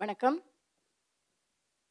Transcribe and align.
வணக்கம். 0.00 0.34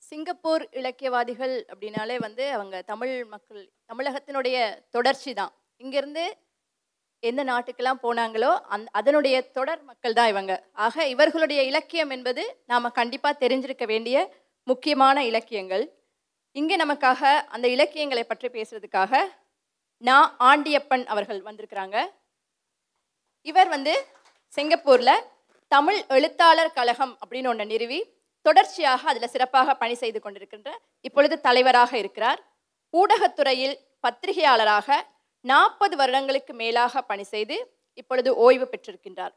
சிங்கப்பூர் 0.03 0.63
இலக்கியவாதிகள் 0.79 1.53
அப்படின்னாலே 1.71 2.15
வந்து 2.25 2.43
அவங்க 2.55 2.81
தமிழ் 2.91 3.13
மக்கள் 3.31 3.63
தமிழகத்தினுடைய 3.91 4.57
தொடர்ச்சி 4.95 5.31
தான். 5.39 5.51
இங்கேருந்து 5.81 6.25
எந்த 7.23 7.43
நாட்டுக்கெல்லாம் 7.51 8.01
போனாங்களோ 8.03 8.51
அந் 8.75 8.85
அதனுடைய 8.99 9.35
தொடர் 9.57 9.81
மக்கள் 9.89 10.17
தான் 10.19 10.31
இவங்க. 10.33 10.53
ஆக 10.87 11.07
இவர்களுடைய 11.13 11.61
இலக்கியம் 11.71 12.13
என்பது 12.17 12.43
நாம் 12.73 12.95
கண்டிப்பாக 12.99 13.41
தெரிஞ்சிருக்க 13.43 13.87
வேண்டிய 13.93 14.17
முக்கியமான 14.67 15.25
இலக்கியங்கள். 15.31 15.85
இங்கே 16.55 16.77
நமக்காக 16.85 17.21
அந்த 17.55 17.67
இலக்கியங்களை 17.75 18.25
பற்றி 18.25 18.49
பேசுறதுக்காக 18.57 19.23
நான் 20.03 20.27
ஆண்டியப்பன் 20.51 21.05
அவர்கள் 21.15 21.41
வந்திருக்கிறாங்க. 21.49 21.97
இவர் 23.51 23.71
வந்து 23.75 23.95
சிங்கப்பூரில் 24.53 25.17
தமிழ் 25.75 25.97
எழுத்தாளர் 26.15 26.75
கழகம் 26.75 27.11
அப்படின்னு 27.21 27.49
ஒன்று 27.51 27.65
நிறுவி 27.71 27.97
தொடர்ச்சியாக 28.45 29.01
அதில் 29.11 29.31
சிறப்பாக 29.33 29.73
பணி 29.79 29.95
செய்து 30.01 30.19
கொண்டிருக்கின்ற 30.19 30.69
இப்பொழுது 31.07 31.35
தலைவராக 31.47 31.91
இருக்கிறார். 32.01 32.39
ஊடகத்துறையில் 32.93 33.73
பத்திரிகையாளராக 34.03 34.97
நாற்பது 35.45 35.95
வருடங்களுக்கு 36.01 36.53
மேலாக 36.61 37.01
பணி 37.01 37.25
செய்து 37.31 37.57
இப்பொழுது 38.01 38.29
ஓய்வு 38.45 38.67
பெற்றிருக்கின்றார். 38.71 39.33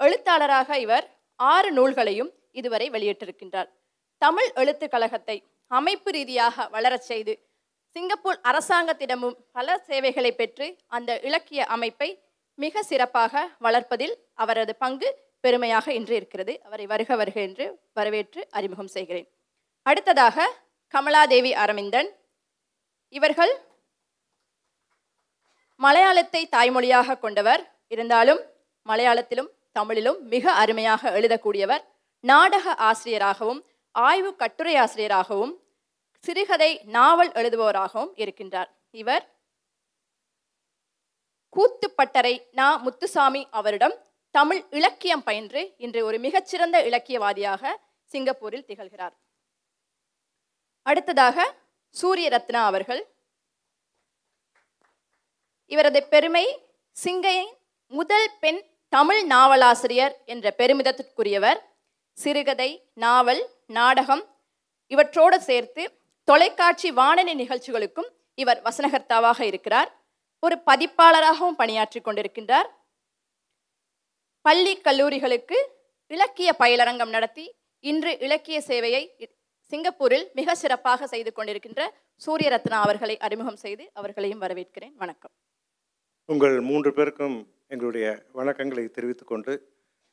எழுத்தாளராக 0.00 0.78
இவர் 0.84 1.06
ஆறு 1.40 1.70
நூல்களையும் 1.78 2.30
இதுவரை 2.60 2.86
வெளியிட்டிருக்கின்றார். 2.96 3.70
தமிழ் 4.22 4.50
எழுத்து 4.62 4.88
கழகத்தை 4.88 5.36
அமைப்பு 5.70 6.12
ரீதியாக 6.18 6.68
வளரச் 6.76 7.08
செய்து 7.10 7.34
சிங்கப்பூர் 7.96 8.38
அரசாங்கத்திடமும் 8.50 9.36
பல 9.58 9.78
சேவைகளை 9.88 10.34
பெற்று 10.34 10.68
அந்த 10.98 11.10
இலக்கிய 11.30 11.64
அமைப்பை 11.76 12.10
மிக 12.58 12.82
சிறப்பாக 12.82 13.42
வளர்ப்பதில் 13.66 14.14
அவரது 14.42 14.72
பங்கு 14.84 15.10
பெருமையாக 15.44 15.86
இன்று 15.98 16.14
இருக்கிறது. 16.20 16.52
அவரை 16.66 16.86
வருக 16.92 17.16
வருக 17.20 17.36
என்று 17.40 17.66
வரவேற்று 17.98 18.40
அறிமுகம் 18.50 18.92
செய்கிறேன். 18.96 19.28
அடுத்ததாக 19.86 20.46
கமலாதேவி 20.94 21.52
அரவிந்தன். 21.64 22.10
இவர்கள் 23.14 23.52
மலையாளத்தை 25.80 26.42
தாய்மொழியாக 26.56 27.18
கொண்டவர். 27.18 27.62
இருந்தாலும் 27.94 28.40
மலையாளத்திலும் 28.86 29.50
தமிழிலும் 29.78 30.20
மிக 30.34 30.52
அருமையாக 30.62 31.10
எழுதக்கூடியவர். 31.20 31.82
நாடக 32.24 32.74
ஆசிரியராகவும் 32.90 33.60
ஆய்வு 33.94 34.30
கட்டுரை 34.36 34.74
ஆசிரியராகவும் 34.76 35.54
சிறுகதை 36.24 36.70
நாவல் 36.96 37.30
எழுதுபவராகவும் 37.40 38.12
இருக்கின்றார். 38.22 38.70
இவர் 39.02 39.24
கூத்துப்பட்டறை 41.56 42.34
நா. 42.58 42.68
முத்துசாமி 42.86 43.42
அவரிடம் 43.50 43.96
தமிழ் 44.30 44.64
இலக்கியம் 44.70 45.22
பயின்று 45.22 45.74
இன்று 45.76 46.04
ஒரு 46.04 46.18
மிகச்சிறந்த 46.18 46.82
இலக்கியவாதியாக 46.82 47.76
சிங்கப்பூரில் 48.04 48.64
திகழ்கிறார். 48.66 49.14
அடுத்ததாக 50.82 51.54
சூரிய 51.90 52.28
ரத்னா 52.28 52.64
அவர்கள். 52.64 53.06
இவரது 55.66 56.02
பெருமை 56.02 56.44
சிங்கையின் 57.04 57.52
முதல் 57.86 58.30
பெண் 58.40 58.60
தமிழ் 58.88 59.22
நாவலாசிரியர் 59.26 60.14
என்ற 60.24 60.54
பெருமிதத்திற்குரியவர். 60.58 61.60
சிறுகதை 62.12 62.70
நாவல் 62.94 63.42
நாடகம் 63.66 64.24
இவற்றோடு 64.86 65.36
சேர்த்து 65.36 65.98
தொலைக்காட்சி 66.24 66.90
வானொலி 66.90 67.34
நிகழ்ச்சிகளுக்கும் 67.34 68.10
இவர் 68.34 68.62
வசனகர்த்தாவாக 68.62 69.40
இருக்கிறார். 69.40 69.90
ஒரு 70.40 70.56
பதிப்பாளராகவும் 70.66 71.58
பணியாற்றி 71.62 72.00
கொண்டிருக்கின்றார். 72.00 72.68
பள்ளி 74.46 74.72
கல்லூரிகளுக்கு 74.86 75.58
இலக்கிய 76.10 76.50
பயிலரங்கம் 76.60 77.12
நடத்தி 77.16 77.44
இன்று 77.84 78.12
இலக்கிய 78.26 78.58
சேவையை 78.68 79.02
சிங்கப்பூரில் 79.72 80.24
மிக 80.38 80.54
சிறப்பாக 80.54 81.06
செய்து 81.06 81.30
கொண்டிருக்கின்ற 81.32 81.82
சூரியரத்னா 82.20 82.78
அவர்களை 82.84 83.16
அறிமுகம் 83.26 83.60
செய்து 83.64 83.84
அவர்களையும் 83.92 84.42
வரவேற்கிறேன். 84.44 84.94
வணக்கம். 85.02 85.32
உங்கள் 86.28 86.56
மூன்று 86.60 86.90
பேருக்கும் 86.92 87.36
எங்களுடைய 87.74 88.06
வணக்கங்களை 88.38 88.84
தெரிவித்துக் 88.96 89.30
கொண்டு 89.32 89.52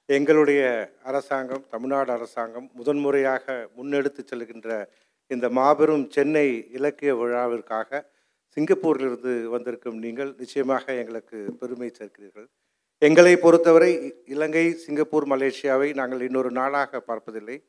எங்களுடைய 0.09 0.61
அரசாங்கம் 1.09 1.63
தமிழ்நாடு 1.69 2.11
அரசாங்கம் 2.17 2.67
முதன்முறையாக 2.73 3.55
முன்னெடுத்து 3.77 4.21
செல்கின்ற 4.23 4.69
இந்த 5.31 5.45
மாபெரும் 5.59 6.05
சென்னை 6.15 6.47
இலக்கிய 6.77 7.13
விழாவிற்காக 7.15 8.05
சிங்கப்பூரிலிருந்து 8.57 9.33
வந்திருக்கும் 9.55 9.97
நீங்கள் 10.05 10.31
நிச்சயமாக 10.41 10.85
எங்களுக்கு 11.01 11.39
பெருமை 11.59 11.89
சேர்க்கிறீர்கள். 11.97 12.47
எங்களை 12.99 13.37
பொறுத்தவரை 13.37 14.15
இலங்கை 14.25 14.73
சிங்கப்பூர் 14.73 15.27
மலேசியாவை 15.27 15.93
நாங்கள் 15.93 16.21
இன்னொரு 16.21 16.51
நாளாக 16.51 16.99
பார்ப்பதில்லை. 16.99 17.63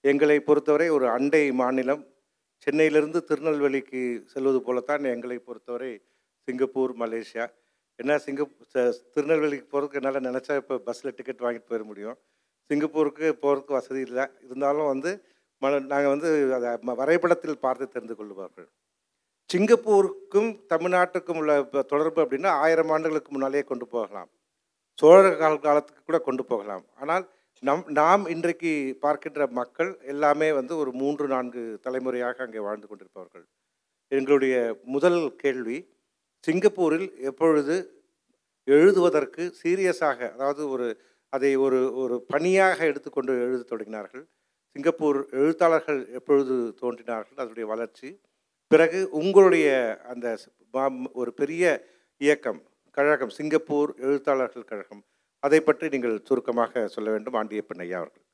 எங்களை 0.00 0.40
பொறுத்தவரை 0.40 0.88
ஒரு 0.88 1.08
அண்டை 1.08 1.52
மாநிலம். 1.52 2.06
சென்னையிலிருந்து 2.56 3.24
திருநெல்வேலிக்கு 3.24 4.22
செல்வது 4.26 4.62
போலத்தான் 4.62 5.04
எங்களை 5.04 5.38
பொறுத்தவரை 5.38 6.02
சிங்கப்பூர் 6.44 6.96
மலேசியா. 6.96 7.48
என்ன 7.96 8.18
சிங்கப் 8.18 8.56
ச- 8.74 8.94
திருநெல்வேலிக்கு 9.12 9.80
போகிறதுக்கு 9.80 10.02
என்னால் 10.02 10.34
நினச்சா 10.34 10.56
இப்போ 10.56 10.78
பஸ்ஸில் 10.78 11.14
டிக்கெட் 11.16 11.40
வாங்கிட்டு 11.40 11.70
போயிட 11.70 11.82
முடியும். 11.82 12.18
சிங்கப்பூருக்கு 12.66 13.38
போகிறதுக்கு 13.42 13.72
வசதி 13.72 14.00
இல்லை. 14.00 14.26
இருந்தாலும் 14.44 14.86
வந்து 14.86 15.24
ம 15.60 15.86
நாங்கள் 15.86 16.18
வந்து 16.18 16.54
அதை 16.54 16.68
ம- 16.68 16.96
வரைபடத்தில் 16.96 17.58
பார்த்து 17.58 17.88
தெரிந்து 17.88 18.16
கொள்வார்கள். 18.16 18.68
சிங்கப்பூருக்கும் 19.54 20.60
தமிழ்நாட்டுக்கும் 20.68 21.36
உள்ள 21.36 21.62
தொடர்பு 21.62 22.22
அப்படின்னா 22.22 22.46
ஆயிரம் 22.46 22.88
ஆண்டுகளுக்கு 22.88 23.32
முன்னாலேயே 23.32 23.62
கொண்டு 23.62 23.86
போகலாம். 23.86 24.28
சோழர் 24.98 25.38
கால 25.42 25.54
காலத்துக்கு 25.66 26.02
கூட 26.08 26.18
கொண்டு 26.26 26.42
போகலாம். 26.50 26.84
ஆனால் 27.00 27.24
நம் 27.62 27.84
நாம் 28.00 28.24
இன்றைக்கு 28.34 28.72
பார்க்கின்ற 29.04 29.42
மக்கள் 29.58 29.90
எல்லாமே 30.12 30.48
வந்து 30.58 30.74
ஒரு 30.82 30.90
மூன்று 31.00 31.26
நான்கு 31.26 31.62
தலைமுறையாக 31.84 32.42
அங்கே 32.46 32.60
வாழ்ந்து 32.66 32.86
கொண்டிருப்பவர்கள். 32.88 33.44
எங்களுடைய 34.12 34.54
முதல் 34.94 35.20
கேள்வி 35.42 35.78
சிங்கப்பூரில் 36.44 37.08
எப்பொழுது 37.30 37.76
எழுதுவதற்கு 38.68 39.42
சீரியஸாக 39.60 40.18
அதாவது 40.34 40.62
ஒரு 40.74 40.88
அதை 41.32 41.50
ஒரு 41.66 41.78
ஒரு 42.02 42.14
பணியாக 42.32 42.78
எடுத்துக்கொண்டு 42.90 43.32
எழுத 43.44 43.62
தொடங்கினார்கள். 43.70 44.24
சிங்கப்பூர் 44.76 45.18
எழுத்தாளர்கள் 45.40 46.00
எப்பொழுது 46.18 46.54
தோன்றினார்கள் 46.80 47.40
அதனுடைய 47.40 47.66
வளர்ச்சி. 47.72 48.08
பிறகு 48.70 49.00
உங்களுடைய 49.20 49.68
அந்த 50.12 50.26
ஒரு 51.20 51.30
பெரிய 51.40 51.64
இயக்கம் 52.20 52.60
கழகம் 52.96 53.30
சிங்கப்பூர் 53.36 53.90
எழுத்தாளர்கள் 54.06 54.70
கழகம். 54.70 55.00
அதை 55.42 55.58
பற்றி 55.60 55.86
நீங்கள் 55.88 56.16
சுருக்கமாக 56.24 56.82
சொல்ல 56.94 57.10
வேண்டும் 57.10 57.36
ஆண்டியப்பன் 57.40 57.80
ஐயா 57.84 57.98
அவர்கள். 57.98 58.24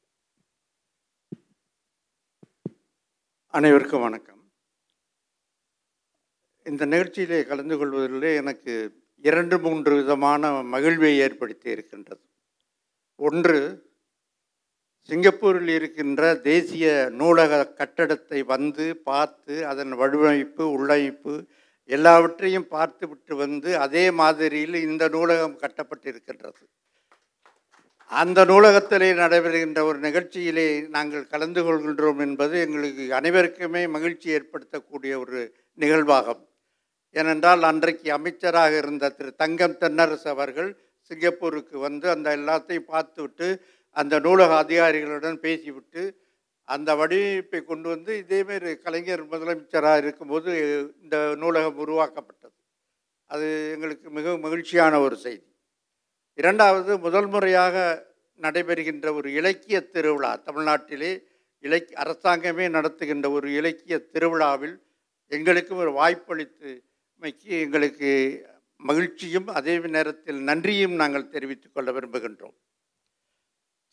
அனைவருக்கும் 3.54 4.04
வணக்கம். 4.06 4.40
இந்த 6.70 6.86
நிகழ்ச்சியிலே 6.86 7.38
கலந்து 7.50 7.76
கொள்வதிலே 7.78 8.32
எனக்கு 8.42 8.74
இரண்டு 9.28 9.58
மூன்று 9.58 9.92
விதமான 10.00 10.50
மகிழ்வை 10.74 11.12
ஏற்படுத்தி 11.26 11.70
இருக்கின்றது. 11.70 12.22
ஒன்று 13.28 13.60
சிங்கப்பூரில் 15.08 15.72
இருக்கின்ற 15.76 16.22
தேசிய 16.50 16.88
நூலக 17.20 17.62
கட்டடத்தை 17.80 18.40
வந்து 18.54 18.86
பார்த்து 19.10 19.54
அதன் 19.66 19.94
வடிவமைப்பு 20.02 20.64
உள்ளமைப்பு 20.76 21.34
எல்லாவற்றையும் 21.96 22.68
பார்த்துவிட்டு 22.74 23.34
வந்து 23.44 23.70
அதே 23.84 24.04
மாதிரியில் 24.20 24.76
இந்த 24.88 25.04
நூலகம் 25.14 25.56
கட்டப்பட்டிருக்கின்றது. 25.62 26.62
அந்த 28.20 28.44
நூலகத்திலே 28.50 29.08
நடைபெறுகின்ற 29.22 29.80
ஒரு 29.88 29.98
நிகழ்ச்சியிலே 30.06 30.66
நாங்கள் 30.96 31.30
கலந்து 31.32 31.62
கொள்கின்றோம் 31.66 32.20
என்பது 32.26 32.54
எங்களுக்கு 32.66 33.04
அனைவருக்குமே 33.18 33.82
மகிழ்ச்சி 33.96 34.28
ஏற்படுத்தக்கூடிய 34.36 35.14
ஒரு 35.24 35.40
நிகழ்வாகும். 35.82 36.42
ஏனென்றால் 37.16 37.62
அன்றைக்கு 37.70 38.08
அமைச்சராக 38.18 38.72
இருந்த 38.82 39.10
திரு 39.18 39.30
தங்கம் 39.42 39.76
தென்னரசு 39.82 40.28
அவர்கள் 40.34 40.70
சிங்கப்பூருக்கு 41.10 41.76
வந்து 41.86 42.06
அந்த 42.14 42.28
எல்லாத்தையும் 42.38 42.90
பார்த்துவிட்டு 42.94 43.48
அந்த 43.96 44.14
நூலக 44.26 44.50
அதிகாரிகளுடன் 44.64 45.38
பேசிவிட்டு 45.46 46.02
அந்த 46.74 46.90
வடிவமைப்பை 47.00 47.60
கொண்டு 47.70 47.88
வந்து 47.94 48.12
இதேமாரி 48.28 48.70
கலைஞர் 48.86 49.22
முதலமைச்சராக 49.32 50.02
இருக்கும்போது 50.02 50.50
இந்த 51.02 51.16
நூலகம் 51.42 51.78
உருவாக்கப்பட்டது. 51.84 52.56
அது 53.30 53.46
எங்களுக்கு 53.74 54.08
மிக 54.18 54.36
மகிழ்ச்சியான 54.44 55.00
ஒரு 55.06 55.16
செய்தி. 55.24 55.46
இரண்டாவது 56.42 56.92
முதல் 57.06 57.28
முறையாக 57.34 57.76
நடைபெறுகின்ற 58.40 59.06
ஒரு 59.18 59.28
இலக்கிய 59.38 59.78
திருவிழா 59.94 60.32
தமிழ்நாட்டிலே 60.48 61.12
இலக் 61.64 61.94
அரசாங்கமே 62.02 62.66
நடத்துகின்ற 62.76 63.26
ஒரு 63.36 63.48
இலக்கிய 63.60 63.96
திருவிழாவில் 64.12 64.76
எங்களுக்கும் 65.32 65.80
ஒரு 65.84 65.92
வாய்ப்பளித்துமைக்கு 66.00 67.52
எங்களுக்கு 67.64 68.10
மகிழ்ச்சியும் 68.80 69.48
அதே 69.58 69.74
நேரத்தில் 69.96 70.40
நன்றியும் 70.48 70.96
நாங்கள் 71.00 71.30
தெரிவித்துக் 71.34 71.74
கொள்ள 71.74 71.88
விரும்புகின்றோம். 71.92 72.56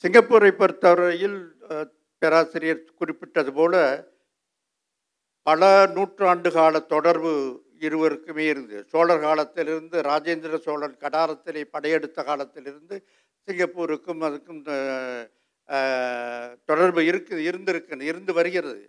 சிங்கப்பூரை 0.04 0.51
பொறுத்தவரையில் 0.62 1.39
பேராசிரியர் 2.21 2.83
குறிப்பிட்டது 3.00 3.51
போல 3.53 3.75
பல 5.47 5.62
நூற்றாண்டு 5.95 6.50
கால 6.51 6.79
தொடர்பு 6.94 7.33
இருவருக்குமே 7.85 8.45
இருந்தது. 8.51 8.81
சோழர் 8.91 9.23
காலத்திலிருந்து 9.25 9.97
ராஜேந்திர 10.01 10.57
சோழன் 10.65 10.95
கடாரத்திலே 11.03 11.63
படையெடுத்த 11.75 12.19
காலத்திலிருந்து 12.29 12.95
சிங்கப்பூருக்கும் 13.47 14.21
அதுக்கும் 14.27 14.62
தொடர்பு 16.69 17.01
இருக்கு 17.06 17.35
இருந்திருக்கு 17.50 18.01
இருந்து 18.12 18.31
வருகிறது. 18.33 18.83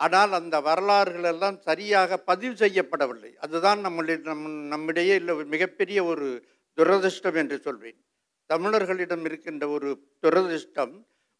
ஆனால் 0.00 0.32
அந்த 0.38 0.56
வரலாறுகள் 0.68 1.28
எல்லாம் 1.32 1.58
சரியாக 1.68 2.16
பதிவு 2.30 2.54
செய்யப்படவில்லை. 2.62 3.32
அதுதான் 3.44 3.80
நம்மளி 3.86 4.14
நம் 4.28 4.46
நம்மிடையே 4.72 5.14
இல்லை 5.20 5.34
மிகப்பெரிய 5.54 5.98
ஒரு 6.12 6.28
துரதிர்ஷ்டம் 6.78 7.38
என்று 7.42 7.56
சொல்வேன். 7.66 7.98
தமிழர்களிடம் 8.50 9.24
இருக்கின்ற 9.28 9.64
ஒரு 9.68 9.90
துரதிர்ஷ்டம் 10.24 10.94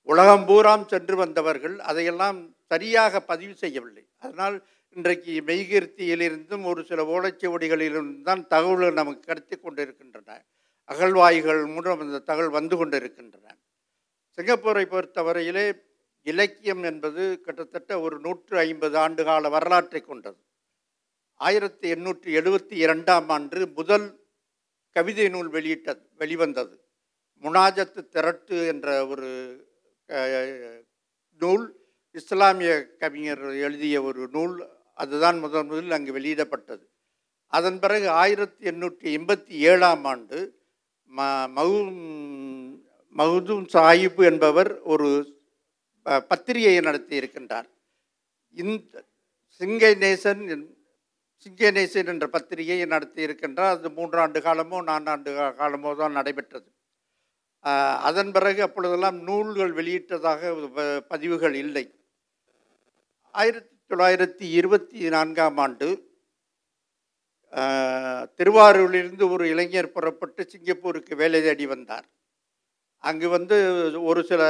உலகம் 0.08 0.44
பூராம் 0.48 0.86
சென்று 0.86 1.16
வந்தவர்கள் 1.16 1.76
அதையெல்லாம் 1.90 2.38
சரியாக 2.72 3.20
பதிவு 3.20 3.54
செய்யவில்லை. 3.54 4.04
அதனால் 4.18 4.56
இன்றைக்கு 4.96 5.34
மெய்கீர்த்தியிலிருந்தும் 5.46 6.64
ஒரு 6.64 6.84
சில 6.84 7.02
ஓலைச்சுவடிகளிலிருந்து 7.04 8.22
தான் 8.22 8.46
தகவல்கள் 8.46 8.98
நமக்கு 9.00 9.20
கிடைத்து 9.20 9.60
கொண்டிருக்கின்றன. 9.60 10.44
அகழ்வாய்கள் 10.84 11.66
மூலம் 11.66 12.00
அந்த 12.00 12.18
தகவல் 12.18 12.56
வந்து 12.58 12.76
கொண்டிருக்கின்றன. 12.76 13.46
சிங்கப்பூரை 14.38 14.84
பொறுத்தவரையிலே 14.94 15.66
இலக்கியம் 16.22 16.82
என்பது 16.82 17.22
கிட்டத்தட்ட 17.40 18.00
ஒரு 18.00 18.20
நூற்று 18.20 18.58
ஐம்பது 18.58 18.96
ஆண்டு 18.98 19.24
கால 19.24 19.48
வரலாற்றை 19.48 20.00
கொண்டது. 20.00 20.38
ஆயிரத்தி 21.40 21.86
எண்ணூற்றி 21.92 22.30
எழுபத்தி 22.40 22.76
இரண்டாம் 22.86 23.28
ஆண்டு 23.28 23.60
முதல் 23.74 24.06
கவிதை 24.96 25.28
நூல் 25.28 25.48
வெளியிட்டது 25.48 26.02
வெளிவந்தது. 26.16 26.74
முனாஜத்து 27.44 28.02
திரட்டு 28.14 28.66
என்ற 28.66 29.06
ஒரு 29.06 29.28
நூல் 31.38 31.80
இஸ்லாமிய 32.12 32.86
கவிஞர் 32.98 33.42
எழுதிய 33.42 34.02
ஒரு 34.02 34.28
நூல் 34.28 34.68
அதுதான் 34.94 35.38
முதன் 35.38 35.66
முதலில் 35.66 35.90
அங்கு 35.90 36.18
வெளியிடப்பட்டது. 36.18 36.86
அதன் 37.46 37.78
பிறகு 37.78 38.08
ஆயிரத்தி 38.08 38.70
எண்ணூற்றி 38.70 39.16
எண்பத்தி 39.16 39.48
ஏழாம் 39.48 40.04
ஆண்டு 40.04 40.58
ம 41.16 41.20
மகு 41.48 41.92
மகுதூம் 43.16 43.68
சாஹிப் 43.72 44.24
என்பவர் 44.24 44.80
ஒரு 44.80 45.40
ப- 46.02 46.20
பத்திரிகையை 46.20 46.80
நடத்தி 46.80 47.18
இருக்கின்றார். 47.18 47.64
இந்த 48.50 49.04
சிங்கை 49.58 49.94
நேசன் 49.94 50.46
என்- 50.48 50.74
சிங்கை 51.44 51.70
நேசன் 51.70 52.06
என்ற 52.06 52.28
பத்திரிகையை 52.28 52.86
நடத்தி 52.86 53.26
இருக்கின்றார். 53.26 53.68
அது 53.68 53.88
மூன்றாண்டு 53.88 54.42
காலமோ 54.42 54.82
நான்காண்டு 54.82 55.54
காலமோ 55.54 55.94
தான் 55.94 56.12
நடைபெற்றது. 56.12 56.73
அதன் 58.08 58.30
பிறகு 58.32 58.62
அப்பொழுதெல்லாம் 58.62 59.18
நூல்கள் 59.22 59.72
வெளியிட்டதாக 59.72 60.42
பதிவுகள் 61.08 61.54
இல்லை. 61.54 61.84
ஆயிரத்தி 63.30 63.76
தொள்ளாயிரத்தி 63.90 64.46
இருபத்தி 64.58 65.08
நான்காம் 65.08 65.56
ஆண்டு 65.56 65.88
திருவாரூரிலிருந்து 68.38 69.24
ஒரு 69.30 69.44
இளைஞர் 69.48 69.94
புறப்பட்டு 69.96 70.42
சிங்கப்பூருக்கு 70.48 71.16
வேலை 71.16 71.40
தேடி 71.42 71.66
வந்தார். 71.66 72.06
அங்கு 72.98 73.28
வந்து 73.28 73.56
ஒரு 74.02 74.20
சில 74.24 74.42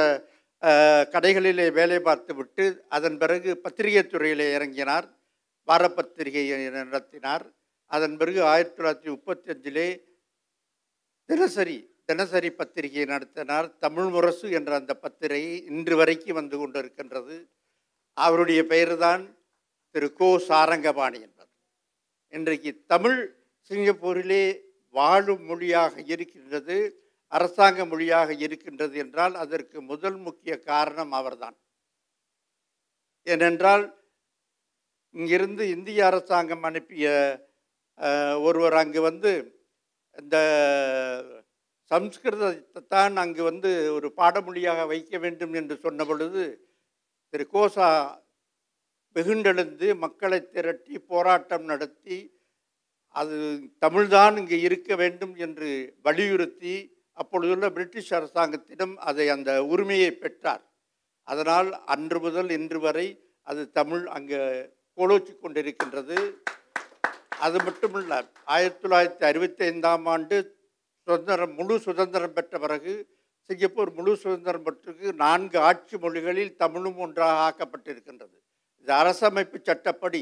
கடைகளிலே 1.15 1.71
வேலை 1.71 1.99
பார்த்துவிட்டு 1.99 2.65
அதன் 2.89 3.17
பிறகு 3.17 3.57
பத்திரிகை 3.57 4.03
துறையிலே 4.07 4.47
இறங்கினார். 4.57 5.07
வாரப்பத்திரிகையை 5.67 6.57
நடத்தினார். 6.71 7.45
அதன் 7.85 8.17
பிறகு 8.17 8.43
ஆயிரத்தி 8.43 8.77
தொள்ளாயிரத்தி 8.77 9.09
முப்பத்தி 9.15 9.47
அஞ்சிலே 9.53 9.89
தினசரி 11.29 11.77
தினசரி 12.09 12.49
பத்திரிகை 12.51 13.03
நடத்தினார் 13.05 13.67
தமிழ் 13.83 14.09
முரசு 14.15 14.47
என்ற 14.57 14.71
அந்த 14.79 14.93
பத்திரிகை 15.03 15.53
இன்று 15.69 15.95
வரைக்கும் 15.99 16.37
வந்து 16.39 16.57
கொண்டிருக்கின்றது. 16.61 17.37
அவருடைய 18.17 18.61
பெயர்தான் 18.73 19.23
திரு 19.95 20.07
கோ 20.19 20.29
சாரங்கபாணி 20.49 21.19
என்பது 21.27 21.51
இன்றைக்கு 22.33 22.71
தமிழ் 22.93 23.19
சிங்கப்பூரிலே 23.71 24.43
வாழும் 24.95 25.43
மொழியாக 25.49 26.03
இருக்கின்றது 26.13 26.77
அரசாங்க 27.31 27.85
மொழியாக 27.91 28.29
இருக்கின்றது 28.45 28.95
என்றால் 29.03 29.35
அதற்கு 29.43 29.77
முதல் 29.91 30.17
முக்கிய 30.27 30.53
காரணம் 30.71 31.13
அவர்தான். 31.19 31.57
ஏனென்றால் 33.27 33.85
இங்கிருந்து 35.15 35.63
இந்திய 35.75 35.99
அரசாங்கம் 36.05 36.65
அனுப்பிய 36.69 37.07
ஒருவர் 38.47 38.77
அங்கு 38.81 39.01
வந்து 39.01 39.31
இந்த 40.17 40.37
சம்ஸ்கிருதத்தை 41.91 42.81
தான் 42.87 43.15
அங்கு 43.23 43.41
வந்து 43.43 43.71
ஒரு 43.93 44.07
பாடமொழியாக 44.19 44.85
வைக்க 44.87 45.17
வேண்டும் 45.17 45.53
என்று 45.53 45.75
சொன்ன 45.77 46.05
பொழுது 46.05 46.43
திரு. 47.29 47.45
கோசா 47.53 47.89
வெகுண்டெழுந்து 49.15 49.87
மக்களை 49.95 50.39
திரட்டி 50.53 50.95
போராட்டம் 51.11 51.65
நடத்தி 51.71 52.17
அது 53.09 53.35
தமிழ்தான் 53.85 54.37
இங்கே 54.37 54.57
இருக்க 54.59 54.95
வேண்டும் 54.95 55.35
என்று 55.35 55.69
வலியுறுத்தி 56.01 56.73
அப்பொழுதுள்ள 57.13 57.65
பிரிட்டிஷ் 57.69 58.13
அரசாங்கத்திடம் 58.13 58.95
அதை 59.09 59.25
அந்த 59.29 59.51
உரிமையை 59.63 60.11
பெற்றார். 60.11 60.63
அதனால் 61.23 61.69
அன்று 61.93 62.19
முதல் 62.19 62.49
இன்று 62.49 62.79
வரை 62.79 63.07
அது 63.47 63.61
தமிழ் 63.71 64.03
அங்கே 64.17 64.41
கோலோச்சி 64.97 65.33
கொண்டிருக்கின்றது. 65.35 66.17
அது 67.45 67.57
மட்டுமல்ல 67.63 68.13
ஆயிரத்தி 68.55 68.81
தொள்ளாயிரத்தி 68.83 69.23
அறுபத்தி 69.29 69.63
ஐந்தாம் 69.65 70.05
ஆண்டு 70.05 70.35
சுதந்திரம் 71.07 71.53
முழு 71.53 71.75
சுதந்திரம் 71.79 72.33
பெற்ற 72.33 72.59
பிறகு 72.59 72.93
சிங்கப்பூர் 73.49 73.91
முழு 73.93 74.11
சுதந்திரம் 74.17 74.63
பெற்று 74.63 75.13
நான்கு 75.13 75.57
ஆட்சி 75.59 75.97
மொழிகளில் 75.97 76.55
தமிழும் 76.61 76.97
ஒன்றாக 76.97 77.35
ஆக்கப்பட்டிருக்கின்றது. 77.47 78.35
இது 78.81 78.91
அரசமைப்பு 79.01 79.57
சட்டப்படி 79.61 80.21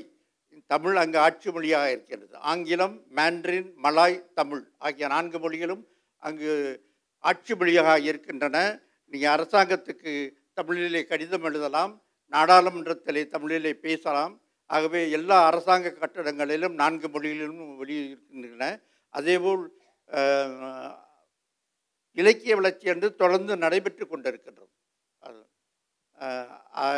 தமிழ் 0.67 0.97
அங்கு 1.03 1.17
ஆட்சி 1.19 1.51
மொழியாக 1.51 1.91
இருக்கின்றது. 1.91 2.35
ஆங்கிலம் 2.51 2.95
மேண்ட்ரின் 3.15 3.69
மலாய் 3.83 4.17
தமிழ் 4.33 4.63
ஆகிய 4.77 5.07
நான்கு 5.07 5.39
மொழிகளும் 5.39 5.83
அங்கு 6.17 6.51
ஆட்சி 7.19 7.55
மொழியாக 7.55 7.99
இருக்கின்றன. 7.99 8.57
நீங்கள் 9.11 9.35
அரசாங்கத்துக்கு 9.35 10.13
தமிழிலே 10.53 11.03
கடிதம் 11.11 11.43
எழுதலாம் 11.43 11.93
நாடாளுமன்றத்திலே 12.31 13.23
தமிழிலே 13.27 13.73
பேசலாம். 13.85 14.33
ஆகவே 14.65 15.01
எல்லா 15.11 15.37
அரசாங்க 15.45 15.95
கட்டடங்களிலும் 16.01 16.75
நான்கு 16.81 17.07
மொழிகளிலும் 17.07 17.71
வெளியிருக்கின்றன. 17.81 18.67
அதேபோல் 19.09 19.63
இலக்கிய 22.11 22.55
வளர்ச்சி 22.55 22.87
என்று 22.87 23.15
தொடர்ந்து 23.15 23.57
நடைபெற்று 23.57 24.05
கொண்டிருக்கின்றது. 24.05 24.71
அது, 25.19 25.45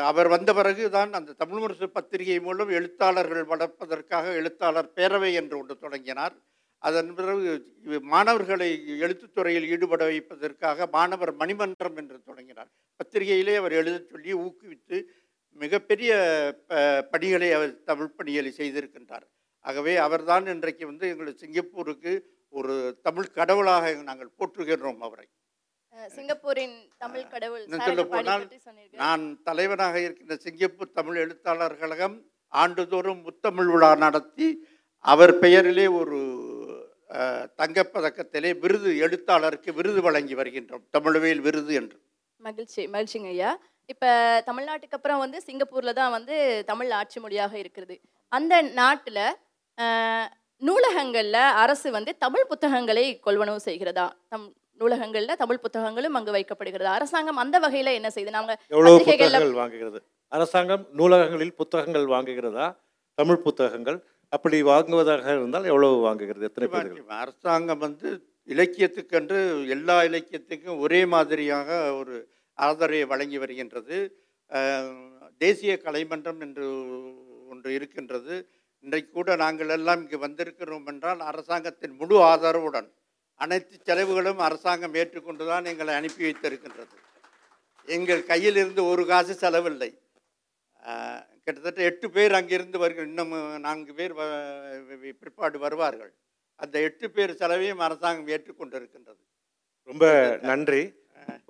அவர் 0.04 0.28
வந்த 0.28 0.54
பிறகு 0.54 0.90
தான் 0.90 1.14
அந்த 1.14 1.34
தமிழ் 1.34 1.60
முரசு 1.60 1.90
பத்திரிகை 1.90 2.40
மூலம் 2.40 2.70
எழுத்தாளர்கள் 2.70 3.46
வளர்ப்பதற்காக 3.46 4.34
எழுத்தாளர் 4.34 4.92
பேரவை 4.96 5.34
என்று 5.34 5.58
ஒன்று 5.58 5.78
தொடங்கினார். 5.78 6.36
அதன் 6.78 7.14
பிறகு 7.14 7.74
மாணவர்களை 8.02 9.02
எழுத்துத்துறையில் 9.02 9.68
ஈடுபட 9.68 10.04
வைப்பதற்காக 10.04 10.88
மாணவர் 10.92 11.34
மணிமன்றம் 11.34 11.96
என்று 11.96 12.22
தொடங்கினார். 12.22 12.72
பத்திரிகையிலே 12.96 13.56
அவர் 13.56 13.72
எழுதச் 13.72 14.08
சொல்லி 14.08 14.34
ஊக்குவித்து 14.34 15.04
மிகப்பெரிய 15.52 16.14
ப- 16.68 17.02
பணிகளை 17.02 17.52
அவர் 17.52 17.84
தமிழ் 17.84 18.08
பணிகளை 18.08 18.54
செய்திருக்கின்றார். 18.58 19.28
ஆகவே 19.60 19.96
அவர்தான் 19.96 20.48
இன்றைக்கு 20.48 20.86
வந்து 20.86 21.08
எங்களுக்கு 21.08 21.40
சிங்கப்பூருக்கு 21.40 22.35
ஒரு 22.60 22.76
தமிழ் 23.08 23.34
கடவுளாக 23.38 23.94
நாங்கள் 24.10 24.36
போற்றுகின்றோம் 24.40 25.02
அவரை. 25.08 25.26
சிங்கப்பூரின் 26.16 26.78
தமிழ் 27.04 27.28
கடவுள் 27.34 28.08
போனால் 28.14 28.46
நான் 29.02 29.24
தலைவனாக 29.48 29.96
இருக்கின்ற 30.06 30.36
சிங்கப்பூர் 30.46 30.96
தமிழ் 31.00 31.20
எழுத்தாளர் 31.24 31.78
கழகம் 31.82 32.18
ஆண்டுதோறும் 32.54 33.22
முத்தமிழ் 33.28 33.70
விழா 33.74 33.92
நடத்தி 34.06 34.48
அவர் 35.06 35.34
பெயரிலே 35.44 35.86
ஒரு 36.00 36.20
தங்கப்பதக்கத்திலே 37.62 38.52
விருது 38.64 38.92
எழுத்தாளருக்கு 39.06 39.72
விருது 39.80 40.00
வழங்கி 40.06 40.36
வருகின்றோம். 40.40 40.84
தமிழ்வேல் 40.96 41.42
விருது 41.48 41.74
என்று. 41.80 41.98
மகிழ்ச்சி 42.42 42.82
மகிழ்ச்சிங்க 42.94 43.30
ஐயா. 43.36 43.52
இப்போ 43.92 44.10
தமிழ்நாட்டுக்கு 44.48 44.98
அப்புறம் 44.98 45.22
வந்து 45.24 45.40
சிங்கப்பூர்ல 45.48 45.92
தான் 46.00 46.16
வந்து 46.18 46.36
தமிழ் 46.72 46.92
ஆட்சி 47.00 47.20
மொழியாக 47.26 47.54
இருக்கிறது. 47.64 47.96
அந்த 48.32 48.54
நாட்டில் 48.82 49.22
நூலகங்கள்ல 50.60 51.32
அரசு 51.32 51.92
வந்து 51.92 52.18
தமிழ் 52.18 52.46
புத்தகங்களை 52.46 53.20
கொள்வனவு 53.26 53.56
செய்கிறதா? 53.66 54.10
தம் 54.30 54.54
நூலகங்கள்ல 54.80 55.34
தமிழ் 55.34 55.60
புத்தகங்களும் 55.60 56.14
அங்கு 56.14 56.34
வைக்கப்படுகிறதா. 56.34 56.84
அரசாங்கம் 56.84 57.36
அந்த 57.36 57.60
வகையில 57.60 57.94
என்ன 57.94 58.08
செய்யுது 58.08 58.30
நாங்க 58.30 58.60
எவ்வளவு 58.68 58.98
பத்திரிகைகள்ல- 58.98 59.06
புத்தகங்கள் 59.06 59.52
வாங்குகிறது? 59.52 60.04
அரசாங்கம் 60.28 60.88
நூலகங்களில் 60.92 61.54
புத்தகங்கள் 61.54 62.06
வாங்குகிறதா? 62.06 62.76
தமிழ் 63.14 63.36
புத்தகங்கள் 63.36 64.04
அப்படி 64.30 64.64
வாங்குவதாக 64.64 65.32
இருந்தால் 65.32 65.64
எவ்வளவு 65.64 65.98
வாங்குகிறது? 65.98 66.46
எத்தனை 66.46 66.70
பேர்கள்? 66.70 67.04
அரசாங்கம் 67.08 67.78
வந்து 67.78 68.26
இலக்கியத்துக்கென்று 68.48 69.68
எல்லா 69.68 70.02
இலக்கியத்துக்கும் 70.02 70.80
ஒரே 70.80 71.06
மாதிரியாக 71.06 71.94
ஒரு 71.94 72.30
ஆதரவை 72.54 73.06
வழங்கி 73.06 73.38
வருகின்றது. 73.38 74.24
அஹ், 74.50 75.18
தேசிய 75.38 75.80
கலைமன்றம் 75.84 76.40
என்று 76.40 76.68
ஒன்று 77.50 77.74
இருக்கின்றது. 77.74 78.50
இன்றைக்கு 78.86 79.12
கூட 79.12 79.36
நாங்கள் 79.44 79.72
எல்லாம் 79.76 80.02
இங்கு 80.04 80.18
வந்திருக்கிறோம் 80.26 80.88
என்றால் 80.92 81.22
அரசாங்கத்தின் 81.30 81.96
முழு 82.02 82.18
ஆதரவுடன் 82.32 82.90
அனைத்து 83.40 83.76
செலவுகளும் 83.88 84.42
அரசாங்கம் 84.48 84.98
ஏற்றுக்கொண்டு 85.02 85.44
தான் 85.52 85.70
எங்களை 85.72 85.94
அனுப்பி 86.00 86.24
வைத்திருக்கின்றது. 86.26 86.96
எங்கள் 87.88 88.22
கையில் 88.32 88.60
இருந்து 88.62 88.82
ஒரு 88.92 89.04
காசு 89.12 89.34
செலவில்லை. 89.44 89.90
கிட்டத்தட்ட 91.46 91.82
எட்டு 91.90 92.08
பேர் 92.16 92.38
அங்கிருந்து 92.40 92.78
வருகிற 92.84 93.06
இன்னும் 93.10 93.34
நான்கு 93.66 93.94
பேர் 94.00 94.14
பிற்பாடு 95.22 95.58
வருவார்கள். 95.66 96.14
அந்த 96.60 96.76
எட்டு 96.88 97.08
பேர் 97.16 97.40
செலவையும் 97.42 97.84
அரசாங்கம் 97.88 98.32
ஏற்றுக்கொண்டிருக்கின்றது. 98.36 99.22
ரொம்ப 99.90 100.06
நன்றி. 100.52 100.84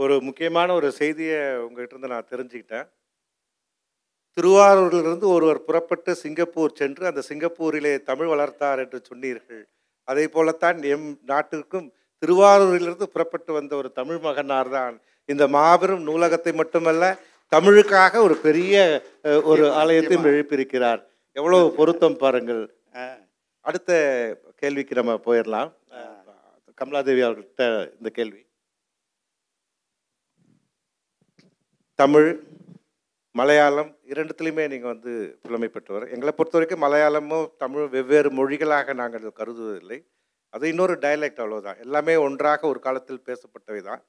ஒரு 0.03 0.15
முக்கியமான 0.27 0.69
ஒரு 0.79 0.89
செய்தியை 1.01 1.39
உங்ககிட்ட 1.65 1.95
இருந்து 1.95 2.13
நான் 2.15 2.31
தெரிஞ்சுக்கிட்டேன். 2.33 2.87
திருவாரூரிலிருந்து 4.37 5.27
ஒருவர் 5.35 5.59
புறப்பட்டு 5.67 6.11
சிங்கப்பூர் 6.21 6.77
சென்று 6.79 7.03
அந்த 7.09 7.21
சிங்கப்பூரிலே 7.29 7.93
தமிழ் 8.09 8.31
வளர்த்தார் 8.33 8.81
என்று 8.83 8.99
சொன்னீர்கள். 9.09 9.63
அதே 10.09 10.25
போலத்தான் 10.35 10.77
எம் 10.95 11.07
நாட்டிற்கும் 11.31 11.87
திருவாரூரிலிருந்து 12.23 13.07
புறப்பட்டு 13.13 13.51
வந்த 13.57 13.73
ஒரு 13.81 13.89
தமிழ் 13.99 14.19
மகனார் 14.25 14.71
தான் 14.77 14.95
இந்த 15.31 15.43
மாபெரும் 15.55 16.03
நூலகத்தை 16.09 16.53
மட்டுமல்ல 16.61 17.03
தமிழுக்காக 17.51 18.21
ஒரு 18.27 18.35
பெரிய 18.45 18.75
ஒரு 19.51 19.63
ஆலயத்தையும் 19.81 20.27
எழுப்பியிருக்கிறார். 20.31 21.01
எவ்வளவு 21.39 21.65
பொருத்தம் 21.77 22.17
பாருங்கள். 22.23 22.63
அடுத்த 23.65 23.91
கேள்விக்கு 24.61 24.99
நம்ம 24.99 25.13
போயிடலாம். 25.27 25.71
கமலாதேவி 26.79 27.21
அவர்கள்ட்ட 27.27 27.63
இந்த 27.97 28.09
கேள்வி. 28.17 28.41
தமிழ் 31.99 32.29
மலையாளம் 33.35 33.89
இரண்டுத்துலேயுமே 34.11 34.65
நீங்கள் 34.71 34.93
வந்து 34.93 35.13
புலமை 35.45 35.67
பெற்றவர். 35.69 36.05
எங்களை 36.13 36.31
பொறுத்த 36.35 36.57
வரைக்கும் 36.57 36.83
மலையாளமும் 36.85 37.47
தமிழும் 37.61 37.93
வெவ்வேறு 37.95 38.29
மொழிகளாக 38.39 38.93
நாங்கள் 38.93 39.25
கருதுவதில்லை. 39.39 39.97
அது 40.53 40.65
இன்னொரு 40.73 40.93
டயலெக்ட் 41.03 41.41
அவ்வளோதான் 41.43 41.79
எல்லாமே 41.85 42.13
ஒன்றாக 42.27 42.67
ஒரு 42.67 42.79
காலத்தில் 42.85 43.25
பேசப்பட்டவை 43.27 43.81
தான். 43.89 44.01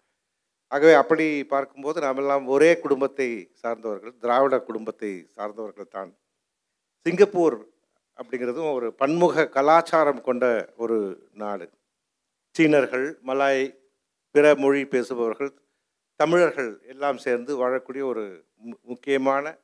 ஆகவே 0.73 0.95
அப்படி 1.01 1.27
பார்க்கும்போது 1.55 1.99
நாமெல்லாம் 2.05 2.47
ஒரே 2.55 2.71
குடும்பத்தை 2.85 3.29
சார்ந்தவர்கள் 3.63 4.15
திராவிட 4.23 4.57
குடும்பத்தை 4.69 5.11
சார்ந்தவர்கள் 5.37 5.95
தான். 5.97 6.11
சிங்கப்பூர் 7.07 7.59
அப்படிங்கிறதும் 8.19 8.71
ஒரு 8.79 8.89
பன்முக 9.01 9.47
கலாச்சாரம் 9.57 10.23
கொண்ட 10.29 10.45
ஒரு 10.77 10.99
நாடு. 11.43 11.67
சீனர்கள் 12.55 13.07
மலாய் 13.29 13.65
பிற 14.35 14.47
மொழி 14.63 14.81
பேசுபவர்கள் 14.95 15.53
தமிழர்கள் 16.21 16.73
எல்லாம் 16.93 17.19
சேர்ந்து 17.25 17.53
வாழக்கூடிய 17.63 18.03
ஒரு 18.13 18.25
முக்கியமான 18.83 19.57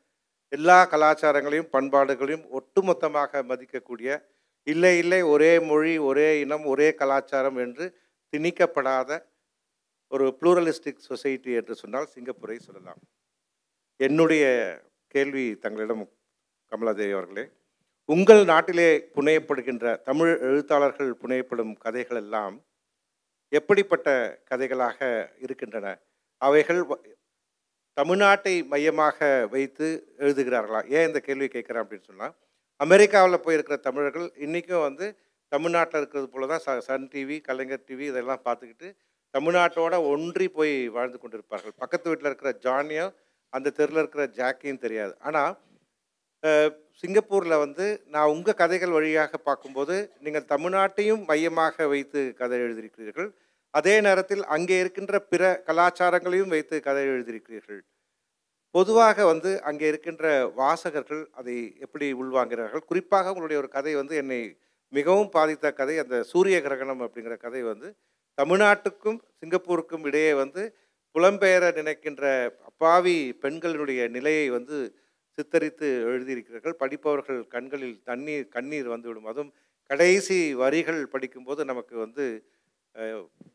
எல்லா 0.49 0.87
கலாச்சாரங்களையும் 0.87 1.69
பண்பாடுகளையும் 1.73 2.47
ஒட்டுமொத்தமாக 2.51 3.43
மதிக்கக்கூடிய 3.43 4.23
இல்லை 4.63 4.99
இல்லை 4.99 5.23
ஒரே 5.23 5.61
மொழி 5.61 5.99
ஒரே 5.99 6.41
இனம் 6.41 6.65
ஒரே 6.65 6.95
கலாச்சாரம் 6.95 7.57
என்று 7.57 7.99
திணிக்கப்படாத 8.37 9.23
ஒரு 10.09 10.37
ப்ளூரலிஸ்டிக் 10.41 10.99
சொசைட்டி 10.99 11.53
என்று 11.53 11.75
சொன்னால் 11.75 12.09
சிங்கப்பூரை 12.15 12.57
சொல்லலாம். 12.57 12.99
என்னுடைய 13.97 14.77
கேள்வி 15.07 15.57
தங்களிடம் 15.57 16.09
கமலாதேவி 16.71 17.13
அவர்களே 17.13 17.49
உங்கள் 18.05 18.45
நாட்டிலே 18.45 19.11
புனையப்படுகின்ற 19.15 20.03
தமிழ் 20.03 20.39
எழுத்தாளர்கள் 20.39 21.15
புனையப்படும் 21.23 21.79
கதைகள் 21.79 22.17
எல்லாம் 22.17 22.65
எப்படிப்பட்ட 23.49 24.39
கதைகளாக 24.51 25.29
இருக்கின்றன? 25.39 25.99
அவைகள் 26.37 26.77
வ- 26.77 27.15
தமிழ்நாட்டை 27.99 28.55
மையமாக 28.73 29.19
வைத்து 29.55 29.87
எழுதுகிறார்களா? 30.25 30.81
ஏன் 30.97 31.07
இந்த 31.09 31.21
கேள்வி 31.27 31.49
கேட்குறேன் 31.55 31.83
அப்படின்னு 31.83 32.09
சொன்னால் 32.11 32.35
அமெரிக்காவில் 32.85 33.45
போயிருக்கிற 33.47 33.77
தமிழர்கள் 33.89 34.29
இன்றைக்கும் 34.45 34.85
வந்து 34.89 35.07
தமிழ்நாட்டில் 35.53 36.01
இருக்கிறது 36.01 36.29
போல 36.35 36.47
தான் 36.53 36.63
ச 36.67 36.77
சன் 36.87 37.09
டிவி 37.13 37.37
கலைஞர் 37.49 37.87
டிவி 37.89 38.07
இதெல்லாம் 38.13 38.45
பார்த்துக்கிட்டு 38.47 38.89
தமிழ்நாட்டோட 39.35 39.95
ஒன்றி 40.13 40.47
போய் 40.57 40.73
வாழ்ந்து 40.97 41.19
கொண்டிருப்பார்கள். 41.23 41.75
பக்கத்து 41.83 42.09
வீட்டில் 42.11 42.31
இருக்கிற 42.31 42.51
ஜானியும் 42.67 43.13
அந்த 43.53 43.73
தெருவில் 43.79 44.03
இருக்கிற 44.03 44.25
ஜாக்கியும் 44.39 44.83
தெரியாது. 44.85 45.13
ஆனால் 45.27 45.53
சிங்கப்பூரில் 47.03 47.63
வந்து 47.65 47.87
நான் 48.15 48.33
உங்கள் 48.35 48.59
கதைகள் 48.63 48.97
வழியாக 48.97 49.39
பார்க்கும்போது 49.49 49.97
நீங்கள் 50.25 50.49
தமிழ்நாட்டையும் 50.53 51.23
மையமாக 51.31 51.87
வைத்து 51.93 52.21
கதை 52.41 52.59
எழுதியிருக்கிறீர்கள். 52.67 53.31
அதே 53.79 53.95
நேரத்தில் 54.07 54.43
அங்கே 54.55 54.77
இருக்கின்ற 54.83 55.19
பிற 55.33 55.43
கலாச்சாரங்களையும் 55.69 56.53
வைத்து 56.55 56.77
கதை 56.87 57.05
எழுதியிருக்கிறீர்கள். 57.13 57.81
பொதுவாக 58.75 59.25
வந்து 59.31 59.51
அங்கே 59.69 59.87
இருக்கின்ற 59.93 60.27
வாசகர்கள் 60.61 61.23
அதை 61.39 61.57
எப்படி 61.85 62.07
உள்வாங்கிறார்கள்? 62.23 62.83
குறிப்பாக 62.91 63.33
உங்களுடைய 63.33 63.59
ஒரு 63.63 63.71
கதை 63.77 63.93
வந்து 64.01 64.15
என்னை 64.23 64.41
மிகவும் 64.93 65.31
பாதித்த 65.37 65.67
கதை 65.81 65.97
அந்த 66.03 66.17
சூரிய 66.31 66.57
கிரகணம் 66.67 67.03
அப்படிங்கிற 67.07 67.37
கதை 67.47 67.63
வந்து 67.71 67.89
தமிழ்நாட்டுக்கும் 68.39 69.19
சிங்கப்பூருக்கும் 69.41 70.05
இடையே 70.09 70.33
வந்து 70.43 70.63
புலம்பெயர 71.15 71.65
நினைக்கின்ற 71.79 72.25
அப்பாவி 72.69 73.17
பெண்களினுடைய 73.43 74.03
நிலையை 74.17 74.47
வந்து 74.57 74.77
சித்தரித்து 75.39 75.89
எழுதியிருக்கிறார்கள். 76.13 76.77
படிப்பவர்கள் 76.83 77.41
கண்களில் 77.55 77.99
தண்ணீர் 78.11 78.47
கண்ணீர் 78.57 78.89
வந்துவிடும். 78.95 79.29
அதுவும் 79.33 79.53
கடைசி 79.91 80.39
வரிகள் 80.63 81.03
படிக்கும்போது 81.15 81.63
நமக்கு 81.71 81.95
வந்து 82.05 82.27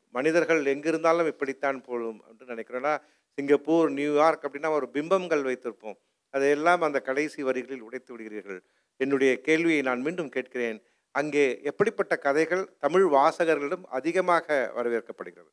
மனிதர்கள் 0.09 0.65
எங்கிருந்தாலும் 0.65 1.27
இப்படித்தான் 1.27 1.81
போலும் 1.81 2.21
என்று 2.27 2.45
நினைக்கிறோன்னா 2.45 3.01
சிங்கப்பூர் 3.33 3.89
நியூயார்க் 3.89 4.45
அப்படின்னா 4.45 4.69
ஒரு 4.69 4.89
பிம்பங்கள் 4.89 5.43
வைத்திருப்போம். 5.43 5.97
அதையெல்லாம் 6.29 6.81
அந்த 6.81 7.01
கடைசி 7.01 7.43
வரிகளில் 7.43 7.81
உடைத்து 7.81 8.17
விடுகிறீர்கள். 8.17 8.61
என்னுடைய 8.97 9.41
கேள்வியை 9.41 9.81
நான் 9.81 10.01
மீண்டும் 10.01 10.29
கேட்கிறேன். 10.29 10.81
அங்கே 11.11 11.61
எப்படிப்பட்ட 11.61 12.17
கதைகள் 12.17 12.77
தமிழ் 12.79 13.03
வாசகர்களிடம் 13.03 13.83
அதிகமாக 13.83 14.71
வரவேற்கப்படுகிறது? 14.75 15.51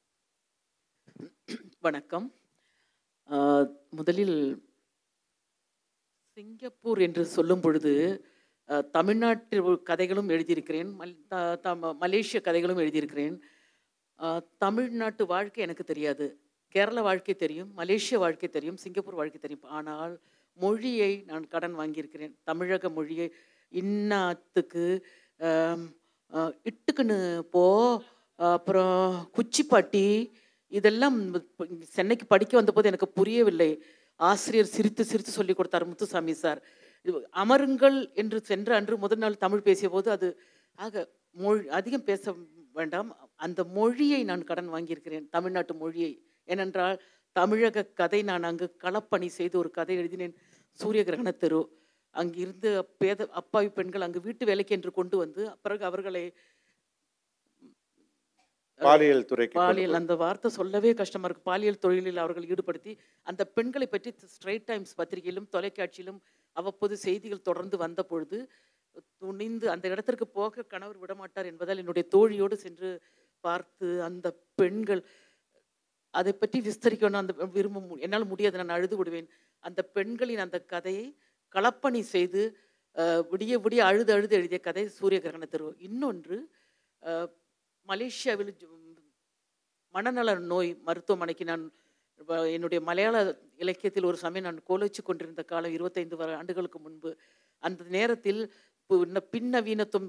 வணக்கம். 1.81 2.35
முதலில் 3.91 4.69
சிங்கப்பூர் 6.33 6.99
என்று 6.99 7.25
சொல்லும் 7.25 7.61
பொழுது 7.61 8.25
தமிழ்நாட்டு 8.93 9.83
கதைகளும் 9.83 10.29
எழுதியிருக்கிறேன். 10.29 10.99
மல் 10.99 11.27
த- 11.29 11.57
த- 11.57 11.75
மலேசிய 11.75 12.41
கதைகளும் 12.41 12.77
எழுதியிருக்கிறேன். 12.77 13.45
தமிழ்நாட்டு 14.65 15.23
வாழ்க்கை 15.35 15.63
எனக்கு 15.67 15.85
தெரியாது. 15.91 16.27
கேரள 16.75 16.99
வாழ்க்கை 17.09 17.35
தெரியும் 17.43 17.71
மலேசிய 17.81 18.17
வாழ்க்கை 18.25 18.49
தெரியும் 18.57 18.79
சிங்கப்பூர் 18.85 19.21
வாழ்க்கை 19.21 19.41
தெரியும். 19.41 19.67
ஆனால் 19.79 20.15
மொழியை 20.59 21.13
நான் 21.31 21.45
கடன் 21.55 21.77
வாங்கியிருக்கிறேன். 21.81 22.33
தமிழக 22.49 22.91
மொழியை 22.97 23.27
இன்னாத்துக்கு 23.73 24.85
இட்டுக்குன்னு 26.71 27.19
போ. 27.55 27.65
அப்புறம் 28.39 29.01
குச்சிப்பாட்டி 29.37 30.07
இதெல்லாம் 30.73 31.19
சென்னைக்கு 31.97 32.27
படிக்க 32.33 32.55
வந்தபோது 32.59 32.91
எனக்கு 32.93 33.09
புரியவில்லை. 33.19 33.71
ஆசிரியர் 34.21 34.75
சிரித்து 34.77 35.03
சிரித்து 35.11 35.33
சொல்லி 35.37 35.55
கொடுத்தார் 35.55 35.91
முத்துசாமி 35.91 36.35
சார். 36.45 36.61
இது 37.07 37.19
அமருங்கள் 37.43 37.99
என்று 38.23 38.39
சென்ற 38.51 38.71
அன்று 38.81 38.95
முதல் 39.05 39.23
நாள் 39.25 39.43
தமிழ் 39.45 39.67
பேசிய 39.67 39.89
போது 39.95 40.09
அது 40.17 40.29
ஆக 40.79 41.05
மொழி 41.43 41.63
அதிகம் 41.79 42.07
பேச 42.11 42.35
வேண்டாம். 42.79 43.11
அந்த 43.47 43.61
மொழியை 43.77 44.21
நான் 44.31 44.49
கடன் 44.51 44.71
வாங்கியிருக்கிறேன். 44.75 45.27
தமிழ்நாட்டு 45.37 45.75
மொழியை. 45.83 46.13
ஏனென்றால் 46.49 46.99
தமிழக 47.37 47.87
கதை 48.01 48.21
நான் 48.31 48.49
அங்கு 48.51 48.67
களப்பணி 48.85 49.29
செய்து 49.39 49.57
ஒரு 49.63 49.71
கதை 49.79 49.95
எழுதினேன். 50.03 50.35
சூரிய 50.79 51.03
கிரகண 51.09 51.31
தெரு. 51.45 51.63
அங்கிருந்து 52.15 52.71
பேத 53.03 53.27
அப்பாவி 53.41 53.69
பெண்கள் 53.79 54.05
அங்கு 54.07 54.21
வீட்டு 54.27 54.45
வேலைக்கு 54.51 54.75
என்று 54.77 54.91
கொண்டு 54.99 55.17
வந்து 55.23 55.43
பிறகு 55.65 55.85
அவர்களை 55.91 56.25
பாலியல் 58.81 59.25
கொண்டு 59.31 59.59
பாலியல் 59.61 59.99
அந்த 59.99 60.13
வார்த்தை 60.23 60.49
சொல்லவே 60.59 60.91
கஷ்டமா 61.01 61.27
இருக்கு. 61.29 61.45
பாலியல் 61.51 61.83
தொழிலில் 61.85 62.23
அவர்கள் 62.23 62.49
ஈடுபடுத்தி 62.53 62.93
அந்த 63.31 63.43
பெண்களை 63.57 63.87
பற்றி 63.89 64.11
ஸ்ட்ரைட் 64.35 64.69
டைம்ஸ் 64.71 64.97
பத்திரிகையிலும் 65.01 65.49
தொலைக்காட்சியிலும் 65.55 66.21
அவ்வப்போது 66.57 66.95
செய்திகள் 67.07 67.47
தொடர்ந்து 67.49 67.77
வந்த 67.85 68.01
பொழுது 68.11 68.39
துணிந்து 69.19 69.71
அந்த 69.71 69.89
இடத்திற்கு 69.89 70.27
போக 70.29 70.63
கணவர் 70.65 71.01
விடமாட்டார் 71.01 71.45
என்பதால் 71.45 71.79
என்னுடைய 71.79 72.05
தோழியோடு 72.11 72.55
சென்று 72.55 72.91
பார்த்து 73.45 74.03
அந்த 74.03 74.27
பெண்கள் 74.55 75.03
அதை 76.15 76.33
பற்றி 76.33 76.61
விஸ்தரிக்கணும் 76.61 77.23
அந்த 77.23 77.33
விரும்ப 77.49 77.97
என்னால் 77.99 78.25
முடியாது 78.25 78.59
நான் 78.59 78.77
அழுது 78.77 78.97
விடுவேன். 78.97 79.29
அந்த 79.65 79.83
பெண்களின் 79.89 80.39
அந்த 80.39 80.59
கதையை 80.65 81.07
களப்பணி 81.55 82.01
செய்து 82.07 82.43
விடிய 83.31 83.53
விடிய 83.61 83.79
அழுது 83.81 84.13
அழுது 84.13 84.37
எழுதிய 84.37 84.61
கதை 84.61 84.89
சூரிய 84.89 85.21
கிரகண 85.21 85.47
தெரு 85.47 85.75
இன்னொன்று 85.79 86.37
மலேசியாவில் 87.89 88.53
மனநல 89.95 90.35
நோய் 90.45 90.81
மருத்துவமனைக்கு 90.83 91.45
நான் 91.45 91.65
வ- 92.29 92.53
என்னுடைய 92.53 92.81
மலையாள 92.81 93.17
இலக்கியத்தில் 93.57 94.05
ஒரு 94.05 94.17
சமயம் 94.17 94.45
நான் 94.45 94.63
கோலச்சு 94.69 95.03
கொண்டிருந்த 95.03 95.43
காலம் 95.43 95.73
இருபத்தைந்து 95.73 96.17
வர 96.17 96.37
ஆண்டுகளுக்கு 96.37 96.79
முன்பு. 96.79 97.11
அந்த 97.63 97.85
நேரத்தில் 97.89 98.41
பின்ன- 98.89 99.27
பின்னவீனத்தும் 99.33 100.09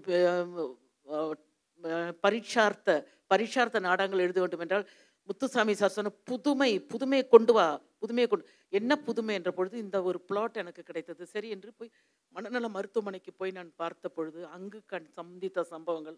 பரீட்சார்த்த 2.24 2.90
பரீட்சார்த்த 3.30 3.80
நாடகங்கள் 3.80 4.20
எழுத 4.20 4.40
வேண்டும் 4.40 4.60
என்றால் 4.60 4.90
முத்துசாமி 5.28 5.74
சார் 5.74 5.90
சொன்ன 5.90 6.12
புதுமை 6.24 6.72
புதுமையை 6.82 7.28
கொண்டு 7.28 7.54
வா 7.54 7.68
புதுமையை 8.00 8.28
கொண்டு 8.30 8.46
என்ன 8.70 8.96
புதுமை 8.98 9.36
என்ற 9.36 9.52
பொழுது 9.52 9.78
இந்த 9.78 10.04
ஒரு 10.04 10.20
பிளாட் 10.22 10.58
எனக்கு 10.58 10.84
கிடைத்தது. 10.84 11.26
சரி 11.26 11.50
என்று 11.50 11.74
போய் 11.78 11.92
மனநல 12.36 12.68
மருத்துவமனைக்கு 12.70 13.34
போய் 13.34 13.52
நான் 13.52 13.72
பார்த்த 13.76 14.10
பொழுது 14.10 14.46
அங்கு 14.48 14.82
கண் 14.86 15.08
சந்தித்த 15.08 15.64
சம்பவங்கள். 15.64 16.18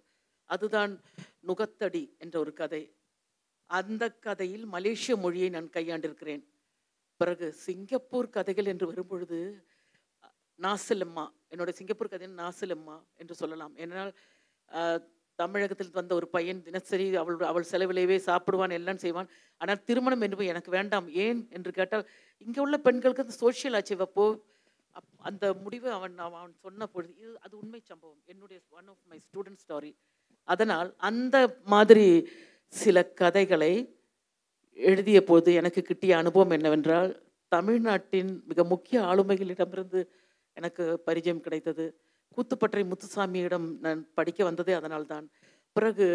அதுதான் 0.49 0.93
நுகத்தடி 1.47 2.03
என்ற 2.17 2.39
ஒரு 2.39 2.53
கதை. 2.53 2.83
அந்த 3.69 4.03
கதையில் 4.09 4.65
மலேசிய 4.65 5.17
மொழியை 5.17 5.49
நான் 5.49 5.69
கையாண்டிருக்கிறேன். 5.69 6.43
பிறகு 7.19 7.53
சிங்கப்பூர் 7.65 8.29
கதைகள் 8.29 8.65
என்று 8.65 8.85
வரும்பொழுது 8.87 9.39
நாசிலம்மா. 10.59 11.25
என்னோட 11.51 11.71
சிங்கப்பூர் 11.79 12.11
கதையின் 12.13 12.39
நாசிலம்மா 12.43 12.97
என்று 13.21 13.33
சொல்லலாம். 13.41 13.73
ஏன்னால் 13.83 14.11
தமிழகத்தில் 15.39 15.97
வந்த 15.97 16.11
ஒரு 16.19 16.27
பையன் 16.35 16.61
தினசரி 16.67 17.05
அவள் 17.21 17.35
அவள் 17.49 17.69
செலவிலேயே 17.71 18.17
சாப்பிடுவான் 18.27 18.73
எல்லாம் 18.77 19.01
செய்வான். 19.03 19.29
ஆனால் 19.61 19.83
திருமணம் 19.87 20.23
என்பது 20.25 20.51
எனக்கு 20.53 20.71
வேண்டாம் 20.77 21.07
ஏன் 21.25 21.41
என்று 21.57 21.71
கேட்டால் 21.79 22.05
இங்கே 22.45 22.59
உள்ள 22.65 22.77
பெண்களுக்கு 22.87 23.25
அந்த 23.25 23.35
சோஷியல் 23.43 23.77
அச்சீவ் 23.79 24.05
அப்போ 24.07 24.25
அப் 24.95 25.09
அந்த 25.29 25.45
முடிவு 25.63 25.87
அவன் 25.97 26.15
அவன் 26.25 26.39
அவன் 26.41 26.55
சொன்ன 26.65 26.87
பொழுது 26.93 27.13
இது 27.23 27.33
அது 27.45 27.53
உண்மை 27.61 27.81
சம்பவம். 27.91 28.21
என்னுடைய 28.31 28.59
one 28.77 28.87
of 28.93 29.03
my 29.11 29.19
student 29.27 29.61
story 29.63 29.91
அதனால் 30.47 30.89
அந்த 31.09 31.37
மாதிரி 31.73 32.07
சில 32.73 32.97
கதைகளை 33.21 33.73
எழுதிய 34.79 35.19
போது 35.29 35.49
எனக்கு 35.59 35.81
கிட்டிய 35.81 36.13
அனுபவம் 36.21 36.55
என்னவென்றால் 36.57 37.11
தமிழ்நாட்டின் 37.51 38.31
மிக 38.49 38.63
முக்கிய 38.73 38.97
ஆளுமைகளிடமிருந்து 39.11 40.01
எனக்கு 40.57 40.83
பரிச்சயம் 41.07 41.43
கிடைத்தது. 41.45 41.85
கூத்துப்பற்றை 42.35 42.81
முத்துசாமியிடம் 42.91 43.67
நான் 43.85 44.01
படிக்க 44.13 44.39
வந்ததே 44.43 44.73
அதனால்தான். 44.79 45.25
பிறகு 45.75 46.07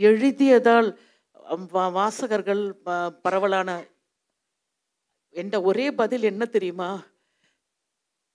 எழுதியதால் 0.00 0.88
வாசகர்கள் 1.96 2.64
பரவலான 3.24 3.70
என்ற 5.34 5.54
ஒரே 5.68 5.86
பதில் 6.00 6.24
என்ன 6.30 6.44
தெரியுமா? 6.54 6.90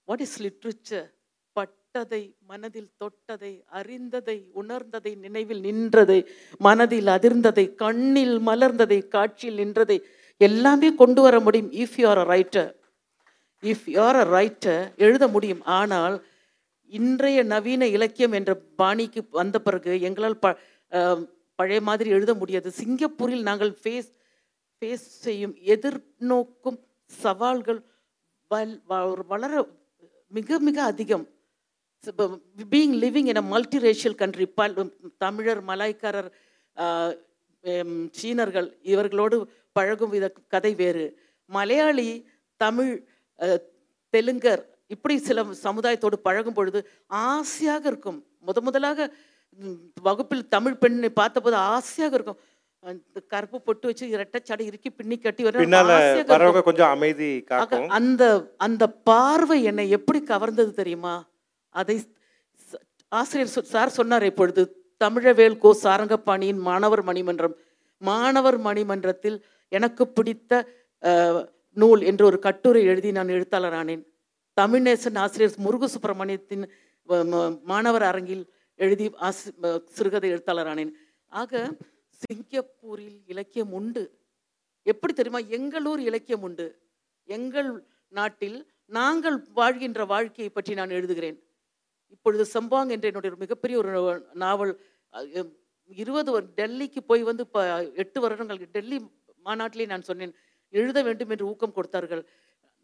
வாட் 0.07 0.23
இஸ் 0.25 0.37
லிட்ரேச்சர் 0.45 1.07
பட்டதை 1.55 2.21
மனதில் 2.49 2.91
தொட்டதை 3.01 3.53
அறிந்ததை 3.79 4.37
உணர்ந்ததை 4.61 5.13
நினைவில் 5.25 5.61
நின்றதை 5.67 6.19
மனதில் 6.67 7.09
அதிர்ந்ததை 7.15 7.65
கண்ணில் 7.83 8.35
மலர்ந்ததை 8.49 8.99
காட்சியில் 9.15 9.59
நின்றதை 9.61 9.97
எல்லாமே 10.47 10.89
கொண்டு 10.95 11.21
வர 11.21 11.35
முடியும். 11.39 11.71
If 11.81 11.97
you 12.01 12.05
are 12.11 12.21
a 12.23 12.27
writer 12.33 12.69
if 13.63 13.85
you 13.85 13.99
are 14.01 14.19
a 14.23 14.27
writer 14.37 14.83
எழுத 14.97 15.23
முடியும். 15.27 15.63
ஆனால் 15.79 16.15
இன்றைய 16.91 17.39
நவீன 17.43 17.87
இலக்கியம் 17.87 18.31
என்ற 18.31 18.51
பாணிக்கு 18.77 19.21
வந்த 19.39 19.57
பிறகு 19.61 19.91
எங்களால் 20.01 20.41
ப 20.43 20.55
பழைய 21.59 21.81
மாதிரி 21.81 22.09
எழுத 22.09 22.31
முடியாது. 22.33 22.69
சிங்கப்பூரில் 22.71 23.47
நாங்கள் 23.49 23.73
ஃபேஸ் 23.81 24.09
ஃபேஸ் 24.81 25.05
செய்யும் 25.25 25.55
எதிர்நோக்கும் 25.73 26.79
சவால்கள் 27.21 27.79
வல் 28.51 28.75
வ- 28.89 29.25
வளர 29.27 29.53
மிக 30.31 30.59
மிக 30.59 30.77
அதிகம். 30.83 31.25
Being 32.71 32.95
living 33.03 33.29
in 33.31 33.35
a 33.35 33.45
multi 33.53 33.79
racial 33.79 34.15
country 34.15 34.45
பல் 34.59 34.75
தமிழர் 35.17 35.61
மலாய்க்காரர் 35.65 36.29
சீனர்கள் 38.11 38.69
இவர்களோடு 38.83 39.37
பழகும் 39.77 40.13
வித 40.15 40.25
கதை 40.53 40.73
வேறு. 40.81 41.05
மலையாளி 41.55 42.09
தமிழ் 42.61 42.93
தெலுங்கர் 44.13 44.63
இப்படி 44.93 45.15
சில 45.27 45.43
சமுதாயத்தோடு 45.65 46.17
பழகும் 46.27 46.57
பொழுது 46.57 46.79
ஆசையாக 47.07 47.83
இருக்கும். 47.91 48.19
முத 48.47 48.61
முதலாக 48.67 49.09
வகுப்பில் 50.07 50.43
தமிழ் 50.55 50.79
பெண்ணை 50.81 51.09
பார்த்தபோது 51.19 51.57
ஆசையாக 51.75 52.15
இருக்கும். 52.17 52.39
கருப்பு 53.33 53.57
பொட்டு 53.65 53.85
வச்சு 53.87 54.05
இரட்டைச்சடை 54.15 54.63
இறுக்கி 54.69 54.89
பின்னி 54.99 55.15
கட்டி 55.17 55.41
வர 55.43 56.61
கொஞ்சம் 56.69 56.91
அமைதி 56.95 57.29
அந்த 57.99 58.23
அந்த 58.65 58.83
பார்வை 59.09 59.57
என்னை 59.71 59.85
எப்படி 59.97 60.19
கவர்ந்தது 60.31 60.71
தெரியுமா? 60.79 61.15
அதை 61.75 61.97
ஆசிரியர் 63.11 63.53
சார் 63.73 63.97
சொன்னார் 63.99 64.25
இப்பொழுது 64.31 64.61
தமிழவேல் 65.03 65.61
கோ 65.63 65.69
சாரங்கபாணியின் 65.83 66.61
மாணவர் 66.69 67.03
மணிமன்றம். 67.09 67.55
மாணவர் 68.01 68.57
மணிமன்றத்தில் 68.67 69.37
எனக்கு 69.71 70.07
பிடித்த 70.07 70.67
நூல் 71.73 72.01
என்று 72.01 72.25
ஒரு 72.25 72.39
கட்டுரை 72.39 72.83
எழுதி 72.83 73.11
நான் 73.11 73.27
எழுத்தாளரானேன். 73.27 74.03
தமிழ்நேசன் 74.61 75.17
ஆசிரியர் 75.17 75.57
முருகு 75.57 75.89
சுப்பிரமணியத்தின் 75.89 76.69
மாணவர் 77.63 78.01
அரங்கில் 78.01 78.53
எழுதி 78.75 79.11
ஆசி 79.15 79.51
சிறுகதை 79.51 79.81
சிறுகதை 79.85 80.33
எழுத்தாளரானேன். 80.33 80.91
ஆக 81.27 81.77
சிங்கப்பூரில் 82.09 83.21
இலக்கியம் 83.25 83.73
உண்டு. 83.73 84.19
எப்படி 84.83 85.13
தெரியுமா? 85.13 85.47
எங்களூர் 85.47 85.99
இலக்கியம் 85.99 86.41
உண்டு. 86.41 86.79
எங்கள் 87.23 87.83
நாட்டில் 88.07 88.71
நாங்கள் 88.85 89.47
வாழ்கின்ற 89.53 90.05
வாழ்க்கையை 90.05 90.49
பற்றி 90.49 90.73
நான் 90.73 90.89
எழுதுகிறேன். 90.89 91.39
இப்பொழுது 92.07 92.43
சம்பாங் 92.43 92.89
என்ற 92.89 93.07
என்னுடைய 93.07 93.21
ஒரு 93.21 93.37
மிகப்பெரிய 93.37 93.79
ஒரு 93.79 94.25
நாவல் 94.33 94.81
இருபது 95.85 96.41
வரு- 96.41 96.49
டெல்லிக்கு 96.57 96.99
போய் 97.07 97.23
வந்து 97.23 97.43
இப்போ 97.43 97.85
எட்டு 97.95 98.21
வருடங்கள் 98.21 98.57
டெல்லி 98.57 99.09
மாநாட்டிலே 99.45 99.85
நான் 99.93 100.07
சொன்னேன் 100.09 100.33
எழுத 100.79 100.99
வேண்டும் 101.07 101.31
என்று 101.33 101.49
ஊக்கம் 101.51 101.75
கொடுத்தார்கள். 101.77 102.23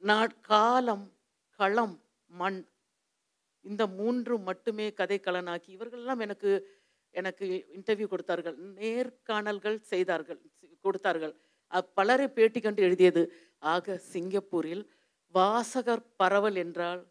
நான் 0.10 0.34
காலம் 0.50 1.06
களம் 1.60 1.96
மண் 2.42 2.60
இந்த 3.66 3.84
மூன்று 4.00 4.36
மட்டுமே 4.48 4.88
கதைக்களனாக்கி 5.00 5.70
இவர்கள்லாம் 5.78 6.22
எனக்கு 6.26 6.52
எனக்கு 7.20 7.46
இன்டர்வியூ 7.78 8.08
கொடுத்தார்கள். 8.12 8.56
நேர்காணல்கள் 8.80 9.78
செய்தார்கள் 9.92 10.40
கொடுத்தார்கள். 10.86 11.34
பலரை 11.98 12.28
பேட்டி 12.38 12.60
கண்டு 12.62 12.82
எழுதியது 12.88 13.24
ஆக 13.74 13.96
சிங்கப்பூரில் 14.14 14.84
வாசகர் 15.36 16.04
பரவல் 16.22 16.58
என்றால் 16.64 17.02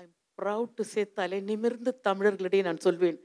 I 0.00 0.02
am 0.06 0.16
proud 0.40 0.74
to 0.78 0.84
say 0.92 1.02
தலை 1.18 1.38
நிமிர்ந்து 1.50 1.92
தமிழர்களிடையே 2.08 2.62
நான் 2.68 2.84
சொல்வேன். 2.86 3.18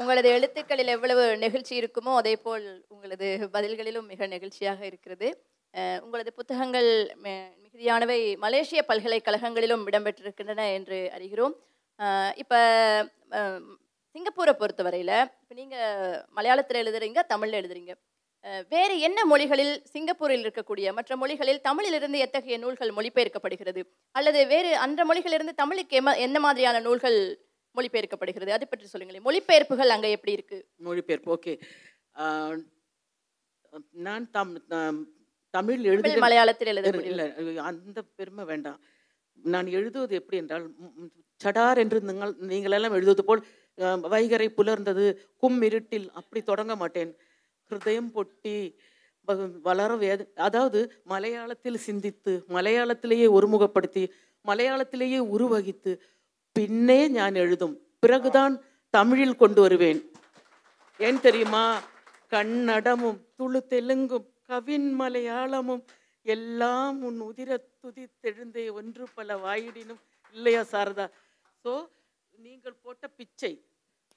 உங்களது 0.00 0.28
எழுத்துக்களில் 0.36 0.92
எவ்வளவு 0.96 1.24
நெகிழ்ச்சி 1.44 1.74
இருக்குமோ 1.80 2.12
அதே 2.20 2.34
போல் 2.44 2.66
உங்களது 2.94 3.28
பதில்களிலும் 3.56 4.08
மிக 4.12 4.26
நெகிழ்ச்சியாக 4.34 4.80
இருக்கிறது. 4.90 5.28
உங்களது 6.04 6.30
புத்தகங்கள் 6.38 6.88
மிகுதியானவை 7.24 8.20
மலேசிய 8.44 8.80
பல்கலைக்கழகங்களிலும் 8.90 9.84
இடம்பெற்றிருக்கின்றன 9.90 10.64
என்று 10.78 10.98
அறிகிறோம். 11.16 11.54
இப்போ 12.42 12.60
சிங்கப்பூரை 14.14 14.52
பொறுத்தவரையில் 14.60 15.16
இப்போ 15.42 15.54
நீங்கள் 15.60 16.16
மலையாளத்தில் 16.38 16.80
எழுதுறீங்க 16.82 17.22
தமிழில் 17.32 17.58
எழுதுறீங்க. 17.60 17.92
வேறு 18.72 18.94
என்ன 19.06 19.20
மொழிகளில் 19.32 19.72
சிங்கப்பூரில் 19.92 20.44
இருக்கக்கூடிய 20.44 20.92
மற்ற 20.98 21.16
மொழிகளில் 21.22 21.60
தமிழிலிருந்து 21.68 22.18
எத்தகைய 22.26 22.56
நூல்கள் 22.62 22.92
மொழிபெயர்க்கப்படுகிறது? 22.98 23.82
அல்லது 24.18 24.40
வேறு 24.52 24.70
அந்த 24.86 25.00
மொழிகளிலிருந்து 25.10 25.54
தமிழுக்கு 25.62 25.96
எம 26.00 26.14
எந்த 26.26 26.40
மாதிரியான 26.46 26.80
நூல்கள் 26.86 27.18
மொழிபெயர்க்கப்படுகிறது. 27.76 28.56
அதை 28.56 28.66
பற்றி 28.66 28.90
சொல்லுங்களேன். 28.92 29.26
மொழிபெயர்ப்புகள் 29.28 29.94
அங்கே 29.96 30.10
எப்படி 30.16 30.36
இருக்கு? 30.38 30.58
மொழிபெயர்ப்பு 30.88 31.32
ஓகே. 31.36 31.54
நான் 34.06 34.24
தம் 34.36 34.52
தமிழ் 35.54 35.82
எழுதுகிற 35.90 36.20
மலையாளத்தில் 36.24 36.70
எழுத 36.72 36.90
அந்த 37.70 38.00
பெருமை 38.18 38.44
வேண்டாம். 38.50 38.80
நான் 39.38 39.68
எழுதுவது 39.78 40.14
எப்படி 40.20 40.38
என்றால் 40.42 40.64
சடார் 41.40 41.78
என்று 41.82 41.98
நீங்கள் 42.08 42.32
நீங்கள் 42.50 42.74
எல்லாம் 42.76 42.96
எழுதுவது 42.98 43.22
போல் 43.28 43.42
வைகரை 44.14 44.48
புலர்ந்தது 44.58 45.04
கும் 45.42 45.60
இருட்டில் 45.68 46.08
அப்படி 46.20 46.40
தொடங்க 46.50 46.72
மாட்டேன். 46.82 47.12
ஹிருதயம் 47.70 48.10
பொட்டி 48.16 48.56
வளர 49.68 49.90
வேத 50.02 50.20
அதாவது 50.46 50.80
மலையாளத்தில் 51.12 51.84
சிந்தித்து 51.86 52.32
மலையாளத்திலேயே 52.56 53.26
ஒருமுகப்படுத்தி 53.36 54.02
மலையாளத்திலேயே 54.44 55.20
உருவகித்து 55.34 55.92
பின்னே 56.56 57.00
நான் 57.08 57.36
எழுதும் 57.36 57.74
பிறகுதான் 58.00 58.54
தமிழில் 58.94 59.36
கொண்டு 59.36 59.60
வருவேன் 59.60 60.00
ஏன் 61.00 61.20
தெரியுமா 61.20 61.64
கன்னடமும் 62.32 63.18
துளு 63.36 63.60
தெலுங்கும் 63.70 64.26
கவின் 64.48 64.88
மலையாளமும் 65.00 65.82
எல்லாம் 66.26 66.96
உன் 67.02 67.20
உதிர 67.20 67.50
துதி 67.80 68.04
தெழுந்தே 68.22 68.64
ஒன்று 68.70 69.04
பல 69.14 69.36
வாயிடினும் 69.36 70.00
இல்லையா 70.34 70.62
சாரதா 70.72 71.06
ஸோ 71.64 71.72
நீங்கள் 72.34 72.76
போட்ட 72.82 73.04
பிச்சை 73.16 73.52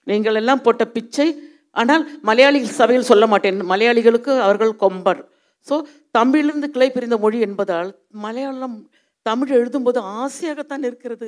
நீங்கள் 0.07 0.35
எல்லாம் 0.35 0.63
போட்ட 0.63 0.83
பிச்சை 0.87 1.27
ஆனால் 1.75 2.03
மலையாளி 2.21 2.59
சபையில் 2.73 3.09
சொல்ல 3.11 3.25
மாட்டேன் 3.27 3.61
மலையாளிகளுக்கு 3.65 4.33
அவர்கள் 4.41 4.73
கொம்பர் 4.75 5.21
ஸோ 5.67 5.75
தமிழிலிருந்து 6.11 6.69
கிளை 6.69 6.89
பிரிந்த 6.89 7.17
மொழி 7.17 7.39
என்பதால் 7.39 7.89
மலையாளம் 8.19 8.77
தமிழ் 9.25 9.51
எழுதும்போது 9.51 9.99
ஆசையாகத்தான் 10.19 10.85
இருக்கிறது 10.85 11.27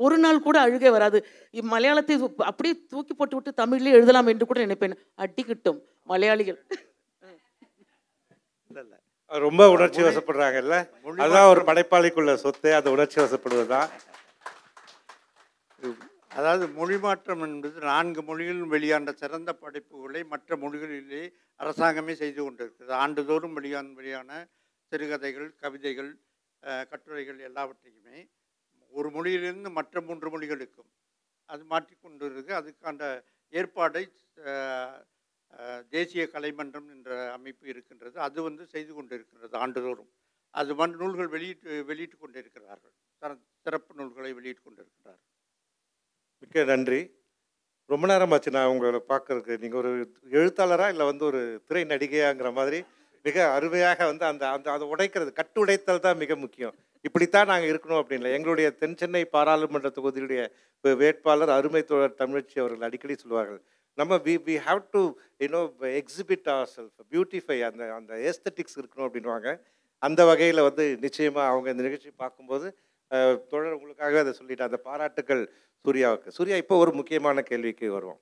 ஒரு 0.00 0.18
நாள் 0.18 0.40
கூட 0.40 0.60
அழுகே 0.60 0.90
வராது. 0.90 1.26
இ- 1.52 1.62
மலையாளத்தை 1.62 2.34
அப்படியே 2.36 2.86
தூக்கி 2.86 3.14
போட்டு 3.14 3.36
விட்டு 3.36 3.66
தமிழ்லேயே 3.66 3.92
எழுதலாம் 3.92 4.26
என்று 4.26 4.46
கூட 4.46 4.66
நினைப்பேன். 4.66 4.96
அடிக்கிட்டும் 5.16 5.80
மலையாளிகள். 6.02 6.66
ரொம்ப 9.26 9.70
உணர்ச்சி 9.70 10.02
வசப்படுறாங்கல்ல? 10.02 10.90
அதுதான் 11.16 11.48
ஒரு 11.48 11.60
படைப்பாளிக்குள்ள 11.60 12.34
சொத்து 12.34 12.74
அந்த 12.74 12.90
உணர்ச்சி 12.90 13.20
வசப்படுவதுதான். 13.20 13.88
அதாவது 16.28 16.68
மொழி 16.68 16.98
மாற்றம் 16.98 17.42
என்பது 17.42 17.80
நான்கு 17.80 18.22
மொழிகளிலும் 18.22 18.68
வெளியான 18.68 19.12
சிறந்த 19.12 19.52
படைப்புகளை 19.52 20.24
மற்ற 20.24 20.56
மொழிகளிலே 20.56 21.32
அரசாங்கமே 21.58 22.12
செய்து 22.12 22.42
கொண்டிருக்கிறது. 22.42 22.92
ஆண்டுதோறும் 22.92 23.52
வெளியான 23.52 23.88
வெளியான 23.94 24.48
சிறுகதைகள் 24.86 25.54
கவிதைகள் 25.60 26.18
கட்டுரைகள் 26.60 27.38
எல்லாவற்றையுமே. 27.38 28.28
ஒரு 28.98 29.08
மொழியிலிருந்து 29.16 29.70
மற்ற 29.78 30.00
மூன்று 30.08 30.28
மொழிகளுக்கும் 30.34 30.90
அது 31.52 31.62
மாற்றிக்கொண்டு 31.72 32.24
இருக்கு 32.32 32.52
அதுக்கான 32.60 33.08
ஏற்பாடை 33.52 34.02
தேசிய 35.94 36.24
கலைமன்றம் 36.34 36.88
என்ற 36.94 37.10
அமைப்பு 37.36 37.64
இருக்கின்றது. 37.72 38.16
அது 38.26 38.38
வந்து 38.48 38.64
செய்து 38.74 38.92
கொண்டிருக்கின்றது 38.96 39.56
ஆண்டுதோறும். 39.64 40.10
அது 40.54 40.70
மண் 40.80 40.94
நூல்கள் 41.00 41.32
வெளியிட்டு 41.34 41.70
வெளியிட்டு 41.88 42.16
கொண்டிருக்கிறார்கள். 42.18 42.94
தர 43.22 43.30
சிறப்பு 43.64 43.92
நூல்களை 43.98 44.30
வெளியிட்டு 44.38 44.62
கொண்டிருக்கிறார்கள். 44.66 45.26
மிக்க 46.42 46.64
நன்றி. 46.72 47.00
ரொம்ப 47.92 48.06
நேரமாச்சு 48.12 48.50
நான் 48.56 48.72
உங்களை 48.72 49.00
பார்க்கறதுக்கு. 49.12 49.56
நீங்கள் 49.62 49.80
ஒரு 49.82 49.90
எழுத்தாளராக 50.40 50.92
இல்லை 50.94 51.06
வந்து 51.10 51.24
ஒரு 51.30 51.40
திரை 51.68 51.82
நடிகையாங்கிற 51.92 52.50
மாதிரி 52.58 52.80
மிக 53.24 53.36
அருமையாக 53.56 54.06
வந்து 54.10 54.24
அந்த 54.30 54.44
அந்த 54.56 54.68
அதை 54.74 54.84
உடைக்கிறது 54.92 55.30
கட்டு 55.40 55.58
உடைத்தல் 55.62 56.04
தான் 56.06 56.20
மிக 56.22 56.36
முக்கியம். 56.44 56.76
இப்படித்தான் 57.04 57.50
நாங்கள் 57.50 57.70
இருக்கணும் 57.72 58.00
அப்படின்னு 58.00 58.34
எங்களுடைய 58.36 58.68
தென் 58.80 58.96
சென்னை 58.96 59.22
பாராளுமன்ற 59.34 59.90
தொகுதியுடைய 59.98 60.40
வேட்பாளர் 60.84 61.52
அருமை 61.58 61.82
தோழர் 61.82 62.18
தமிழ்ச்சி 62.22 62.56
அவர்கள் 62.60 62.86
அடிக்கடி 62.88 63.14
சொல்லுவார்கள் 63.14 63.60
நம்ம 63.98 64.16
we 64.26 64.34
we 64.48 64.56
have 64.66 64.82
to 64.94 65.00
you know 65.40 65.62
exhibit 66.00 66.48
our 66.48 66.68
self 66.74 67.00
beautify 67.12 67.58
அந்த 67.68 67.84
அந்த 67.94 68.12
ஏஸ்தட்டிக்ஸ் 68.30 68.78
இருக்கணும் 68.80 69.06
அப்படின்வாங்க 69.08 69.50
அந்த 70.02 70.20
வகையில் 70.24 70.66
வந்து 70.68 70.84
நிச்சயமாக 71.00 71.50
அவங்க 71.52 71.68
இந்த 71.70 71.84
நிகழ்ச்சி 71.88 72.10
பார்க்கும்போது 72.16 72.66
தொடர் 73.50 73.76
உங்களுக்காக 73.76 74.18
அதை 74.18 74.32
சொல்லிட்டு 74.32 74.66
அந்த 74.66 74.78
பாராட்டுக்கள் 74.88 75.42
சூர்யாவுக்கு. 75.84 76.28
சூர்யா 76.28 76.56
இப்போ 76.56 76.74
ஒரு 76.76 76.92
முக்கியமான 76.98 77.42
கேள்விக்கு 77.42 77.86
வருவோம். 77.96 78.20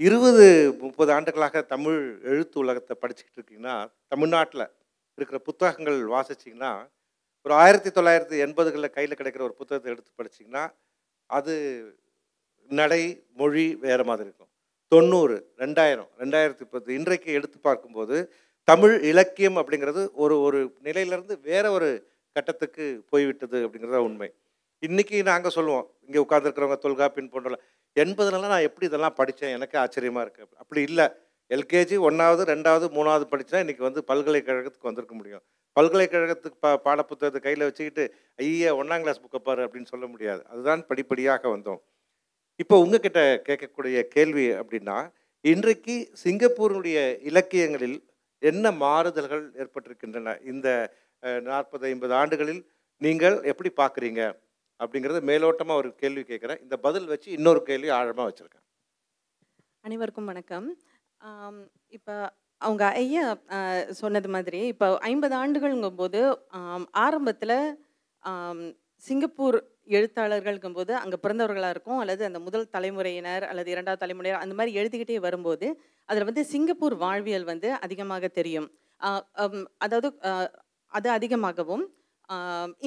இருபது 0.00 0.44
முப்பது 0.82 1.10
ஆண்டுகளாக 1.16 1.62
தமிழ் 1.72 2.00
எழுத்து 2.32 2.56
உலகத்தை 2.58 2.94
படிச்சுக்கிட்டு 3.02 3.38
இருக்கீங்கன்னா 3.40 3.76
தமிழ்நாட்டில் 4.08 4.64
இருக்கிற 5.18 5.38
புத்தகங்கள் 5.48 5.98
வாசிச்சிங்கன்னா 6.14 6.72
ஒரு 7.46 7.54
ஆயிரத்தி 7.62 7.90
தொள்ளாயிரத்தி 7.96 8.36
எண்பதுகளில் 8.44 8.94
கையில் 8.96 9.18
கிடைக்கிற 9.20 9.42
ஒரு 9.48 9.54
புத்தகத்தை 9.60 9.90
எடுத்து 9.92 10.10
படிச்சிங்கன்னா 10.18 10.64
அது 11.30 11.54
நடை 12.70 13.02
மொழி 13.40 13.64
வேறு 13.84 14.04
மாதிரி 14.08 14.26
இருக்கும். 14.28 14.50
தொண்ணூறு 14.92 15.36
ரெண்டாயிரம் 15.62 16.10
ரெண்டாயிரத்தி 16.22 16.64
பத்து 16.72 16.90
இன்றைக்கு 16.98 17.30
எடுத்து 17.38 17.58
பார்க்கும்போது 17.68 18.16
தமிழ் 18.68 18.94
இலக்கியம் 19.10 19.58
அப்படிங்கிறது 19.60 20.02
ஒரு 20.22 20.34
ஒரு 20.46 20.58
நிலையிலேருந்து 20.86 21.34
வேற 21.48 21.64
ஒரு 21.76 21.88
கட்டத்துக்கு 22.36 22.84
போய்விட்டது 23.12 23.58
அப்படிங்கிறது 23.64 23.96
தான் 23.96 24.06
உண்மை. 24.08 24.28
இன்றைக்கி 24.82 25.16
நாங்கள் 25.30 25.54
சொல்லுவோம் 25.56 25.86
இங்கே 26.06 26.22
உட்காந்துருக்கிறவங்க 26.24 26.78
தொல்காப்பின் 26.84 27.32
போன்ற 27.32 27.58
எண்பதுலலாம் 27.96 28.54
நான் 28.54 28.68
எப்படி 28.68 28.88
இதெல்லாம் 28.90 29.18
படித்தேன் 29.20 29.56
எனக்கு 29.58 29.76
ஆச்சரியமாக 29.82 30.24
இருக்குது 30.26 30.54
அப்படி 30.62 30.80
இல்லை. 30.90 31.06
எல்கேஜி 31.50 31.96
ஒன்றாவது 32.08 32.42
ரெண்டாவது 32.52 32.86
மூணாவது 32.96 33.24
படித்தா 33.32 33.62
இன்றைக்கி 33.64 33.84
வந்து 33.88 34.02
பல்கலைக்கழகத்துக்கு 34.10 34.90
வந்திருக்க 34.90 35.16
முடியும். 35.20 35.44
பல்கலைக்கழகத்துக்கு 35.76 36.58
பா 36.64 36.70
பாடப்புத்தகத்தை 36.86 37.40
கையில் 37.46 37.66
வச்சுக்கிட்டு 37.66 38.04
ஐயா 38.46 38.70
ஒன்றாம் 38.80 39.02
கிளாஸ் 39.04 39.22
புக்கை 39.24 39.40
பாரு 39.48 39.62
அப்படின்னு 39.66 39.90
சொல்ல 39.92 40.06
முடியாது. 40.12 40.42
அதுதான் 40.52 40.82
படிப்படியாக 40.90 41.44
வந்தோம். 41.54 41.80
இப்போ 42.62 42.74
உங்ககிட்ட 42.84 43.20
கேட்கக்கூடிய 43.48 44.00
கேள்வி 44.16 44.46
அப்படின்னா 44.60 44.96
இன்றைக்கு 45.52 45.94
சிங்கப்பூருடைய 46.22 46.98
இலக்கியங்களில் 47.30 47.98
என்ன 48.50 48.72
மாறுதல்கள் 48.82 49.44
ஏற்பட்டிருக்கின்றன? 49.62 50.34
இந்த 50.52 50.68
நாற்பது 51.48 51.84
ஐம்பது 51.92 52.14
ஆண்டுகளில் 52.20 52.62
நீங்கள் 53.04 53.36
எப்படி 53.50 53.70
பார்க்குறீங்க? 53.80 54.22
அப்படிங்கிறத 54.82 55.20
மேலோட்டமாக 55.30 55.80
ஒரு 55.82 55.90
கேள்வி 56.02 56.22
கேட்குறேன். 56.30 56.60
இந்த 56.64 56.76
பதில் 56.86 57.10
வச்சு 57.12 57.28
இன்னொரு 57.38 57.60
கேள்வி 57.70 57.90
ஆழமாக 57.98 58.26
வச்சுருக்கேன். 58.28 58.64
அனைவருக்கும் 59.86 60.30
வணக்கம். 60.32 60.68
இப்போ 61.96 62.14
அவங்க 62.62 62.84
ஐயா 63.00 63.24
சொன்னது 64.00 64.28
மாதிரி 64.28 64.60
இப்போ 64.72 64.86
ஐம்பது 65.10 65.34
ஆண்டுகள்ங்கும் 65.42 66.00
போது 66.02 66.20
ஆரம்பத்தில் 67.04 67.58
சிங்கப்பூர் 69.02 69.58
எழுத்தாளர்கள்ங்கும் 69.96 70.76
போது 70.78 70.92
அங்கே 71.00 71.18
பிறந்தவர்களாக 71.22 71.74
இருக்கும் 71.74 72.00
அல்லது 72.02 72.22
அந்த 72.28 72.38
முதல் 72.38 72.68
தலைமுறையினர் 72.68 73.44
அல்லது 73.50 73.70
இரண்டாவது 73.74 74.02
தலைமுறையினர் 74.02 74.44
அந்த 74.44 74.54
மாதிரி 74.58 74.76
எழுதிக்கிட்டே 74.80 75.16
வரும்போது 75.20 75.66
அதில் 76.08 76.28
வந்து 76.30 76.44
சிங்கப்பூர் 76.52 76.96
வாழ்வியல் 77.04 77.48
வந்து 77.52 77.68
அதிகமாக 77.86 78.28
தெரியும். 78.38 78.68
அதாவது 79.84 80.08
அது 80.92 81.08
அதிகமாகவும் 81.10 81.84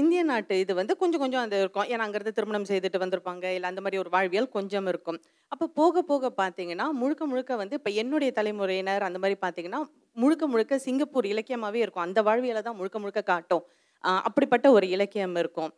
இந்திய 0.02 0.21
நாட்டு 0.30 0.56
இது 0.60 0.74
வந்து 0.80 0.93
கொஞ்சம் 1.02 1.21
கொஞ்சம் 1.24 1.43
அது 1.45 1.56
இருக்கும். 1.63 1.88
ஏன்னா 1.91 2.04
அங்கேருந்து 2.06 2.36
திருமணம் 2.38 2.67
செய்துட்டு 2.69 3.02
வந்திருப்பாங்க. 3.04 3.45
இல்லை 3.56 3.67
அந்த 3.71 3.82
மாதிரி 3.86 3.98
ஒரு 4.04 4.10
வாழ்வியல் 4.15 4.50
கொஞ்சம் 4.58 4.88
இருக்கும். 4.91 5.19
அப்போ 5.52 5.65
போக 5.80 6.04
போக 6.12 6.32
பார்த்தீங்கன்னா 6.41 6.88
முழுக்க 7.02 7.24
முழுக்க 7.32 7.56
வந்து 7.62 7.78
இப்போ 7.80 7.91
என்னுடைய 8.04 8.32
தலைமுறையினர் 8.39 9.08
அந்த 9.10 9.19
மாதிரி 9.24 9.38
பார்த்தீங்கன்னா 9.45 9.82
முழுக்க 10.17 10.43
முழுக்க 10.54 10.80
சிங்கப்பூர் 10.88 11.28
இலக்கியமாகவே 11.34 11.82
இருக்கும். 11.86 12.06
அந்த 12.08 12.21
வாழ்வியலை 12.30 12.63
தான் 12.67 12.78
முழுக்க 12.80 13.00
முழுக்க 13.04 13.24
காட்டும். 13.32 13.63
அப்படிப்பட்ட 14.28 14.67
ஒரு 14.78 14.86
இலக்கியம் 14.95 15.36
இருக்கும். 15.43 15.71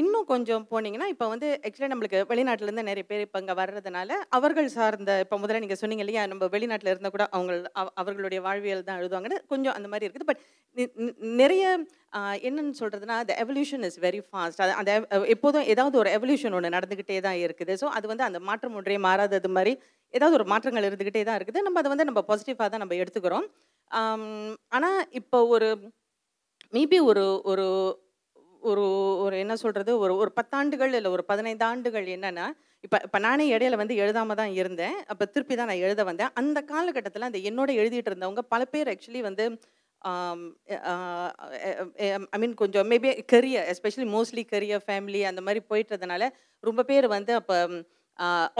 இன்னும் 0.00 0.26
கொஞ்சம் 0.30 0.64
போனீங்கன்னா 0.70 1.06
இப்போ 1.12 1.26
வந்து 1.32 1.48
ஆக்சுவலாக 1.66 1.90
நம்மளுக்கு 1.92 2.18
வெளிநாட்டிலேருந்து 2.30 2.84
நிறைய 2.88 3.04
பேர் 3.08 3.24
இப்போ 3.24 3.38
இங்கே 3.42 3.54
வர்றதுனால 3.60 4.10
அவர்கள் 4.36 4.68
சார்ந்த 4.76 5.14
இப்போ 5.24 5.36
முதல்ல 5.42 5.62
நீங்கள் 5.64 5.80
சொன்னீங்க 5.80 6.04
இல்லையா 6.04 6.22
நம்ம 6.32 6.48
வெளிநாட்டில் 6.54 6.90
இருந்தால் 6.92 7.14
கூட 7.16 7.24
அவங்க 7.36 7.52
அவர்களுடைய 8.02 8.40
வாழ்வியல் 8.46 8.84
தான் 8.88 9.00
எழுதுவாங்கன்னு 9.00 9.38
கொஞ்சம் 9.52 9.74
அந்த 9.78 9.88
மாதிரி 9.92 10.06
இருக்குது. 10.08 10.28
பட் 10.30 10.42
நிறைய 11.42 11.64
என்னன்னு 12.48 12.78
சொல்கிறதுனா 12.80 13.16
அந்த 13.22 13.34
எவல்யூஷன் 13.44 13.84
இஸ் 13.88 13.98
வெரி 14.06 14.20
ஃபாஸ்ட் 14.28 14.62
அது 14.66 14.72
அந்த 14.82 14.92
எப்போதும் 15.34 15.66
ஏதாவது 15.74 15.96
ஒரு 16.02 16.12
எவல்யூஷன் 16.18 16.56
ஒன்று 16.58 16.74
நடந்துக்கிட்டே 16.76 17.18
தான் 17.26 17.40
இருக்குது. 17.46 17.74
ஸோ 17.82 17.88
அது 17.98 18.06
வந்து 18.12 18.26
அந்த 18.28 18.40
மாற்றம் 18.50 18.76
ஒன்றே 18.80 18.98
மாறாதது 19.08 19.50
மாதிரி 19.58 19.74
ஏதாவது 20.14 20.38
ஒரு 20.38 20.46
மாற்றங்கள் 20.52 20.88
இருந்துக்கிட்டே 20.90 21.24
தான் 21.30 21.38
இருக்குது. 21.40 21.60
நம்ம 21.66 21.80
அதை 21.82 21.90
வந்து 21.94 22.08
நம்ம 22.10 22.22
பாசிட்டிவாக 22.30 22.68
தான் 22.72 22.84
நம்ம 22.84 22.96
எடுத்துக்கிறோம். 23.02 23.46
ஆனால் 24.76 25.00
இப்போ 25.20 25.40
ஒரு 25.56 25.68
மேபி 26.76 26.98
ஒரு 27.10 27.24
ஒரு 27.52 27.66
ஒரு 28.70 28.84
ஒரு 29.24 29.36
என்ன 29.44 29.54
சொல்கிறது 29.62 29.92
ஒரு 30.04 30.14
ஒரு 30.22 30.30
பத்தாண்டுகள் 30.38 30.92
இல்லை 30.98 31.10
ஒரு 31.16 31.24
பதினைந்து 31.30 31.64
ஆண்டுகள் 31.70 32.06
என்னன்னா 32.16 32.46
இப்போ 32.84 32.98
இப்போ 33.06 33.18
நானே 33.26 33.44
இடையில 33.54 33.76
வந்து 33.80 33.94
எழுதாமல் 34.02 34.38
தான் 34.40 34.52
இருந்தேன். 34.60 34.96
அப்போ 35.12 35.24
திருப்பி 35.34 35.54
தான் 35.58 35.70
நான் 35.70 35.82
எழுத 35.86 36.02
வந்தேன். 36.08 36.32
அந்த 36.40 36.58
காலகட்டத்தில் 36.72 37.28
அந்த 37.28 37.40
என்னோட 37.50 37.70
எழுதிட்டு 37.80 38.10
இருந்தவங்க 38.12 38.42
பல 38.54 38.64
பேர் 38.74 38.90
ஆக்சுவலி 38.94 39.22
வந்து 39.28 39.44
ஐ 42.34 42.38
மீன் 42.42 42.54
கொஞ்சம் 42.62 42.88
maybe 42.92 43.10
career 43.32 43.66
especially 43.72 44.06
mostly 44.16 44.44
career 44.54 44.84
family 44.86 45.20
அந்த 45.30 45.42
மாதிரி 45.48 45.60
போயிட்டதுனால 45.72 46.22
ரொம்ப 46.64 46.82
பேர் 46.90 47.06
வந்து 47.16 47.34
அப்போ 47.40 47.56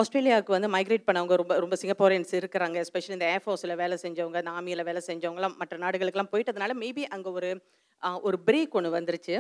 ஆஸ்திரேலியாவுக்கு 0.01 0.55
வந்து 0.57 0.71
மைக்ரேட் 0.75 1.09
பண்ணவங்க 1.09 1.35
ரொம்ப 1.41 1.55
ரொம்ப 1.65 1.77
சிங்கப்பூரியன்ஸ் 1.83 2.33
இருக்கிறாங்க. 2.41 2.77
எஸ்பெஷலி 2.85 3.17
இந்த 3.19 3.27
ஏர்ஃபோர்ஸில் 3.35 3.75
வேலை 3.83 3.97
செஞ்சவங்க 4.05 4.39
இந்த 4.43 4.53
ஆர்மியில் 4.59 4.87
வேலை 4.91 5.01
செஞ்சவங்கலாம் 5.09 5.57
மற்ற 5.63 5.77
நாடுகளுக்கெல்லாம் 5.85 6.33
போயிட்டதுனால 6.35 6.75
மேபி 6.85 7.05
அங்கே 7.17 7.33
ஒரு 7.39 7.51
ஒரு 8.29 8.37
பிரேக் 8.47 8.77
ஒன்று 8.79 8.97
வந்துருச்சு. 8.99 9.35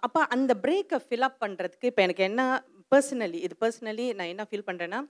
அப்போ 0.00 0.20
அந்த 0.26 0.52
பிரேக்கை 0.62 0.98
ஃபில் 0.98 1.26
அப் 1.28 1.42
பண்ணுறதுக்கு 1.42 1.84
இப்போ 1.84 2.02
எனக்கு 2.02 2.22
என்ன 2.22 2.42
பர்சனலி 2.92 3.40
இது 3.40 3.54
பர்சனலி 3.60 4.06
நான் 4.14 4.26
என்ன 4.26 4.44
ஃபீல் 4.48 4.68
பண்ணுறேன்னா 4.68 5.00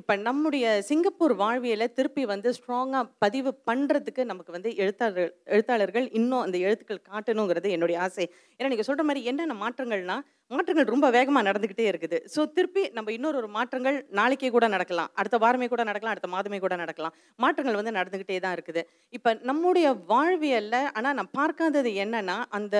இப்போ 0.00 0.14
நம்முடைய 0.26 0.66
சிங்கப்பூர் 0.88 1.32
வாழ்வியலை 1.40 1.86
திருப்பி 1.96 2.22
வந்து 2.30 2.50
ஸ்ட்ராங்காக 2.58 3.10
பதிவு 3.24 3.50
பண்ணுறதுக்கு 3.68 4.22
நமக்கு 4.30 4.54
வந்து 4.54 4.70
எழுத்தாளர் 4.82 5.32
எழுத்தாளர்கள் 5.54 6.06
இன்னும் 6.18 6.44
அந்த 6.44 6.56
எழுத்துக்கள் 6.66 7.00
காட்டணுங்கிறது 7.10 7.68
என்னுடைய 7.76 7.96
ஆசை. 8.06 8.26
ஏன்னா 8.58 8.70
நீங்கள் 8.72 8.88
சொல்கிற 8.88 9.04
மாதிரி 9.08 9.22
என்னென்ன 9.32 9.56
மாற்றங்கள்னா 9.64 10.16
மாற்றங்கள் 10.56 10.90
ரொம்ப 10.94 11.06
வேகமாக 11.16 11.46
நடந்துக்கிட்டே 11.48 11.86
இருக்குது. 11.90 12.18
ஸோ 12.34 12.40
திருப்பி 12.56 12.82
நம்ம 12.96 13.12
இன்னொரு 13.16 13.36
ஒரு 13.42 13.48
மாற்றங்கள் 13.58 13.96
நாளைக்கே 14.20 14.50
கூட 14.56 14.66
நடக்கலாம். 14.76 15.10
அடுத்த 15.20 15.36
வாரமே 15.44 15.68
கூட 15.74 15.82
நடக்கலாம். 15.90 16.14
அடுத்த 16.16 16.30
மாதமே 16.36 16.58
கூட 16.64 16.76
நடக்கலாம். 16.82 17.14
மாற்றங்கள் 17.44 17.78
வந்து 17.80 17.96
நடந்துக்கிட்டே 17.98 18.40
தான் 18.46 18.56
இருக்குது. 18.58 18.82
இப்போ 19.18 19.32
நம்முடைய 19.50 19.88
வாழ்வியலில் 20.12 20.80
ஆனால் 20.96 21.16
நான் 21.20 21.34
பார்க்காதது 21.40 21.92
என்னென்னா 22.04 22.38
அந்த 22.60 22.76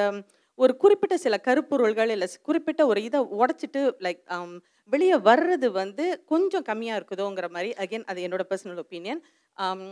ஒரு 0.59 0.73
குறிப்பிட்ட 0.77 1.15
சில 1.17 1.35
கருப்பொருள்கள் 1.38 2.12
இல்லை 2.15 2.29
குறிப்பிட்ட 2.43 2.83
ஒரு 2.87 3.01
இதை 3.03 3.21
உடைச்சிட்டு 3.38 3.81
லைக் 4.07 4.23
um, 4.31 4.53
வெளியே 4.93 5.17
வர்றது 5.27 5.69
வந்து 5.73 6.05
கொஞ்சம் 6.27 6.67
கம்மியாக 6.67 6.99
இருக்குதோங்கிற 7.01 7.47
மாதிரி 7.51 7.71
அகைன் 7.75 8.07
அது 8.07 8.21
என்னோட 8.27 8.45
பர்சனல் 8.51 8.81
ஒப்பீனியன் 8.83 9.21
um, 9.57 9.83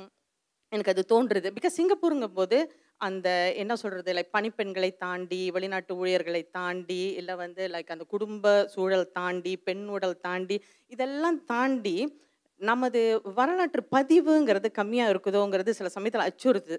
எனக்கு 0.72 0.92
அது 0.92 1.02
தோன்றுது. 1.12 1.48
பிகாஸ் 1.50 1.78
சிங்கப்பூருங்கும் 1.78 2.34
போது 2.34 2.58
அந்த 3.00 3.28
என்ன 3.56 3.72
சொல்கிறது 3.76 4.10
லைக் 4.12 4.34
பணிப்பெண்களை 4.36 4.90
தாண்டி 4.96 5.40
வெளிநாட்டு 5.50 5.92
ஊழியர்களை 5.96 6.42
தாண்டி 6.50 7.02
இல்லை 7.20 7.34
வந்து 7.36 7.62
லைக் 7.68 7.94
அந்த 7.94 8.04
குடும்ப 8.04 8.52
சூழல் 8.74 9.06
தாண்டி 9.12 9.52
பெண் 9.68 9.84
உடல் 9.88 10.18
தாண்டி 10.20 10.56
இதெல்லாம் 10.92 11.38
தாண்டி 11.44 11.96
நமது 12.68 13.00
வரலாற்று 13.38 13.82
பதிவுங்கிறது 13.94 14.68
கம்மியாக 14.78 15.12
இருக்குதோங்கிறது 15.12 15.70
சில 15.78 15.88
சமயத்தில் 15.96 16.26
அச்சுறுத்து 16.28 16.74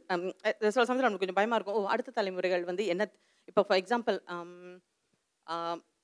சில 0.73 0.83
சமயத்தில் 0.85 1.07
நமக்கு 1.07 1.23
கொஞ்சம் 1.23 1.39
பயமாக 1.39 1.57
இருக்கும். 1.59 1.77
ஓ 1.79 1.91
அடுத்த 1.95 2.15
தலைமுறைகள் 2.19 2.63
வந்து 2.69 2.85
என்ன 2.93 3.09
இப்போ 3.51 3.63
ஃபார் 3.67 3.79
எக்ஸாம்பிள் 3.81 4.17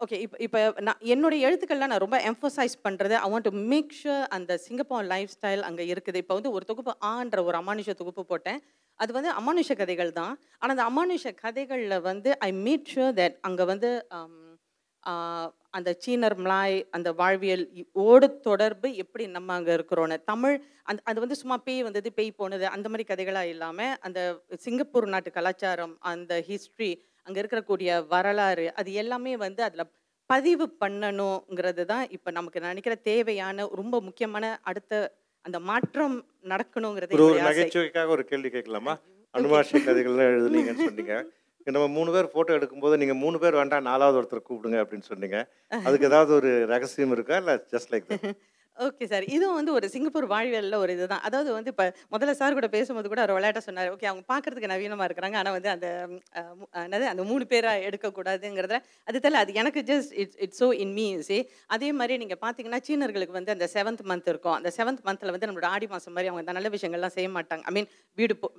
ஓகே 0.03 0.17
இப்போ 0.23 0.37
இப்போ 0.45 0.59
நான் 0.87 1.03
என்னுடைய 1.13 1.39
எழுத்துக்கள்லாம் 1.47 1.91
நான் 1.91 2.03
ரொம்ப 2.03 2.17
எம்ஃபசைஸ் 2.29 2.75
பண்ணுறது 2.85 3.15
I 3.25 3.27
want 3.33 3.47
to 3.49 3.53
make 3.71 3.93
sure 3.99 4.25
அந்த 4.37 4.57
சிங்கப்பூர் 4.65 5.07
லைஃப் 5.13 5.31
ஸ்டைல் 5.35 5.63
அங்கே 5.67 5.85
இருக்குது. 5.93 6.17
இப்போ 6.23 6.35
வந்து 6.39 6.51
ஒரு 6.55 6.65
தொகுப்பு 6.69 6.93
ஆன்ற 7.11 7.43
ஒரு 7.49 7.57
அமானுஷ 7.61 7.95
தொகுப்பு 8.01 8.23
போட்டேன். 8.31 8.59
அது 8.99 9.11
வந்து 9.17 9.31
அமானுஷ 9.39 9.71
கதைகள் 9.81 10.11
தான். 10.19 10.33
ஆனால் 10.59 10.75
அந்த 10.75 10.85
அமானுஷ 10.91 11.33
கதைகளில் 11.43 11.97
வந்து 12.09 12.29
ஐ 12.47 12.51
மேக் 12.67 12.85
ஷுர் 12.93 13.15
தட் 13.21 13.37
அங்கே 13.49 13.65
வந்து 13.71 13.91
அந்த 15.77 15.89
சீனர் 16.03 16.35
மலாய் 16.43 16.77
அந்த 16.91 17.09
வாழ்வியல் 17.11 17.63
ஓடு 18.05 18.27
தொடர்பு 18.47 18.87
எப்படி 19.03 19.25
நம்ம 19.27 19.53
அங்கே 19.53 19.73
இருக்கிறோன்னு. 19.77 20.17
தமிழ் 20.31 20.55
அந்த 20.83 21.01
அது 21.03 21.17
வந்து 21.23 21.37
சும்மா 21.41 21.57
பேய் 21.67 21.85
வந்தது 21.87 22.09
பேய் 22.19 22.31
போனது 22.31 22.65
அந்த 22.75 22.87
மாதிரி 22.89 23.05
கதைகளாக 23.11 23.53
இல்லாமல் 23.53 23.95
அந்த 24.07 24.19
சிங்கப்பூர் 24.65 25.07
நாட்டு 25.07 25.31
கலாச்சாரம் 25.31 25.95
அந்த 26.11 26.33
ஹிஸ்ட்ரி 26.49 26.91
அங்கே 27.27 27.41
இருக்கக்கூடிய 27.43 27.91
வரலாறு 28.07 28.65
அது 28.79 28.89
எல்லாமே 29.03 29.33
வந்து 29.45 29.63
அதில் 29.63 29.91
பதிவு 30.29 30.65
பண்ணணுங்கிறது 30.83 31.83
தான் 31.85 32.05
இப்போ 32.09 32.29
நமக்கு 32.31 32.61
நான் 32.61 32.73
நினைக்கிற 32.73 32.95
தேவையான 33.09 33.67
ரொம்ப 33.81 33.95
முக்கியமான 34.01 34.45
அடுத்த 34.63 34.93
அந்த 35.45 35.57
மாற்றம் 35.69 36.15
நடக்கணுங்கிறது 36.45 37.13
ஒரு. 37.17 37.37
நகைச்சுவைக்காக 37.41 38.11
ஒரு 38.15 38.23
கேள்வி 38.31 38.49
கேட்கலாமா? 38.49 38.93
அனுமாஷ 39.33 39.79
கதைகள்லாம் 39.87 40.29
எழுதுனீங்கன்னு 40.31 40.87
சொன்னீங்க. 40.87 41.15
நம்ம 41.67 41.87
மூணு 41.87 42.11
பேர் 42.11 42.29
ஃபோட்டோ 42.33 42.51
எடுக்கும்போது 42.57 42.97
நீங்கள் 42.97 43.15
மூணு 43.15 43.37
பேர் 43.39 43.53
வேண்டாம் 43.53 43.83
நாலாவது 43.83 44.19
ஒருத்தர் 44.19 44.47
கூப்பிடுங்க 44.47 44.77
அப்படின்னு 44.83 45.07
சொன்னீங்க. 45.07 45.37
அதுக்கு 45.87 46.07
ஏதாவது 46.07 46.31
ஒரு 46.33 46.51
ரகசியம் 46.65 47.11
இருக்கா? 47.11 47.35
இல்லை 47.37 47.55
ஜஸ்ட் 47.73 47.91
லைக் 47.93 48.11
ஓகே 48.77 49.05
சார். 49.11 49.25
இதுவும் 49.35 49.57
வந்து 49.59 49.71
ஒரு 49.77 49.85
சிங்கப்பூர் 49.93 50.25
வாழ்வியலில் 50.31 50.77
ஒரு 50.83 50.91
இதுதான். 50.95 51.23
அதாவது 51.27 51.49
வந்து 51.55 51.69
இப்போ 51.73 51.85
முதல்ல 52.13 52.33
சார் 52.39 52.55
கூட 52.57 52.67
பேசும்போது 52.75 53.07
கூட 53.11 53.21
அவர் 53.23 53.33
விளையாட்ட 53.37 53.61
சொன்னார். 53.67 53.89
ஓகே 53.93 54.07
அவங்க 54.09 54.23
பார்க்கறதுக்கு 54.31 54.69
நவீனமாக 54.71 55.07
இருக்கிறாங்க. 55.09 55.37
ஆனால் 55.41 55.55
வந்து 55.57 55.69
அந்த 55.73 55.87
என்னது 56.83 57.05
அந்த 57.11 57.23
மூணு 57.29 57.45
பேராக 57.53 57.85
எடுக்கக்கூடாதுங்கிறதுல 57.87 58.79
அது 59.07 59.21
தெரியல. 59.23 59.41
அது 59.45 59.53
எனக்கு 59.61 59.81
just 59.89 60.11
it's 60.23 60.37
it's 60.45 60.61
so 60.61 60.67
in 60.83 60.93
me 60.99 61.07
see 61.29 61.37
அதே 61.77 61.89
மாதிரி 61.99 62.17
நீங்கள் 62.23 62.41
பார்த்தீங்கன்னா 62.45 62.81
சீனர்களுக்கு 62.89 63.37
வந்து 63.39 63.53
அந்த 63.55 63.67
செவன்த் 63.75 64.03
மந்த் 64.11 64.29
இருக்கும். 64.33 64.55
அந்த 64.59 64.71
செவன்த் 64.77 65.03
மந்தில் 65.09 65.33
வந்து 65.35 65.49
நம்மளோட 65.49 65.69
ஆடி 65.75 65.89
மாதம் 65.95 66.15
மாதிரி 66.17 66.29
அவங்க 66.31 66.43
அந்த 66.45 66.55
நல்ல 66.59 66.71
விஷயங்கள்லாம் 66.75 67.15
செய்ய 67.17 67.31
மாட்டாங்க. 67.37 67.63
ஐ 67.71 67.73
மீன் 67.77 67.89
வீடு 68.17 68.35
போ 68.43 68.49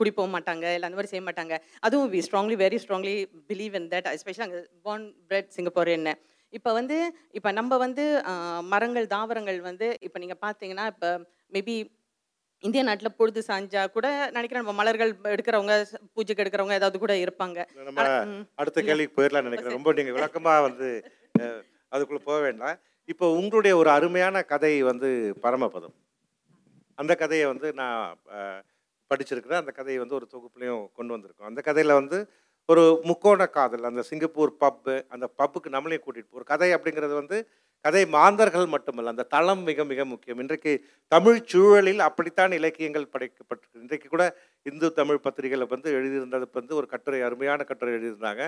குடி 0.00 0.12
போக 0.18 0.28
மாட்டாங்க. 0.36 0.64
இல்லை 0.76 0.88
அந்த 0.88 0.98
மாதிரி 1.00 1.12
செய்ய 1.14 1.24
மாட்டாங்க. 1.28 1.54
அதுவும் 1.88 2.10
we 2.16 2.22
strongly 2.28 2.58
very 2.64 2.80
strongly 2.86 3.14
believe 3.52 3.76
in 3.80 3.88
that 3.94 4.10
especially 4.16 4.46
அங்கே 4.48 4.62
பார்ன் 4.88 5.06
பிரெட் 5.30 5.50
சிங்கப்பூர் 5.58 5.92
என்ன 5.98 6.10
இப்போ 6.56 6.70
வந்து 6.78 6.96
இப்போ 7.38 7.50
நம்ம 7.58 7.76
வந்து 7.84 8.04
மரங்கள் 8.72 9.06
தாவரங்கள் 9.14 9.60
வந்து 9.70 9.86
இப்போ 10.06 10.18
நீங்கள் 10.22 10.42
பார்த்தீங்கன்னா 10.44 10.86
இப்போ 10.92 11.10
மேபி 11.54 11.76
இந்திய 12.66 12.82
நாட்டில் 12.86 13.16
பொழுது 13.18 13.40
சாஞ்சா 13.48 13.82
கூட 13.96 14.06
நினைக்கிறேன் 14.36 14.62
நம்ம 14.62 14.76
மலர்கள் 14.80 15.10
எடுக்கிறவங்க 15.34 15.74
பூஜைக்கு 16.14 16.42
எடுக்கிறவங்க 16.44 16.78
ஏதாவது 16.80 16.98
கூட 17.02 17.14
இருப்பாங்க. 17.24 17.58
நம்ம. 17.88 18.06
அடுத்த 18.60 18.82
கேள்விக்கு 18.88 19.16
போயிடலாம் 19.18 19.46
நினைக்கிறேன். 19.48 19.76
ரொம்ப 19.78 19.92
நீங்கள் 19.98 20.16
விளக்கமாக 20.16 20.64
வந்து 20.68 20.88
அதுக்குள்ளே 21.92 22.22
போக 22.28 22.38
வேண்டாம். 22.46 22.78
இப்போ 23.12 23.26
உங்களுடைய 23.40 23.74
ஒரு 23.82 23.90
அருமையான 23.96 24.42
கதை 24.52 24.72
வந்து 24.90 25.10
பரமபதம். 25.44 25.94
அந்த 26.98 27.12
கதையை 27.22 27.46
வந்து 27.52 27.68
நான் 27.80 28.00
படிச்சிருக்கிறேன். 29.10 29.62
அந்த 29.62 29.72
கதையை 29.78 29.98
வந்து 30.02 30.18
ஒரு 30.18 30.26
தொகுப்புலையும் 30.34 30.82
கொண்டு 30.98 31.14
வந்திருக்கோம். 31.14 31.50
அந்த 31.50 31.60
கதையில் 31.68 31.98
வந்து 32.00 32.18
ஒரு 32.68 32.82
முக்கோண 33.08 33.42
காதல் 33.48 33.88
அந்த 33.88 34.02
சிங்கப்பூர் 34.08 34.50
பப்பு 34.62 34.94
அந்த 35.14 35.26
பப்புக்கு 35.40 35.68
நம்மளையும் 35.74 36.02
கூட்டிகிட்டு 36.04 36.32
போகிற 36.32 36.46
கதை 36.50 36.68
அப்படிங்கிறது 36.76 37.14
வந்து 37.20 37.36
கதை 37.84 38.02
மாந்தர்கள் 38.14 38.66
மட்டுமல்ல 38.72 39.12
அந்த 39.14 39.24
தளம் 39.34 39.62
மிக 39.68 39.84
மிக 39.90 40.04
முக்கியம். 40.04 40.40
இன்றைக்கு 40.44 40.72
தமிழ் 41.12 41.38
சூழலில் 41.52 42.02
அப்படித்தான் 42.08 42.52
இலக்கியங்கள் 42.58 43.06
படைக்கப்பட்டிருக்கு. 43.14 43.82
இன்றைக்கு 43.84 44.08
கூட 44.08 44.24
இந்து 44.66 44.88
தமிழ் 45.00 45.24
பத்திரிகையில் 45.26 45.70
வந்து 45.74 45.88
எழுதியிருந்தது 45.98 46.48
வந்து 46.58 46.74
ஒரு 46.80 46.86
கட்டுரை 46.94 47.20
அருமையான 47.28 47.66
கட்டுரை 47.70 47.92
எழுதியிருந்தாங்க. 47.94 48.44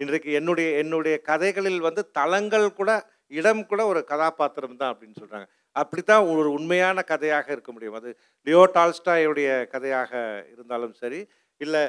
இன்றைக்கு 0.00 0.30
என்னுடைய 0.40 0.68
என்னுடைய 0.82 1.16
கதைகளில் 1.30 1.80
வந்து 1.88 2.04
தளங்கள் 2.18 2.68
கூட 2.80 2.90
இடம் 3.32 3.64
கூட 3.66 3.82
ஒரு 3.92 4.00
கதாபாத்திரம் 4.12 4.80
தான் 4.80 4.92
அப்படின்னு 4.92 5.20
சொல்கிறாங்க 5.22 5.46
அப்படித்தான் 5.76 6.26
ஒரு 6.34 6.48
உண்மையான 6.58 6.98
கதையாக 7.12 7.46
இருக்க 7.54 7.70
முடியும். 7.72 7.98
அது 8.00 8.10
லியோ 8.46 8.62
டால்ஸ்டாயுடைய 8.76 9.48
கதையாக 9.74 10.12
இருந்தாலும் 10.54 10.94
சரி 11.02 11.20
இல்லை 11.60 11.82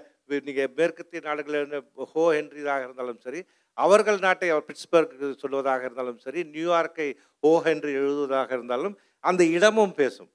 நீங்கள் 0.47 0.71
மேற்கத்திய 0.77 1.21
நாடுகளில் 1.27 1.75
ஹோ 2.13 2.23
ஹென்ரியாக 2.35 2.85
இருந்தாலும் 2.87 3.19
சரி 3.25 3.41
அவர்கள் 3.77 4.19
நாட்டை 4.25 4.49
அவர் 4.53 4.67
பிட்ஸ்பர்க்கு 4.69 5.27
சொல்வதாக 5.43 5.81
இருந்தாலும் 5.87 6.19
சரி 6.25 6.41
நியூயார்க்கை 6.55 7.09
ஹோ 7.43 7.51
ஹென்றி 7.67 7.91
எழுதுவதாக 8.01 8.49
இருந்தாலும் 8.57 8.95
அந்த 9.29 9.43
இடமும் 9.57 9.95
பேசும். 10.01 10.29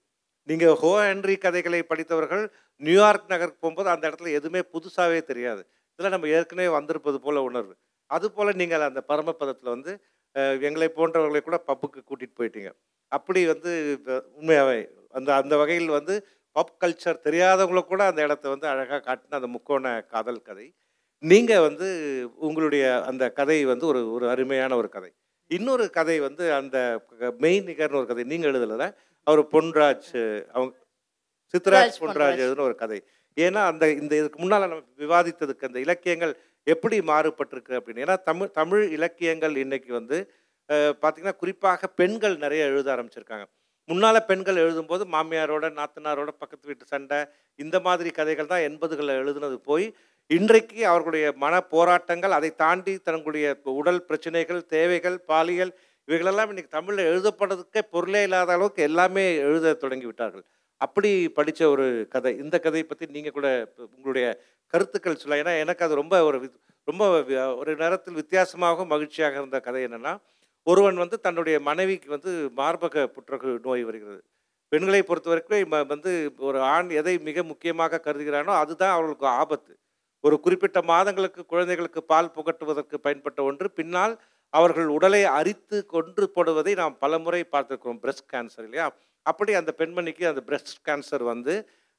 நீங்கள் 0.49 0.77
ஹோ 0.83 0.93
ஹென்றி 1.07 1.35
கதைகளை 1.45 1.81
படித்தவர்கள் 1.91 2.45
நியூயார்க் 2.81 3.33
நகருக்கு 3.33 3.63
போகும்போது 3.65 3.91
அந்த 3.95 4.05
இடத்துல 4.11 4.33
எதுவுமே 4.39 4.61
புதுசாகவே 4.75 5.21
தெரியாது. 5.31 5.63
இதில் 5.99 6.15
நம்ம 6.15 6.29
ஏற்கனவே 6.37 6.69
வந்திருப்பது 6.79 7.19
போல் 7.25 7.47
உணர்வு. 7.49 7.75
அதுபோல் 8.11 8.59
நீங்கள் 8.61 8.89
அந்த 8.89 9.01
பரமபதத்தில் 9.11 9.75
வந்து 9.75 9.93
எங்களை 10.69 10.89
போன்றவர்களை 10.97 11.41
கூட 11.49 11.57
பப்புக்கு 11.69 12.01
கூட்டிகிட்டு 12.09 12.39
போயிட்டீங்க. 12.41 12.71
அப்படி 13.13 13.41
வந்து 13.53 13.71
உண்மையாகவே 14.39 14.81
அந்த 15.19 15.31
அந்த 15.43 15.55
வகையில் 15.61 15.97
வந்து 15.99 16.15
பப் 16.57 16.77
கல்ச்சர் 16.83 17.25
தெரியாதவங்கள 17.27 17.81
கூட 17.91 18.03
அந்த 18.11 18.21
இடத்த 18.27 18.49
வந்து 18.55 18.67
அழகாக 18.73 19.01
காட்டின 19.07 19.39
அந்த 19.39 19.49
முக்கோண 19.57 19.87
காதல் 20.13 20.47
கதை. 20.49 20.67
நீங்கள் 21.23 21.65
வந்து 21.69 21.89
உங்களுடைய 22.47 22.85
அந்த 23.11 23.25
கதை 23.39 23.59
வந்து 23.71 23.85
ஒரு 23.91 24.01
ஒரு 24.17 24.27
அருமையான 24.35 24.77
ஒரு 24.81 24.89
கதை. 24.97 25.11
இன்னொரு 25.51 25.85
கதை 25.99 26.17
வந்து 26.27 26.45
அந்த 26.59 26.77
மெயின் 27.45 27.67
நிகர்னு 27.71 27.99
ஒரு 28.01 28.09
கதை 28.11 28.25
நீங்கள் 28.33 28.57
எழுதலை. 28.61 28.89
அவர் 29.27 29.43
பொன்ராஜ் 29.55 30.11
அவங்க 30.55 30.73
சித்ராஜ் 31.55 31.75
ராஜ் 31.77 32.01
பொன்ராஜ். 32.05 32.41
எழுதின 32.45 32.65
ஒரு 32.69 32.77
கதை. 32.83 32.99
ஏன்னா 33.37 33.61
அந்த 33.71 33.85
இந்த 34.03 34.13
இதுக்கு 34.21 34.39
முன்னால் 34.43 34.65
நம்ம 34.65 34.85
விவாதித்ததுக்கு 35.05 35.69
அந்த 35.71 35.81
இலக்கியங்கள் 35.87 36.35
எப்படி 36.67 36.97
மாறுபட்டிருக்கு 37.11 37.75
அப்படின்னு. 37.79 38.05
ஏன்னா 38.07 38.17
தமிழ் 38.29 38.55
தமிழ் 38.61 38.85
இலக்கியங்கள் 38.99 39.55
இன்னைக்கு 39.65 39.91
வந்து 39.99 40.19
பார்த்தீங்கன்னா 41.03 41.37
குறிப்பாக 41.43 41.89
பெண்கள் 42.01 42.37
நிறைய 42.45 42.71
எழுத 42.73 42.89
ஆரம்பிச்சிருக்காங்க. 42.95 43.47
முன்னால் 43.91 44.27
பெண்கள் 44.27 44.63
எழுதும்போது 44.63 45.05
மாமியாரோட 45.13 45.67
நாத்தனாரோட 45.77 46.31
பக்கத்து 46.37 46.69
வீட்டு 46.69 46.85
சண்டை 46.87 47.19
இந்த 47.59 47.77
மாதிரி 47.81 48.11
கதைகள் 48.13 48.47
தான் 48.47 48.67
எண்பதுகளில் 48.67 49.21
எழுதுனது 49.21 49.57
போய் 49.65 49.87
இன்றைக்கு 50.31 50.81
அவர்களுடைய 50.87 51.27
மன 51.37 51.55
போராட்டங்கள் 51.71 52.37
அதை 52.37 52.51
தாண்டி 52.57 52.93
தங்களுடைய 53.03 53.47
உடல் 53.75 54.05
பிரச்சனைகள் 54.05 54.61
தேவைகள் 54.73 55.17
பாலியல் 55.29 55.73
இவைகளெல்லாம் 56.09 56.51
இன்றைக்கி 56.53 56.71
தமிழில் 56.71 57.09
எழுதப்படுறதுக்கே 57.11 57.83
பொருளே 57.91 58.23
இல்லாத 58.23 58.53
அளவுக்கு 58.53 58.83
எல்லாமே 58.83 59.25
எழுத 59.45 59.75
தொடங்கி 59.83 60.07
விட்டார்கள் 60.07 60.45
அப்படி 60.81 61.09
படித்த 61.31 61.63
ஒரு 61.71 61.85
கதை. 62.09 62.33
இந்த 62.43 62.57
கதையை 62.59 62.85
பற்றி 62.85 63.07
நீங்கள் 63.11 63.35
கூட 63.35 63.49
உங்களுடைய 63.89 64.27
கருத்துக்கள் 64.73 65.21
சொல்ல 65.21 65.41
ஏன்னா 65.41 65.55
எனக்கு 65.61 65.85
அது 65.87 66.01
ரொம்ப 66.01 66.17
ஒரு 66.25 66.39
வித்- 66.43 66.61
ரொம்ப 66.89 67.05
ஒரு 67.61 67.73
நேரத்தில் 67.77 68.19
வித்தியாசமாகவும் 68.21 68.93
மகிழ்ச்சியாக 68.93 69.41
இருந்த 69.41 69.59
கதை 69.61 69.83
என்னென்னா 69.87 70.13
ஒருவன் 70.67 70.99
வந்து 71.03 71.17
தன்னுடைய 71.21 71.57
மனைவிக்கு 71.61 72.09
வந்து 72.11 72.33
மார்பக 72.57 73.05
புற்றுநோய் 73.15 73.61
நோய் 73.67 73.85
வருகிறது. 73.89 74.21
பெண்களை 74.73 75.03
பொறுத்த 75.03 75.29
வரைக்கும் 75.31 75.89
வந்து 75.93 76.11
ஒரு 76.49 76.59
ஆண் 76.75 76.91
எதை 77.01 77.15
மிக 77.29 77.43
முக்கியமாக 77.43 78.01
கருதுகிறானோ 78.05 78.53
அதுதான் 78.63 78.95
அவர்களுக்கு 78.97 79.27
ஆபத்து. 79.41 79.73
ஒரு 80.25 80.37
குறிப்பிட்ட 80.41 80.79
மாதங்களுக்கு 80.83 81.43
குழந்தைகளுக்கு 81.47 82.01
பால் 82.05 82.35
புகட்டுவதற்கு 82.37 82.97
பயன்பட்ட 83.07 83.41
ஒன்று 83.43 83.69
பின்னால் 83.71 84.15
அவர்கள் 84.53 84.89
உடலை 84.89 85.23
அரித்து 85.39 85.79
கொன்று 85.87 86.25
போடுவதை 86.37 86.73
நாம் 86.75 86.97
பலமுறை 86.99 87.43
பார்த்துருக்கிறோம் 87.53 88.01
பிரஸ்ட் 88.05 88.31
கேன்சர் 88.33 88.67
இல்லையா? 88.67 88.87
அப்படி 89.27 89.53
அந்த 89.61 89.71
பெண்மணிக்கு 89.79 90.25
அந்த 90.27 90.43
பிரஸ்ட் 90.49 90.81
கேன்சர் 90.89 91.25
வந்து 91.33 91.55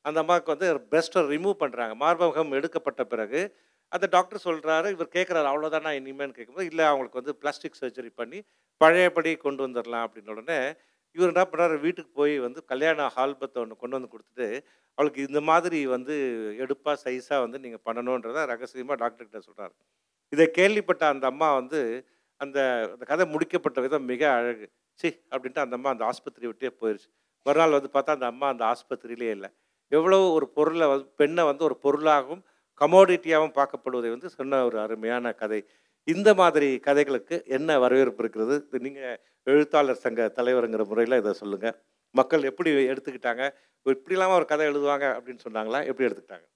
அந்த 0.05 0.17
அம்மாவுக்கு 0.19 0.53
வந்து 0.53 0.67
பிரஸ்ட்டை 0.91 1.21
ரிமூவ் 1.33 1.61
பண்ணுறாங்க 1.63 1.93
மார்பகம் 2.03 2.55
எடுக்கப்பட்ட 2.57 3.01
பிறகு 3.03 3.41
அந்த 3.91 4.05
டாக்டர் 4.15 4.45
சொல்கிறாரு 4.45 4.87
இவர் 4.95 5.15
கேட்குறாரு 5.15 5.47
அவ்வளோதானா 5.51 5.91
இனிமேன்னு 5.99 6.37
கேட்கும்போது 6.37 6.69
இல்லை 6.71 6.85
அவங்களுக்கு 6.89 7.19
வந்து 7.21 7.33
பிளாஸ்டிக் 7.41 7.79
சர்ஜரி 7.81 8.11
பண்ணி 8.21 8.39
பழையபடி 8.81 9.31
கொண்டு 9.45 9.61
வந்துடலாம் 9.65 10.05
அப்படின்னு 10.05 10.33
உடனே 10.35 10.59
இவர் 11.15 11.31
என்ன 11.33 11.43
பண்ணுறாரு 11.45 11.75
வீட்டுக்கு 11.85 12.11
போய் 12.19 12.35
வந்து 12.39 12.59
கல்யாண 12.71 13.07
ஆல்பத்தை 13.23 13.57
ஒன்று 13.63 13.81
கொண்டு 13.81 13.97
வந்து 13.97 14.11
கொடுத்துட்டு 14.13 14.47
அவளுக்கு 14.97 15.21
இந்த 15.29 15.39
மாதிரி 15.49 15.79
வந்து 15.95 16.13
எடுப்பாக 16.63 16.95
சைஸாக 17.03 17.39
வந்து 17.45 17.57
நீங்கள் 17.65 17.83
பண்ணணுன்றத 17.87 18.45
ரகசியமாக 18.53 18.97
டாக்டர்கிட்ட 19.03 19.41
சொல்கிறாரு 19.47 19.73
இதை 20.33 20.45
கேள்விப்பட்ட 20.59 21.03
அந்த 21.13 21.25
அம்மா 21.33 21.49
வந்து 21.59 21.79
அந்த 22.41 22.59
அந்த 22.93 23.03
கதை 23.09 23.25
முடிக்கப்பட்ட 23.33 23.79
விதம் 23.85 24.07
மிக 24.11 24.23
அழகு. 24.37 24.65
சி 24.99 25.09
அப்படின்ட்டு 25.31 25.63
அந்த 25.63 25.75
அம்மா 25.77 25.89
அந்த 25.93 26.03
ஆஸ்பத்திரி 26.11 26.45
விட்டே 26.47 26.69
போயிடுச்சு 26.81 27.09
மறுநாள் 27.45 27.77
வந்து 27.77 27.91
பார்த்தா 27.95 28.15
அந்த 28.17 28.27
அம்மா 28.33 28.47
அந்த 28.53 28.63
ஆஸ்பத்திரியிலே 28.73 29.29
இல்லை. 29.35 29.49
எவ்வளோ 29.91 30.17
ஒரு 30.37 30.47
பொருளை 30.57 30.85
வந்து 30.93 31.07
பெண்ணை 31.21 31.43
வந்து 31.49 31.63
ஒரு 31.69 31.75
பொருளாகவும் 31.85 32.43
கமோடிட்டியாகவும் 32.81 33.57
பார்க்கப்படுவதை 33.59 34.09
வந்து 34.15 34.29
சொன்ன 34.37 34.61
ஒரு 34.67 34.77
அருமையான 34.85 35.33
கதை. 35.41 35.59
இந்த 36.07 36.29
மாதிரி 36.41 36.69
கதைகளுக்கு 36.87 37.35
என்ன 37.57 37.79
வரவேற்பு 37.83 38.21
இருக்கிறது? 38.23 38.55
நீங்கள் 38.85 39.19
எழுத்தாளர் 39.47 40.03
சங்க 40.05 40.21
தலைவருங்கிற 40.37 40.83
முறையில் 40.91 41.19
இதை 41.21 41.33
சொல்லுங்கள் 41.41 41.75
மக்கள் 42.19 42.47
எப்படி 42.51 42.69
எடுத்துக்கிட்டாங்க? 42.91 43.43
இப்படிலாமா 43.85 44.33
ஒரு 44.39 44.47
கதை 44.51 44.65
எழுதுவாங்க 44.71 45.05
அப்படின்னு 45.17 45.43
சொன்னாங்களா? 45.47 45.79
எப்படி 45.89 46.07
எடுத்துக்கிட்டாங்க? 46.07 46.47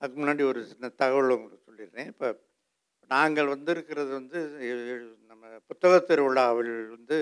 அதுக்கு 0.00 0.18
முன்னாடி 0.22 0.42
ஒரு 0.52 0.60
சின்ன 0.70 0.90
தகவல் 1.02 1.34
உங்களுக்கு 1.36 1.66
சொல்லிடுறேன். 1.68 2.08
இப்போ 2.12 2.28
நாங்கள் 3.14 3.52
வந்திருக்கிறது 3.54 4.10
வந்து 4.18 4.38
நம்ம 5.30 5.42
புத்தக 5.68 5.98
திருவிழாவில் 6.08 6.72
வந்து 6.96 7.18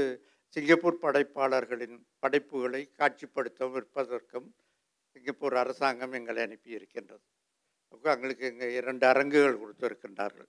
சிங்கப்பூர் 0.56 1.02
படைப்பாளர்களின் 1.04 1.96
படைப்புகளை 2.22 2.82
காட்சிப்படுத்தவும் 3.00 3.76
விற்பதற்கும் 3.76 4.48
சிங்கப்பூர் 5.14 5.56
அரசாங்கம் 5.62 6.14
எங்களை 6.18 6.40
அனுப்பி 6.46 6.70
இருக்கின்றது. 6.78 7.24
அப்போ 7.92 8.08
எங்களுக்கு 8.14 8.44
இங்கே 8.52 8.68
இரண்டு 8.78 9.04
அரங்குகள் 9.12 9.60
கொடுத்திருக்கின்றார்கள். 9.62 10.48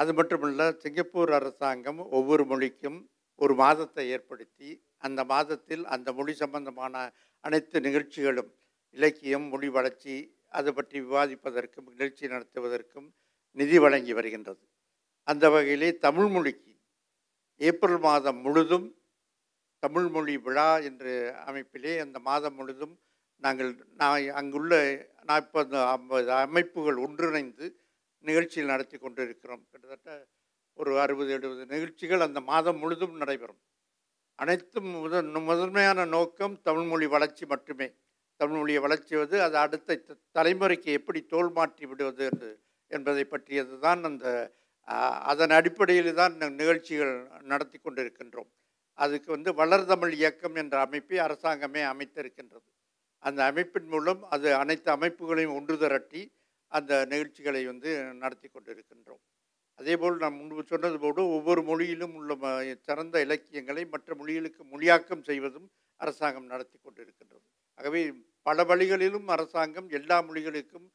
அது 0.00 0.10
மட்டுமல்ல 0.18 0.64
சிங்கப்பூர் 0.82 1.32
அரசாங்கம் 1.38 2.00
ஒவ்வொரு 2.18 2.44
மொழிக்கும் 2.50 2.98
ஒரு 3.44 3.54
மாதத்தை 3.62 4.04
ஏற்படுத்தி 4.16 4.68
அந்த 5.06 5.20
மாதத்தில் 5.32 5.84
அந்த 5.94 6.08
மொழி 6.18 6.34
சம்பந்தமான 6.42 6.94
அனைத்து 7.44 7.78
நிகழ்ச்சிகளும் 7.86 8.50
இலக்கியம் 8.96 9.46
மொழி 9.52 9.68
வளர்ச்சி 9.76 10.16
அது 10.58 10.70
பற்றி 10.76 10.98
விவாதிப்பதற்கும் 11.06 11.88
நிகழ்ச்சி 11.92 12.24
நடத்துவதற்கும் 12.34 13.08
நிதி 13.58 13.78
வழங்கி 13.84 14.12
வருகின்றது. 14.18 14.62
அந்த 15.28 15.44
வகையிலே 15.54 15.88
தமிழ் 16.06 16.30
மொழிக்கு 16.34 16.72
ஏப்ரல் 17.60 18.00
மாதம் 18.06 18.40
முழுதும் 18.44 18.86
தமிழ் 19.82 20.08
மொழி 20.14 20.34
விழா 20.46 20.70
என்ற 20.88 21.04
அமைப்பிலே 21.50 21.92
அந்த 22.04 22.18
மாதம் 22.28 22.56
முழுதும் 22.60 22.94
நாங்கள் 23.44 23.86
நான் 23.96 24.30
அங்குள்ள 24.30 24.98
நாற்பது 25.22 25.78
ஐம்பது 25.78 26.32
அமைப்புகள் 26.32 26.96
ஒன்றிணைந்து 26.96 27.80
நிகழ்ச்சியில் 28.20 28.68
நடத்தி 28.68 28.98
கொண்டிருக்கிறோம். 28.98 29.66
கிட்டத்தட்ட 29.70 30.26
ஒரு 30.74 31.00
அறுபது 31.00 31.30
எழுபது 31.30 31.66
நிகழ்ச்சிகள் 31.66 32.20
அந்த 32.20 32.40
மாதம் 32.40 32.78
முழுதும் 32.78 33.16
நடைபெறும். 33.16 33.60
அனைத்தும் 34.34 34.84
முதன் 34.84 35.26
முதன்மையான 35.26 36.04
நோக்கம் 36.04 36.60
தமிழ்மொழி 36.62 37.06
வளர்ச்சி 37.06 37.46
மட்டுமே. 37.46 37.92
தமிழ்மொழியை 38.36 38.80
வளர்ச்சிவது 38.80 39.42
அது 39.42 39.56
அடுத்த 39.56 39.96
த- 39.96 40.16
தலைமுறைக்கு 40.34 40.84
எப்படி 40.84 41.24
தோல் 41.24 41.52
மாற்றி 41.52 41.86
விடுவது 41.86 42.24
என்று 42.24 42.60
என்பதை 42.86 43.24
பற்றியது 43.24 43.78
தான் 43.78 44.04
அந்த 44.04 44.52
அதன் 45.32 45.50
அடிப்படையில் 45.50 46.14
தான் 46.14 46.36
நிகழ்ச்சிகள் 46.36 47.28
நடத்தி 47.40 47.78
கொண்டிருக்கின்றோம். 47.78 48.50
அதுக்கு 48.94 49.30
வந்து 49.30 49.52
வளர்தமிழ் 49.52 50.12
இயக்கம் 50.12 50.54
என்ற 50.54 50.80
அமைப்பை 50.80 51.18
அரசாங்கமே 51.18 51.82
அமைத்திருக்கின்றது. 51.84 52.73
அந்த 53.24 53.44
அமைப்பின் 53.44 53.86
மூலம் 53.86 54.28
அது 54.28 54.54
அனைத்து 54.54 54.96
அமைப்புகளையும் 54.96 55.54
ஒன்று 55.54 55.78
திரட்டி 55.78 56.32
அந்த 56.68 57.04
நிகழ்ச்சிகளை 57.04 57.66
வந்து 57.66 58.02
நடத்தி 58.14 58.48
கொண்டிருக்கின்றோம். 58.48 59.22
அதேபோல் 59.74 60.16
நான் 60.16 60.34
முன்பு 60.34 60.64
சொன்னது 60.66 60.98
போல 60.98 61.22
ஒவ்வொரு 61.22 61.62
மொழியிலும் 61.62 62.14
உள்ள 62.14 62.34
ம- 62.34 62.76
சிறந்த 62.80 63.20
இலக்கியங்களை 63.20 63.84
மற்ற 63.84 64.14
மொழிகளுக்கு 64.14 64.64
மொழியாக்கம் 64.72 65.24
செய்வதும் 65.24 65.70
அரசாங்கம் 65.96 66.46
நடத்தி 66.46 66.78
கொண்டிருக்கின்றது. 66.78 67.46
ஆகவே 67.74 68.12
பல 68.42 68.64
வழிகளிலும் 68.64 69.28
அரசாங்கம் 69.28 69.88
எல்லா 69.88 70.22
மொழிகளுக்கும் 70.22 70.90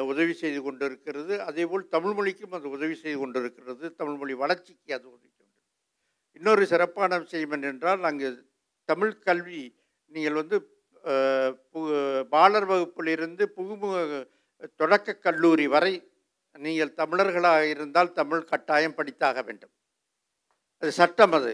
உதவி 0.00 0.32
செய்து 0.32 0.62
கொண்டிருக்கிறது. 0.62 1.42
அதேபோல் 1.42 1.88
தமிழ் 1.88 2.12
மொழிக்கும் 2.12 2.52
அது 2.52 2.68
உதவி 2.68 2.94
செய்து 2.94 3.18
கொண்டிருக்கிறது. 3.18 3.94
தமிழ் 3.94 4.16
மொழி 4.16 4.34
வளர்ச்சிக்கு 4.34 4.94
அது 4.94 5.12
உதவி 5.12 5.32
கொண்டிருக்கிறது. 5.38 5.96
இன்னொரு 6.32 6.66
சிறப்பான 6.66 7.18
விஷயம் 7.18 7.52
என்னென்றால் 7.52 8.00
அங்கு 8.00 8.50
தமிழ் 8.84 9.18
கல்வி 9.18 9.76
நீங்கள் 10.06 10.32
வந்து 10.32 10.72
பாலர் 12.28 12.66
வகுப்பிலிருந்து 12.66 13.44
புகுமுக 13.56 14.28
தொடக்க 14.76 15.14
கல்லூரி 15.14 15.66
வரை 15.66 15.94
நீங்கள் 16.58 16.92
தமிழர்களாக 16.92 17.68
இருந்தால் 17.68 18.12
தமிழ் 18.12 18.44
கட்டாயம் 18.44 18.96
படித்தாக 18.96 19.44
வேண்டும். 19.44 19.70
அது 20.78 20.92
சட்டம் 20.92 21.32
அது. 21.32 21.52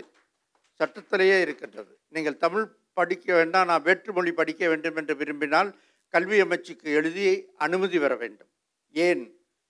சட்டத்திலேயே 0.80 1.40
இருக்கின்றது. 1.40 1.98
நீங்கள் 2.08 2.36
தமிழ் 2.36 2.66
படிக்க 2.92 3.34
வேண்டாம் 3.34 3.66
நான் 3.66 3.82
வேற்றுமொழி 3.82 4.32
படிக்க 4.32 4.68
வேண்டும் 4.68 4.96
என்று 4.96 5.16
விரும்பினால் 5.16 5.70
கல்வி 6.08 6.40
அமைச்சுக்கு 6.40 6.82
எழுதி 6.82 7.48
அனுமதி 7.56 7.98
பெற 7.98 8.16
வேண்டும். 8.16 8.48
ஏன்? 8.90 9.22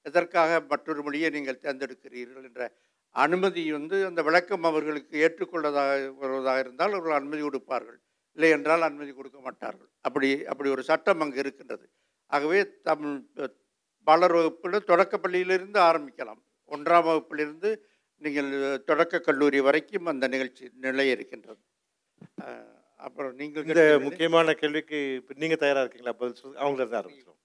எதற்காக 0.03 0.61
மற்றொரு 0.61 1.03
மொழியை 1.03 1.31
நீங்கள் 1.31 1.62
தேர்ந்தெடுக்கிறீர்கள் 1.62 2.44
என்ற 2.44 2.73
அனுமதி 3.11 3.73
வந்து 3.73 4.07
அந்த 4.07 4.23
விளக்கம் 4.23 4.64
அவர்களுக்கு 4.64 5.16
ஏற்றுக்கொள்ளதாக 5.27 6.14
வருவதாக 6.14 6.59
இருந்தால் 6.59 6.90
அவர்கள் 6.90 7.18
அனுமதி 7.18 7.42
கொடுப்பார்கள். 7.42 7.99
இல்லை 8.38 8.49
என்றால் 8.57 8.87
அனுமதி 8.87 9.12
கொடுக்க 9.12 9.38
மாட்டார்கள். 9.40 9.90
அப்படி 10.03 10.29
அப்படி 10.51 10.68
ஒரு 10.70 10.83
சட்டம் 10.88 11.23
அங்கு 11.25 11.42
இருக்கின்றது. 11.42 11.87
ஆகவே 12.31 12.59
தமிழ் 12.88 13.14
அஹ், 13.38 13.53
பாலர் 14.07 14.37
வகுப்பில் 14.37 14.87
தொடக்கப்பள்ளியிலிருந்து 14.90 15.79
ஆரம்பிக்கலாம். 15.88 16.40
ஒன்றாம் 16.70 17.07
வகுப்பிலிருந்து 17.09 17.70
நீங்கள் 18.23 18.51
தொடக்க 18.88 19.20
கல்லூரி 19.20 19.59
வரைக்கும் 19.66 20.11
அந்த 20.12 20.27
நிகழ்ச்சி 20.35 20.64
நிலை 20.85 21.07
இருக்கின்றது. 21.11 21.62
அப்புறம் 23.01 23.33
நீங்கள் 23.40 23.64
இந்த 23.66 23.83
முக்கியமான 24.05 24.53
கேள்விக்கு 24.61 24.99
இப்ப 25.18 25.35
நீங்க 25.37 25.57
தயாரா 25.59 25.81
இருக்கீங்களா? 25.83 26.14
பதில் 26.20 26.38
சொல்ல 26.38 26.61
அவங்கள 26.62 26.85
தான் 26.85 27.01
ஆரம்பிச்சிடும் 27.01 27.40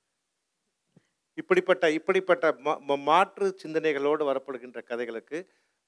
இப்படிப்பட்ட 1.37 1.85
இப்படிப்பட்ட 1.97 2.45
மாற்று 3.07 3.45
சிந்தனைகளோடு 3.61 4.23
வரப்படுகின்ற 4.29 4.79
கதைகளுக்கு 4.83 5.37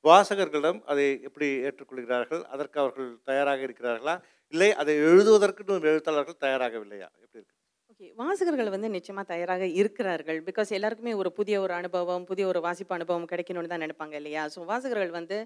வாசகர்களிடம் 0.06 0.80
அதை 0.86 1.06
எப்படி 1.28 1.48
ஏற்றுக்கொள்கிறார்கள்? 1.68 2.42
அதற்கு 2.54 2.78
அவர்கள் 2.84 3.10
தயாராக 3.26 3.62
இருக்கிறார்களா? 3.68 4.16
இல்லை 4.54 4.70
அதை 4.74 4.94
எழுதுவதற்கு 5.10 5.64
எழுத்தாளர்கள் 5.92 6.42
தயாராகவில்லையா? 6.46 7.08
எப்படி 7.24 7.40
இருக்கு? 7.40 7.56
ஓகே 7.92 8.08
வாசகர்கள் 8.16 8.70
வந்து 8.70 8.90
நிச்சயமாக 8.90 9.26
தயாராக 9.34 9.64
இருக்கிறார்கள். 9.82 10.40
பிகாஸ் 10.50 10.70
எல்லாருக்குமே 10.70 11.14
ஒரு 11.14 11.32
புதிய 11.32 11.56
ஒரு 11.62 11.74
அனுபவம் 11.74 12.26
புதிய 12.26 12.48
ஒரு 12.48 12.62
வாசிப்பு 12.62 12.96
அனுபவம் 12.96 13.30
கிடைக்கணும்னு 13.32 13.72
தான் 13.74 13.84
நினைப்பாங்க 13.86 14.16
இல்லையா? 14.22 14.44
ஸோ 14.56 14.60
வாசகர்கள் 14.66 15.14
வந்து 15.20 15.38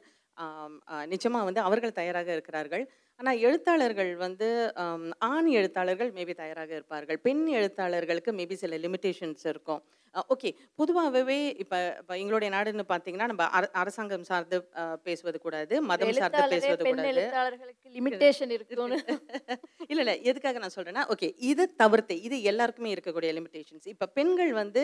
நிச்சயமாக 1.07 1.43
வந்து 1.43 1.61
அவர்கள் 1.61 1.91
தயாராக 1.93 2.31
இருக்கிறார்கள். 2.31 2.85
ஆனால் 3.19 3.37
எழுத்தாளர்கள் 3.39 4.15
வந்து 4.17 4.47
ஆண் 5.27 5.49
எழுத்தாளர்கள் 5.51 6.11
மேபி 6.11 6.33
தயாராக 6.35 6.71
இருப்பார்கள். 6.73 7.19
பெண் 7.21 7.43
எழுத்தாளர்களுக்கு 7.55 8.31
மேபி 8.33 8.53
சில 8.55 8.77
லிமிட்டேஷன்ஸ் 8.77 9.45
இருக்கும். 9.47 9.83
ஓகே 10.33 10.49
பொதுவாகவே 10.75 11.37
இப்போ 11.55 11.77
இப்போ 11.99 12.13
எங்களுடைய 12.15 12.49
நாடுன்னு 12.53 12.83
பார்த்தீங்கன்னா 12.89 13.27
நம்ம 13.27 13.45
அர- 13.57 13.71
அரசாங்கம் 13.73 14.23
சார்ந்து 14.23 14.57
பேசுவது 15.03 15.39
கூடாது 15.39 15.75
மதம் 15.83 16.11
சார்ந்து 16.19 16.37
பேசுவது 16.55 16.83
கூடாது. 16.85 17.07
லிமிட்டேஷன் 17.97 18.51
இருக்குன்னு 18.51 18.97
இல்ல 19.91 20.01
இல்ல. 20.03 20.13
எதுக்காக 20.29 20.59
நான் 20.59 20.75
சொல்றேன்னா 20.75 21.03
ஓகே 21.09 21.29
இது 21.45 21.65
தவிர்த்து 21.75 22.17
இது 22.21 22.37
எல்லாருக்குமே 22.43 22.93
இருக்கக்கூடிய 22.93 23.31
லிமிடேஷன்ஸ் 23.39 23.87
இப்போ 23.87 24.07
பெண்கள் 24.15 24.53
வந்து 24.53 24.83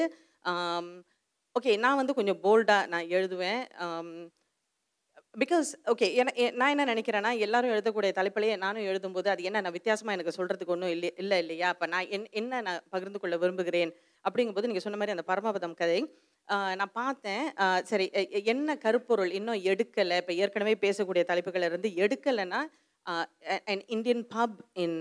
ஓகே 1.56 1.72
நான் 1.80 1.96
வந்து 1.96 2.14
கொஞ்சம் 2.14 2.42
போல்டா 2.44 2.80
நான் 2.88 3.10
எழுதுவேன். 3.12 3.64
பிகாஸ் 5.36 5.70
ஓகே 5.92 6.08
நான் 6.54 6.72
என்ன 6.72 6.86
நினைக்கிறேன்னா 6.86 7.30
எல்லாரும் 7.44 7.74
எழுதக்கூடிய 7.74 8.12
தலைப்பிலேயே 8.16 8.56
நானும் 8.58 8.88
எழுதும்போது 8.88 9.28
அது 9.28 9.42
என்ன 9.44 9.62
நான் 9.62 9.76
வித்தியாசமாக 9.76 10.16
எனக்கு 10.18 10.34
சொல்கிறதுக்கு 10.38 10.74
ஒன்றும் 10.76 10.92
இல்லை 10.96 11.10
இல்லை 11.18 11.38
இல்லையா? 11.40 11.68
அப்போ 11.70 11.86
நான் 11.88 12.10
என் 12.10 12.26
என்ன 12.34 12.62
நான் 12.62 12.82
பகிர்ந்து 12.90 13.20
கொள்ள 13.20 13.36
விரும்புகிறேன் 13.38 13.92
அப்படிங்கும்போது 14.26 14.68
நீங்கள் 14.68 14.86
சொன்ன 14.86 14.98
மாதிரி 14.98 15.16
அந்த 15.16 15.26
பரமபதம் 15.30 15.76
கதை 15.76 16.00
நான் 16.78 16.94
பார்த்தேன் 16.96 17.46
சரி 17.86 18.06
எ- 18.22 18.44
என்ன 18.46 18.76
கருப்பொருள் 18.84 19.32
இன்னும் 19.34 19.62
எடுக்கலை 19.68 20.18
இப்போ 20.22 20.34
ஏற்கனவே 20.42 20.74
பேசக்கூடிய 20.82 21.24
தலைப்புகள் 21.26 21.68
இருந்து 21.68 21.90
எடுக்கலைன்னா 22.02 22.62
an 23.68 23.86
Indian 23.90 24.26
pub 24.34 24.58
in 24.80 25.00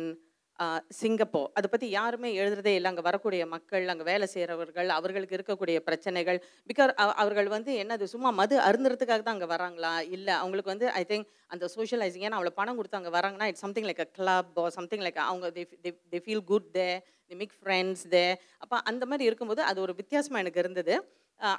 Singapore. 1.00 1.48
அதை 1.58 1.66
பற்றி 1.72 1.86
யாருமே 1.98 2.30
எழுதுறதே 2.40 2.72
இல்லை. 2.78 2.88
அங்கே 2.92 3.04
வரக்கூடிய 3.08 3.42
மக்கள் 3.54 3.84
அங்கே 3.92 4.06
வேலை 4.10 4.26
செய்கிறவர்கள் 4.34 4.88
அவர்களுக்கு 4.96 5.36
இருக்கக்கூடிய 5.38 5.76
பிரச்சனைகள். 5.88 6.38
பிகாஸ் 6.70 6.92
அவர்கள் 7.22 7.48
வந்து 7.56 7.72
என்னது 7.82 8.06
சும்மா 8.14 8.30
மது 8.40 8.56
அருந்துறதுக்காக 8.68 9.22
தான் 9.26 9.36
அங்கே 9.36 9.48
வராங்களா? 9.54 9.92
இல்லை 10.16 10.34
அவங்களுக்கு 10.42 10.72
வந்து 10.74 10.88
ஐ 11.00 11.02
திங்க் 11.12 11.28
அந்த 11.54 11.68
சோஷியலைசிங் 11.76 12.26
ஏன்னா 12.26 12.38
அவ்வளோ 12.40 12.54
பணம் 12.60 12.78
கொடுத்து 12.80 13.00
அங்கே 13.00 13.14
வராங்கன்னா 13.18 13.48
it's 13.52 13.64
something 13.66 13.88
like 13.90 14.04
a 14.06 14.08
club 14.18 14.60
something 14.78 15.04
like 15.06 15.22
அவங்க 15.30 15.48
they 15.56 16.20
feel 16.26 16.44
good 16.52 16.68
they 16.78 16.88
the 17.30 17.38
make 17.42 17.56
friends 17.60 18.04
they 18.16 18.26
அப்போ 18.64 18.76
அந்த 18.92 19.04
மாதிரி 19.10 19.24
இருக்கும்போது 19.30 19.64
அது 19.70 19.80
ஒரு 19.86 19.94
வித்தியாசமாக 20.02 20.44
எனக்கு 20.44 20.62
இருந்தது. 20.64 20.94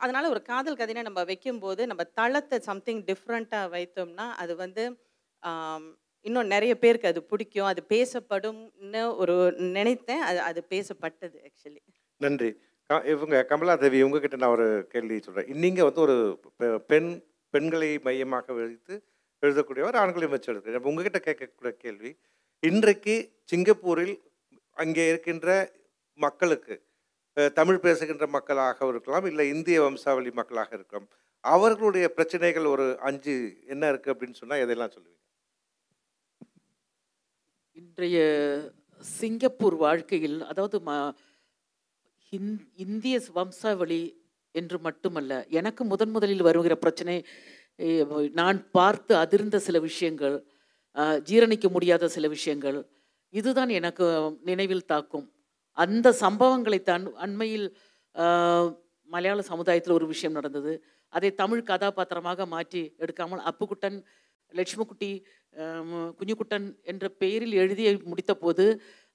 அதனால் 0.03 0.31
ஒரு 0.33 0.41
காதல் 0.49 0.77
கதையினை 0.79 1.03
நம்ம 1.07 1.21
வைக்கும்போது 1.29 1.81
நம்ம 1.91 2.03
தளத்தை 2.19 2.57
சம்திங் 2.69 3.01
டிஃப்ரெண்ட்டாக 3.07 3.71
வைத்தோம்னா 3.75 4.25
அது 4.43 4.53
வந்து 4.63 4.83
இன்னும் 6.25 6.47
நிறைய 6.47 6.77
பேருக்கு 6.77 7.07
அது 7.07 7.21
பிடிக்கும். 7.23 7.65
அது 7.65 7.81
பேசப்படும்னு 7.89 9.15
ஒரு 9.15 9.35
நினைத்தேன். 9.69 10.21
அது 10.21 10.39
அது 10.41 10.59
பேசப்பட்டது 10.69 11.37
ஆக்சுவலி 11.47 11.81
நன்றி. 12.21 12.49
இவங்க 12.89 13.09
இவங்க 13.09 13.45
கமலாதேவி 13.49 14.01
உங்ககிட்ட 14.01 14.35
நான் 14.35 14.49
ஒரு 14.49 14.67
கேள்வி 14.89 15.19
சொல்கிறேன் 15.19 15.57
நீங்கள் 15.57 15.83
வந்து 15.83 16.01
ஒரு 16.01 16.15
பெ- 16.59 16.77
பெண் 16.87 17.09
பெண்களை 17.53 17.99
மையமாக 17.99 18.53
வைத்து 18.53 18.95
எழுதக்கூடியவர் 19.43 19.97
ஆண்களையும் 19.97 20.29
வச்சு 20.29 20.53
எழுதுகிறேன் 20.53 20.83
உங்ககிட்ட 20.83 21.19
கேட்கக்கூடிய 21.19 21.71
கேள்வி 21.77 22.11
இன்றைக்கு 22.63 23.15
சிங்கப்பூரில் 23.43 24.13
அங்கே 24.77 25.07
இருக்கின்ற 25.07 25.49
மக்களுக்கு 26.19 26.75
தமிழ் 27.53 27.79
பேசுகின்ற 27.79 28.27
மக்களாக 28.27 28.87
இருக்கலாம் 28.87 29.25
இல்லை 29.25 29.49
இந்திய 29.49 29.81
வம்சாவளி 29.81 30.31
மக்களாக 30.31 30.75
இருக்கலாம் 30.75 31.07
அவர்களுடைய 31.43 32.13
பிரச்சனைகள் 32.13 32.65
ஒரு 32.65 32.97
அஞ்சு 32.99 33.35
என்ன 33.67 33.91
இருக்குது 33.91 34.13
அப்படின்னு 34.13 34.33
சொன்னால் 34.33 34.59
எதையெல்லாம் 34.59 34.93
சொல்லுவீங்க? 34.95 35.20
இன்றைய 37.81 38.17
சிங்கப்பூர் 39.01 39.75
வாழ்க்கையில் 39.75 40.39
அதாவது 40.43 40.77
ம 40.79 40.91
ஹிந்- 42.33 42.65
இந்திய 42.75 43.15
வம்சாவளி 43.33 44.01
என்று 44.55 44.77
மட்டுமல்ல 44.79 45.45
எனக்கு 45.49 45.83
முதன் 45.83 46.09
முதலில் 46.09 46.41
வருகிற 46.41 46.75
பிரச்சனை 46.75 47.15
நான் 48.33 48.59
பார்த்து 48.71 49.13
அதிர்ந்த 49.15 49.55
சில 49.57 49.79
விஷயங்கள் 49.79 50.35
ஜீரணிக்க 51.25 51.69
முடியாத 51.69 52.07
சில 52.07 52.27
விஷயங்கள் 52.27 52.79
இதுதான் 53.33 53.69
எனக்கு 53.69 54.05
நினைவில் 54.43 54.85
தாக்கும். 54.85 55.27
அந்த 55.77 56.07
சம்பவங்களைத்தான் 56.21 57.03
அண்மையில் 57.17 57.67
மலையாள 59.09 59.41
சமுதாயத்தில் 59.41 59.93
ஒரு 59.93 60.07
விஷயம் 60.07 60.33
நடந்தது. 60.33 60.73
அதை 61.13 61.29
தமிழ் 61.33 61.63
கதாபாத்திரமாக 61.63 62.45
மாற்றி 62.45 62.81
எடுக்காமல் 62.99 63.45
அப்புக்குட்டன் 63.49 63.97
லட்சுமிக்குட்டி 64.53 65.11
குஞ்சுக்குட்டன் 66.17 66.67
என்ற 66.91 67.05
பெயரில் 67.21 67.55
எழுதி 67.63 67.83
முடித்த 68.11 68.33
போது 68.43 68.65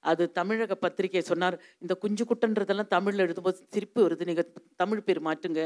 அது 0.03 0.23
தமிழக 0.39 0.73
பத்திரிகை 0.75 1.21
சொன்னார் 1.29 1.55
இந்த 1.83 1.93
குஞ்சுக்குட்டன்றதெல்லாம் 2.03 2.93
தமிழில் 2.95 3.23
எழுதும்போது 3.25 3.59
சிரிப்பு 3.75 3.99
வருது 4.05 4.27
நீங்கள் 4.29 4.51
தமிழ் 4.81 5.05
பேர் 5.07 5.21
மாற்றுங்க 5.27 5.61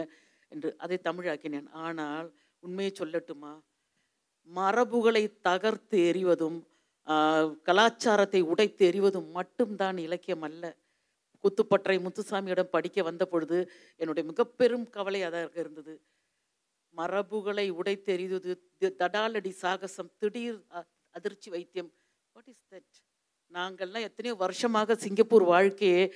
என்று. 0.51 0.69
அதை 0.83 0.97
தமிழாக்கினேன். 1.07 1.67
ஆனால் 1.85 2.29
உண்மையை 2.65 2.91
சொல்லட்டுமா? 2.99 3.51
மரபுகளை 4.49 5.23
தகர்த்து 5.47 5.97
எறிவதும் 6.11 6.59
கலாச்சாரத்தை 7.67 8.41
உடைத்து 8.51 8.83
எறிவதும் 8.91 9.29
மட்டும்தான் 9.37 9.97
இலக்கியம் 10.05 10.45
அல்ல 10.47 10.63
குத்துப்பற்றை 11.43 11.97
முத்துசாமியிடம் 12.05 12.73
படிக்க 12.75 13.03
வந்த 13.09 13.23
பொழுது 13.31 13.57
என்னுடைய 14.01 14.23
மிக 14.31 14.43
பெரும் 14.59 14.87
கவலை 14.95 15.21
அதாக 15.27 15.55
இருந்தது. 15.63 15.93
மரபுகளை 16.97 17.71
உடைத்தெறிவது 17.71 18.55
தி- 18.79 18.95
தடாலடி 18.99 19.49
சாகசம் 19.49 20.11
திடீர் 20.17 20.63
அதிர்ச்சி 21.09 21.49
வைத்தியம். 21.49 21.91
வாட் 22.31 22.47
இஸ் 22.47 22.65
தட் 22.71 23.09
நாங்கள்லாம் 23.53 24.01
எத்தனையோ 24.01 24.37
வருஷமாக 24.37 24.95
சிங்கப்பூர் 24.95 25.43
வாழ்க்கையே 25.43 26.13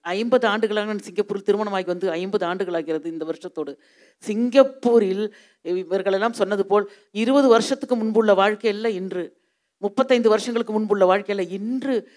ஐம்பது 0.00 0.46
ஆண்டுகளாக 0.46 0.86
சிங்கப்பூர் 0.86 1.04
சிங்கப்பூரில் 1.04 1.42
திருமணமாகி 1.42 1.84
வந்து 1.84 2.10
ஐம்பது 2.10 2.46
ஆண்டுகளாகிறது 2.46 3.04
இந்த 3.04 3.24
வருஷத்தோடு. 3.24 3.78
சிங்கப்பூரில் 4.18 5.34
இவர்களெல்லாம் 5.62 6.32
சொன்னது 6.32 6.66
போல் 6.66 6.90
இருபது 7.10 7.48
வருஷத்துக்கு 7.48 7.96
முன்புள்ள 7.96 8.34
வாழ்க்கையில் 8.34 8.84
இன்று. 8.84 9.40
முப்பத்தைந்து 9.78 10.28
வருஷங்களுக்கு 10.28 10.72
முன்புள்ள 10.72 11.04
வாழ்க்கையில் 11.04 11.48
இன்று. 11.48 12.10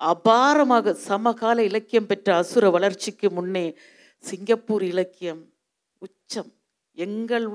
அபாரமாக 0.00 0.92
சமகால 0.92 1.64
இலக்கியம் 1.64 2.06
பெற்ற 2.06 2.36
அசுர 2.36 2.70
வளர்ச்சிக்கு 2.70 3.30
முன்னே 3.30 3.78
சிங்கப்பூர் 4.18 4.82
இலக்கியம் 4.82 5.52
உச்சம். 5.98 6.55
எங்கள் 6.96 7.46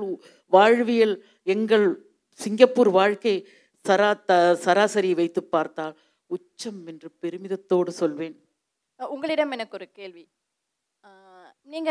வாழ்வியல் 0.52 1.14
எங்கள் 1.46 1.86
சிங்கப்பூர் 2.38 2.90
வாழ்க்கை 2.90 3.34
சரா 3.84 4.10
த 4.24 4.54
சராசரி 4.54 5.14
வைத்து 5.14 5.40
பார்த்தால் 5.44 5.96
உச்சம் 6.30 6.86
என்று 6.86 7.08
பெருமிதத்தோடு 7.22 7.88
சொல்வேன். 7.92 8.36
உங்களிடம் 9.08 9.50
எனக்கு 9.50 9.76
ஒரு 9.76 9.88
கேள்வி. 9.90 10.24
அஹ் 11.04 11.50
நீங்க 11.64 11.90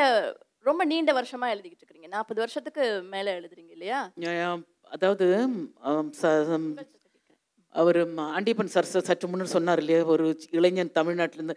ரொம்ப 0.59 0.85
நீண்ட 0.85 1.11
வருஷமா 1.13 1.45
எழுதிக்கிட்டு 1.45 1.83
இருக்கிறீங்க. 1.83 2.07
நாற்பது 2.07 2.39
வருஷத்துக்கு 2.39 2.83
மேல 3.03 3.39
எழுதுறீங்க 3.39 3.71
இல்லையா? 3.71 3.99
அதாவது 4.89 5.25
அவர் 7.75 7.99
ஆண்டிப்பன் 8.17 8.67
சார் 8.67 8.89
சற்று 9.09 9.27
முன்னர் 9.27 9.47
சொன்னார் 9.47 9.79
இல்லையா? 9.79 10.01
ஒரு 10.05 10.25
இளைஞன் 10.51 10.95
தமிழ்நாட்டிலேருந்து 10.95 11.55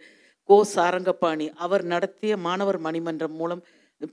கோ 0.49 0.57
சாரங்கபாணி. 0.75 1.47
அவர் 1.55 1.83
நடத்திய 1.83 2.37
மாணவர் 2.37 2.79
மணிமன்றம் 2.79 3.35
மூலம் 3.35 3.63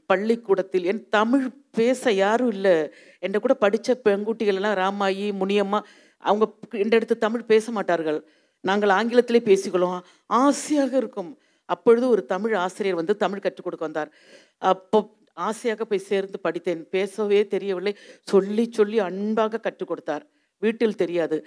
பள்ளிக்கூடத்தில். 0.06 0.84
என் 0.84 1.08
தமிழ் 1.08 1.50
பேச 1.70 2.12
யாரும் 2.12 2.48
இல்லை. 2.48 2.88
என்ற 3.18 3.38
கூட 3.38 3.54
படித்த 3.54 4.00
பெண்குட்டிகள் 4.04 4.54
எல்லாம் 4.54 4.76
ராமாயி 4.76 5.32
முனியம்மா 5.40 5.80
அவங்க 6.18 6.52
இந்த 6.72 6.96
இடத்து 6.96 7.18
தமிழ் 7.18 7.44
பேச 7.44 7.72
மாட்டார்கள். 7.72 8.28
நாங்கள் 8.60 8.88
ஆங்கிலத்திலே 8.88 9.38
பேசிக்கொள்வோம். 9.38 10.00
ஆசையாக 10.26 10.96
இருக்கும். 10.96 11.38
அப்பொழுது 11.64 12.08
ஒரு 12.08 12.26
தமிழ் 12.26 12.54
ஆசிரியர் 12.54 12.96
வந்து 12.96 13.16
தமிழ் 13.16 13.38
கற்றுக் 13.38 13.64
கொடுக்க 13.64 13.84
வந்தார். 13.84 14.12
அப்போ 14.58 15.16
ஆசையாக 15.32 15.84
போய் 15.84 15.98
சேர்ந்து 15.98 16.40
படித்தேன். 16.40 16.88
பேசவே 16.88 17.46
தெரியவில்லை. 17.46 17.96
சொல்லி 18.22 18.68
சொல்லி 18.70 18.98
அன்பாக 18.98 19.60
கற்றுக் 19.60 19.88
கொடுத்தார். 19.88 20.26
வீட்டில் 20.58 20.94
தெரியாது. 20.94 21.46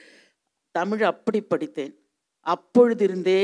தமிழ் 0.71 1.03
அப்படி 1.03 1.41
படித்தேன். 1.41 2.04
அப்பொழுதிருந்தே 2.53 3.41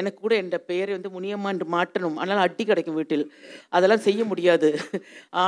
எனக்கு 0.00 0.18
கூட 0.24 0.34
என் 0.42 0.52
பெயரை 0.70 0.92
வந்து 0.96 1.14
முனியம்மா 1.16 1.50
என்று 1.54 1.68
மாற்றணும் 1.76 2.16
ஆனால் 2.22 2.42
அடி 2.46 2.64
கிடைக்கும் 2.70 2.98
வீட்டில். 3.00 3.24
அதெல்லாம் 3.76 4.06
செய்ய 4.08 4.24
முடியாது. 4.32 4.70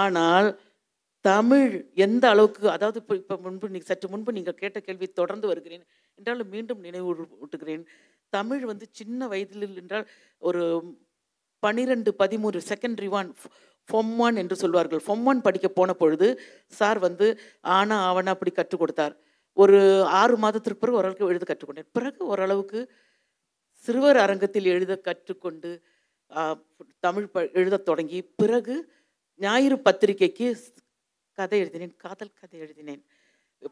ஆனால் 0.00 0.48
தமிழ் 1.24 1.72
எந்த 2.06 2.24
அளவுக்கு 2.32 2.64
அதாவது 2.76 2.98
இப்போ 3.02 3.14
இப்போ 3.20 3.34
முன்பு 3.44 3.66
நீ 3.74 3.80
சற்று 3.90 4.06
முன்பு 4.12 4.30
நீங்கள் 4.38 4.60
கேட்ட 4.62 4.78
கேள்வி 4.86 5.06
தொடர்ந்து 5.20 5.46
வருகிறேன். 5.50 5.84
என்றாலும் 6.18 6.50
மீண்டும் 6.54 6.80
நினைவு 6.86 7.08
ஊட்டுகிறேன் 7.44 7.84
தமிழ் 8.32 8.62
வந்து 8.70 8.86
சின்ன 9.00 9.26
வயதில் 9.32 9.80
என்றால் 9.82 10.06
ஒரு 10.48 10.62
பனிரெண்டு 11.62 12.10
பதிமூன்று 12.22 12.60
செகண்டரி 12.70 13.08
ஒன் 13.18 13.28
ஃபொம் 13.88 14.14
ஒன் 14.26 14.36
என்று 14.42 14.56
சொல்வார்கள். 14.62 15.02
ஃபொம் 15.06 15.24
ஒன் 15.30 15.44
படிக்க 15.46 15.68
போன 15.78 15.90
பொழுது 16.00 16.28
சார் 16.78 16.98
வந்து 17.06 17.26
ஆனா 17.76 17.96
ஆவனா 18.08 18.34
அப்படி 18.36 18.52
கற்றுக் 18.58 18.82
கொடுத்தார். 18.82 19.14
ஒரு 19.60 19.78
ஆறு 20.20 20.36
மாதத்திற்கு 20.42 20.80
பிறகு 20.82 20.98
ஓரளவுக்கு 20.98 21.30
எழுத 21.32 21.46
கற்றுக்கொண்டேன். 21.48 21.88
பிறகு 21.96 22.20
ஓரளவுக்கு 22.32 22.80
சிறுவர் 23.84 24.18
அரங்கத்தில் 24.24 24.68
எழுத 24.74 24.94
கற்றுக்கொண்டு 25.06 25.70
தமிழ் 27.04 27.26
ப 27.32 27.40
எழுதத் 27.60 27.86
தொடங்கி 27.88 28.18
பிறகு 28.40 28.76
ஞாயிறு 29.40 29.76
பத்திரிகைக்கு 29.86 30.46
கதை 31.38 31.58
எழுதினேன். 31.62 31.94
காதல் 32.04 32.36
கதை 32.40 32.56
எழுதினேன். 32.64 33.02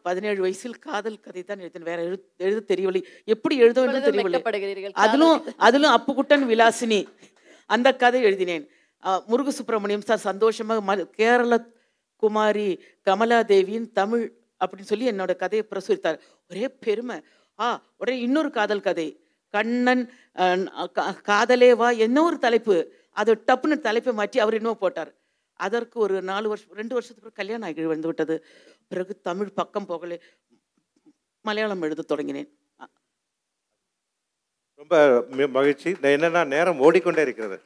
பதினேழு 0.07 0.41
வயசில் 0.45 0.77
காதல் 0.89 1.23
கதை 1.27 1.43
தான் 1.45 1.63
எழுதினேன். 1.63 1.89
வேற 1.91 2.01
எழுத 2.09 2.23
எழுத 2.47 2.61
தெரியவில்லை. 2.73 3.03
எப்படி 3.35 3.55
எழுத 3.65 3.79
வேண்டும் 3.81 4.07
தெரியவில்லை. 4.09 4.43
அதிலும் 5.05 5.39
அதிலும் 5.67 5.95
அப்புக்குட்டன் 5.97 6.45
விலாசினி 6.53 7.01
அந்த 7.71 7.89
கதை 8.03 8.21
எழுதினேன். 8.29 8.67
முருகு 9.31 9.53
சுப்பிரமணியம் 9.59 10.07
சார் 10.09 10.27
சந்தோஷமாக 10.29 10.81
ம 10.89 10.95
கேரள 11.19 11.55
குமாரி 12.23 12.69
கமலாதேவியின் 13.09 13.89
தமிழ் 13.99 14.25
அப்படின்னு 14.61 14.81
சொல்லி 14.81 15.11
என்னோட 15.11 15.37
கதையை 15.37 15.69
பிரசுரித்தார். 15.71 16.19
ஒரே 16.51 16.69
பெருமை. 16.69 17.23
ஆ 17.59 17.83
ஒரே 17.99 18.21
இன்னொரு 18.21 18.51
காதல் 18.51 18.81
கதை. 18.81 19.25
கண்ணன் 19.49 20.13
காதலேவா 20.35 20.91
கா- 20.95 21.21
காதலே 21.21 21.75
வா 21.75 21.91
என்ன 21.91 22.23
ஒரு 22.23 22.39
தலைப்பு. 22.39 22.93
அது 23.11 23.43
டப்புன்னு 23.47 23.79
தலைப்பை 23.79 24.13
மாற்றி 24.13 24.41
அவர் 24.41 24.55
இன்னும் 24.55 24.79
போட்டார். 24.79 25.15
அதற்கு 25.53 26.01
ஒரு 26.01 26.23
நாலு 26.23 26.49
வருஷம் 26.49 26.75
ரெண்டு 26.75 26.95
வருஷத்துக்கு 26.95 27.33
கல்யாணம் 27.33 27.69
ஆகி 27.69 27.85
வந்து 27.85 28.07
விட்டது. 28.07 28.45
பிறகு 28.89 29.21
தமிழ் 29.21 29.53
பக்கம் 29.53 29.89
போகலே 29.89 30.21
மலையாளம் 31.41 31.83
எழுத 31.83 32.17
தொடங்கினேன். 32.17 32.59
ரொம்ப 34.75 35.25
மகிழ்ச்சி. 35.49 35.97
நான் 36.01 36.13
என்னன்னா 36.13 36.47
நேரம் 36.47 36.79
ஓடிக்கொண்டே 36.79 37.23
இருக்கிறது. 37.23 37.61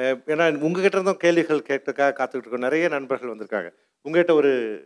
ஏன்னா 0.00 0.58
உங்ககிட்ட 0.58 0.98
இருந்தும் 0.98 1.16
கேள்விகள் 1.16 1.58
கேட்டுக்காக 1.58 2.12
காத்துக்கிட்டு 2.12 2.36
இருக்கோம். 2.36 2.60
நிறைய 2.60 2.88
நண்பர்கள் 2.88 3.30
வந்திருக்காங்க. 3.30 3.70
உங்ககிட்ட 4.02 4.34
ஒரு 4.34 4.84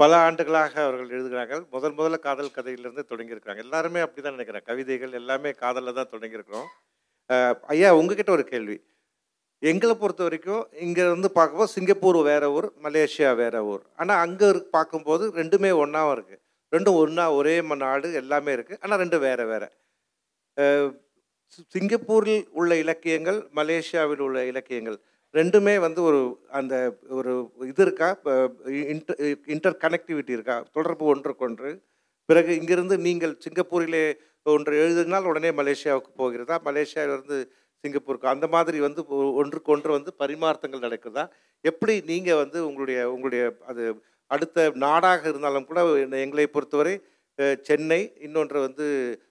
பல 0.00 0.12
ஆண்டுகளாக 0.26 0.74
அவர்கள் 0.86 1.12
எழுதுகிறார்கள். 1.16 1.62
முதல் 1.74 1.94
முதல்ல 1.98 2.16
காதல் 2.26 2.56
கதையிலிருந்து 2.56 3.04
தொடங்கியிருக்காங்க 3.10 3.62
எல்லாருமே 3.66 4.00
அப்படிதான் 4.04 4.36
நினைக்கிறேன். 4.36 4.66
கவிதைகள் 4.68 5.16
எல்லாமே 5.20 5.50
காதலில் 5.62 5.98
தான் 5.98 6.12
தொடங்கியிருக்கிறோம். 6.14 6.68
ஐயா 7.74 7.90
உங்ககிட்ட 8.00 8.32
ஒரு 8.36 8.44
கேள்வி. 8.52 8.76
எங்களை 9.70 9.94
பொறுத்த 10.00 10.22
வரைக்கும் 10.26 10.64
இங்கேருந்து 10.86 11.28
பார்க்கும்போது 11.38 11.74
சிங்கப்பூர் 11.76 12.18
வேற 12.30 12.44
ஊர் 12.56 12.68
மலேசியா 12.86 13.30
வேற 13.42 13.56
ஊர். 13.72 13.82
ஆனால் 14.00 14.20
அங்கே 14.24 14.48
பார்க்கும்போது 14.76 15.24
ரெண்டுமே 15.40 15.70
ஒன்றாவும் 15.82 16.14
இருக்குது 16.16 16.42
ரெண்டும் 16.74 16.98
ஒன்றா 17.02 17.24
ஒரே 17.38 17.54
நாடு 17.84 18.08
எல்லாமே 18.22 18.52
இருக்குது 18.56 18.80
ஆனால் 18.84 19.00
ரெண்டும் 19.02 19.24
வேறு 19.26 19.44
வேறு. 19.52 19.68
சிங்கப்பூரில் 21.74 22.46
உள்ள 22.60 22.72
இலக்கியங்கள் 22.84 23.38
மலேசியாவில் 23.58 24.22
உள்ள 24.26 24.38
இலக்கியங்கள் 24.52 24.98
ரெண்டுமே 25.36 25.78
வந்து 25.80 26.02
ஒரு 26.02 26.20
அந்த 26.50 26.74
ஒரு 27.08 27.32
இது 27.60 27.82
இருக்கா? 27.82 28.08
இன்டர் 28.64 29.36
இன்டர் 29.46 29.80
கனெக்டிவிட்டி 29.80 30.30
இருக்கா? 30.30 30.66
தொடர்பு 30.72 31.04
ஒன்றுக்கொன்று. 31.04 31.70
பிறகு 32.24 32.56
இங்கிருந்து 32.56 32.98
நீங்கள் 32.98 33.38
சிங்கப்பூரிலே 33.44 34.04
ஒன்று 34.42 34.76
எழுதினால் 34.76 35.24
உடனே 35.24 35.50
மலேசியாவுக்கு 35.50 36.10
போகிறதா? 36.16 36.60
மலேசியாவிலிருந்து 36.64 37.38
சிங்கப்பூருக்கு. 37.78 38.28
அந்த 38.28 38.46
மாதிரி 38.46 38.80
வந்து 38.80 39.06
ஒ- 39.06 39.32
ஒன்றுக்கொன்று 39.32 39.90
வந்து 39.90 40.12
பரிமாற்றங்கள் 40.18 40.84
நடக்குதா? 40.86 41.24
எப்படி 41.60 42.00
நீங்கள் 42.06 42.36
வந்து 42.36 42.66
உங்களுடைய 42.66 43.00
உங்களுடைய 43.10 43.44
அது 43.66 43.84
அடுத்த 44.26 44.70
நாடாக 44.74 45.28
இருந்தாலும் 45.28 45.66
கூட 45.66 45.80
எங்களை 45.98 46.46
பொறுத்தவரை 46.46 46.94
சென்னை 47.62 48.00
இன்னொன்று 48.20 48.60
வந்து 48.60 48.86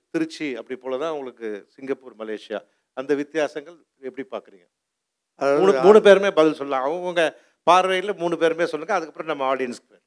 திருச்சி 0.10 0.56
அப்படி 0.56 0.80
போல 0.80 0.98
தான் 0.98 1.12
உங்களுக்கு 1.12 1.66
சிங்கப்பூர் 1.68 2.16
மலேசியா. 2.16 2.60
அந்த 2.94 3.16
வித்தியாசங்கள் 3.16 3.78
எப்படி 4.00 4.28
பார்க்குறீங்க? 4.32 4.66
மூணு 5.42 5.72
மூணு 5.86 6.00
பேருமே 6.08 6.32
பதில் 6.40 6.58
சொல்லலாம். 6.60 6.86
அவங்கவுங்க 6.88 7.24
பார்வையில் 7.70 8.20
மூணு 8.22 8.36
பேருமே 8.42 8.66
சொல்லுங்க 8.72 8.94
அதுக்கப்புறம் 8.96 9.32
நம்ம 9.32 9.46
ஆடியன்ஸ்க்கு. 9.52 9.98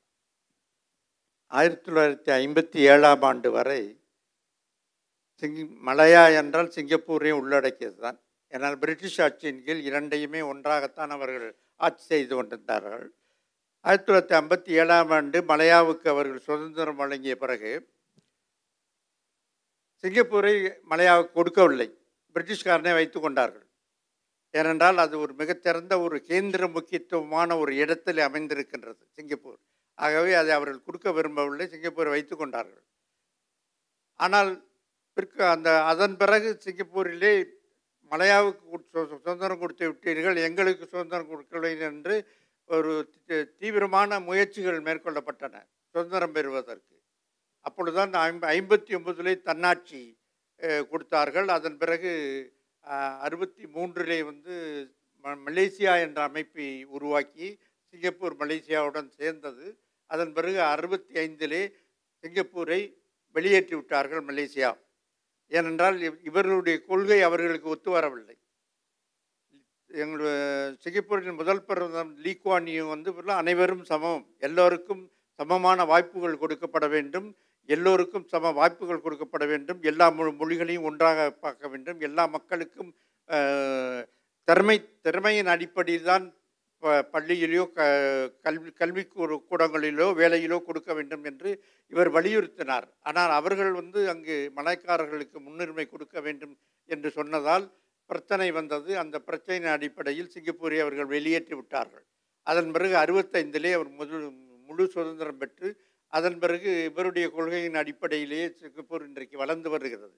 ஆயிரத்தி 1.59 1.87
தொள்ளாயிரத்தி 1.87 2.31
ஐம்பத்தி 2.43 2.79
ஏழாம் 2.93 3.25
ஆண்டு 3.29 3.51
வரை 3.51 3.81
சிங் 5.41 5.59
மலையா 5.89 6.23
என்றால் 6.41 6.73
சிங்கப்பூரையும் 6.77 7.41
உள்ளடக்கியது 7.43 7.97
தான் 8.07 8.19
ஏன்னால் 8.53 8.77
பிரிட்டிஷ் 8.83 9.21
ஆட்சியின் 9.27 9.63
கீழ் 9.67 9.83
இரண்டையுமே 9.89 10.41
ஒன்றாகத்தான் 10.53 11.13
அவர்கள் 11.17 11.49
ஆட்சி 11.87 12.05
செய்து 12.13 12.33
கொண்டிருந்தார்கள். 12.35 13.07
ஆயிரத்தி 13.85 14.09
தொள்ளாயிரத்தி 14.09 14.37
ஐம்பத்தி 14.41 14.71
ஏழாம் 14.81 15.13
ஆண்டு 15.17 15.41
மலையாவுக்கு 15.51 16.09
அவர்கள் 16.15 16.47
சுதந்திரம் 16.49 17.01
வழங்கிய 17.03 17.37
பிறகு 17.37 17.73
சிங்கப்பூரை 20.05 20.55
மலையாவுக்கு 20.91 21.33
கொடுக்கவில்லை. 21.39 21.89
பிரிட்டிஷ்காரனே 22.35 22.93
வைத்து 22.99 23.21
கொண்டார்கள். 23.21 23.68
ஏனென்றால் 24.51 24.99
அது 24.99 25.19
ஒரு 25.19 25.35
மிகச்சிறந்த 25.35 26.01
ஒரு 26.01 26.25
கேந்திர 26.29 26.73
முக்கியத்துவமான 26.73 27.59
ஒரு 27.59 27.77
இடத்தில் 27.77 28.17
அமைந்திருக்கின்றது 28.17 29.03
சிங்கப்பூர். 29.11 29.59
ஆகவே 29.95 30.35
அதை 30.35 30.51
அவர்கள் 30.51 30.83
கொடுக்க 30.83 31.13
விரும்பவில்லை 31.13 31.67
சிங்கப்பூரை 31.67 32.09
வைத்து 32.09 32.37
கொண்டார்கள். 32.37 32.83
ஆனால் 34.15 34.67
பிற்கு 35.13 35.45
அந்த 35.45 35.85
அதன் 35.85 36.17
பிறகு 36.17 36.59
சிங்கப்பூரிலே 36.65 37.45
மலையாவுக்கு 38.11 39.07
சுதந்திரம் 39.09 39.59
கொடுத்து 39.59 39.93
விட்டீர்கள் 39.93 40.37
எங்களுக்கு 40.37 40.87
சுதந்திரம் 40.87 41.29
கொடுக்கவில்லை 41.29 41.81
என்று 41.81 42.27
ஒரு 42.67 43.11
தி- 43.27 43.57
தீவிரமான 43.57 44.21
முயற்சிகள் 44.21 44.83
மேற்கொள்ளப்பட்டன 44.83 45.67
சுதந்திரம் 45.91 46.33
பெறுவதற்கு. 46.33 47.03
அப்பொழுதுதான் 47.61 48.35
ஐம்ப 48.35 48.45
ஐம்பத்தி 48.45 48.95
ஒன்பதிலே 48.95 49.43
தன்னாட்சி 49.43 50.19
கொடுத்தார்கள். 50.91 51.49
அதன் 51.49 51.79
பிறகு 51.79 52.13
அறுபத்தி 52.97 53.63
மூன்றிலே 53.63 54.25
வந்து 54.25 54.87
ம- 55.23 55.39
மலேசியா 55.47 56.01
என்ற 56.01 56.23
அமைப்பை 56.23 56.85
உருவாக்கி 56.85 57.59
சிங்கப்பூர் 57.91 58.37
மலேசியாவுடன் 58.37 59.09
சேர்ந்தது. 59.09 59.79
அதன் 60.07 60.33
பிறகு 60.33 60.63
அறுபத்தி 60.63 61.15
ஐந்திலே 61.15 61.73
சிங்கப்பூரை 62.23 62.95
வெளியேற்றி 63.33 63.75
விட்டார்கள் 63.75 64.25
மலேசியா. 64.25 64.79
ஏனென்றால் 65.49 65.99
இவ்- 65.99 66.25
இவர்களுடைய 66.25 66.85
கொள்கை 66.85 67.23
அவர்களுக்கு 67.23 67.69
ஒத்து 67.69 67.91
வரவில்லை. 67.91 68.39
எங்களுடைய 69.87 70.75
சிங்கப்பூரின் 70.79 71.35
முதல் 71.35 71.65
பிரதமர் 71.65 72.17
லீக்வானியும் 72.19 72.89
வந்து 72.89 73.15
அனைவரும் 73.27 73.85
சமம். 73.85 74.35
எல்லோருக்கும் 74.39 75.13
சமமான 75.35 75.85
வாய்ப்புகள் 75.85 76.39
கொடுக்கப்பட 76.39 76.89
வேண்டும். 76.89 77.37
எல்லோருக்கும் 77.75 78.29
சம 78.33 78.51
வாய்ப்புகள் 78.59 79.05
கொடுக்கப்பட 79.05 79.45
வேண்டும். 79.53 79.81
எல்லா 79.83 80.07
மொழிகளையும் 80.11 80.87
ஒன்றாக 80.91 81.31
பார்க்க 81.45 81.69
வேண்டும். 81.69 81.99
எல்லா 82.09 82.25
மக்களுக்கும் 82.27 82.91
திறமை 84.47 84.77
திறமையின் 85.05 85.51
அடிப்படையில் 85.55 86.09
தான் 86.11 86.27
ப- 86.83 87.09
பள்ளியிலோ 87.13 87.65
க 87.77 87.87
கல்வி 88.43 88.71
கல்வி 88.81 89.03
கூடங்களிலோ 89.17 90.07
வேலையிலோ 90.21 90.59
கொடுக்க 90.63 90.95
வேண்டும் 90.99 91.25
என்று 91.31 91.51
இவர் 91.93 92.11
வலியுறுத்தினார். 92.13 92.87
ஆனால் 93.01 93.33
அவர்கள் 93.41 93.73
வந்து 93.81 94.01
அங்கு 94.09 94.37
மலைக்காரர்களுக்கு 94.57 95.39
முன்னுரிமை 95.47 95.87
கொடுக்க 95.89 96.21
வேண்டும் 96.21 96.55
என்று 96.95 97.11
சொன்னதால் 97.11 97.67
பிரச்சனை 98.11 98.49
வந்தது. 98.59 98.91
அந்த 98.99 99.17
பிரச்சனையின் 99.27 99.75
அடிப்படையில் 99.77 100.33
சிங்கப்பூரை 100.35 100.79
அவர்கள் 100.81 101.13
வெளியேற்றி 101.15 101.55
விட்டார்கள். 101.55 102.07
அதன் 102.53 102.73
பிறகு 102.77 102.97
அறுபத்தைந்திலே 103.05 103.71
அவர் 103.73 103.91
முழு 103.99 104.19
முழு 104.69 104.85
சுதந்திரம் 104.87 105.39
பெற்று 105.39 105.69
அதன் 106.17 106.39
பிறகு 106.43 106.71
இவருடைய 106.91 107.27
கொள்கையின் 107.37 107.79
அடிப்படையிலேயே 107.81 108.47
சிங்கப்பூர் 108.61 109.07
இன்றைக்கு 109.09 109.37
வளர்ந்து 109.43 109.69
வருகிறது. 109.75 110.17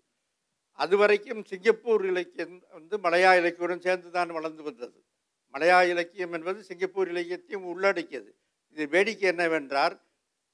அதுவரைக்கும் 0.78 1.42
சிங்கப்பூர் 1.50 2.04
இலக்கியம் 2.10 2.54
வந்து 2.76 2.96
மலையா 3.06 3.32
இலக்கியுடன் 3.40 3.84
சேர்ந்து 3.86 4.10
தான் 4.18 4.30
வளர்ந்து 4.38 4.62
வந்தது. 4.68 4.98
மலையா 5.54 5.78
இலக்கியம் 5.92 6.34
என்பது 6.36 6.58
சிங்கப்பூர் 6.68 7.10
இலக்கியத்தையும் 7.14 7.66
உள்ளடக்கியது. 7.72 8.30
இது 8.76 8.84
வேடிக்கை 8.94 9.26
என்னவென்றால் 9.32 9.96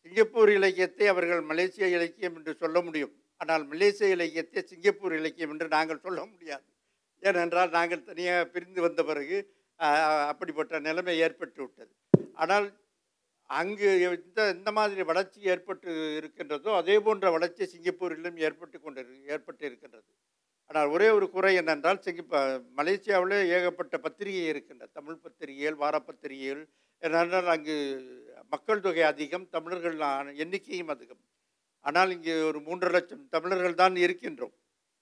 சிங்கப்பூர் 0.05 0.53
இலக்கியத்தை 0.59 1.07
அவர்கள் 1.13 1.43
மலேசிய 1.51 1.87
இலக்கியம் 1.97 2.37
என்று 2.39 2.53
சொல்ல 2.63 2.81
முடியும். 2.87 3.15
ஆனால் 3.41 3.65
மலேசிய 3.73 4.17
இலக்கியத்தை 4.17 4.61
சிங்கப்பூர் 4.73 5.15
இலக்கியம் 5.21 5.53
என்று 5.55 5.69
நாங்கள் 5.77 6.05
சொல்ல 6.07 6.21
முடியாது. 6.33 6.67
ஏனென்றால் 7.23 7.71
நாங்கள் 7.79 8.07
தனியாக 8.09 8.49
பிரிந்து 8.55 8.81
வந்த 8.87 9.01
பிறகு 9.11 9.37
அப்படிப்பட்ட 10.31 10.79
நிலைமை 10.89 11.15
ஏற்பட்டு 11.25 11.61
விட்டது 11.63 11.93
ஆனால் 12.43 12.67
அங்கு 13.51 13.89
இந்த 14.25 14.41
இந்த 14.57 14.71
மாதிரி 14.73 15.03
வளர்ச்சி 15.03 15.41
ஏற்பட்டு 15.53 15.91
இருக்கின்றதோ 16.17 16.71
அதே 16.77 16.97
போன்ற 17.07 17.27
வளர்ச்சி 17.31 17.65
சிங்கப்பூரிலும் 17.73 18.39
ஏற்பட்டு 18.47 18.81
கொண்டு 18.81 19.03
ஏற்பட்டு 19.35 19.65
இருக்கின்றது. 19.67 20.11
ஆனால் 20.71 20.89
ஒரே 20.95 21.09
ஒரு 21.11 21.27
குறை 21.31 21.53
என்னென்றால் 21.61 22.03
சிங்கப்ப 22.07 22.37
மலேசியாவில் 22.79 23.37
ஏகப்பட்ட 23.57 23.97
பத்திரிகை 24.07 24.45
இருக்கின்றன. 24.53 24.91
தமிழ் 24.93 25.23
பத்திரிகைகள் 25.25 25.81
வார 25.85 26.03
என்னென்றால் 27.03 27.49
அங்கு 27.55 27.77
மக்கள் 28.53 28.85
தொகை 28.85 29.03
அதிகம் 29.13 29.47
தமிழர்கள் 29.57 29.97
எண்ணிக்கையும் 30.45 30.93
அதிகம். 30.95 31.23
ஆனால் 31.81 32.11
இங்கே 32.17 32.35
ஒரு 32.43 32.61
மூன்று 32.61 32.89
லட்சம் 32.91 33.25
தமிழர்கள் 33.29 33.81
தான் 33.83 33.97
இருக்கின்றோம் 34.05 34.55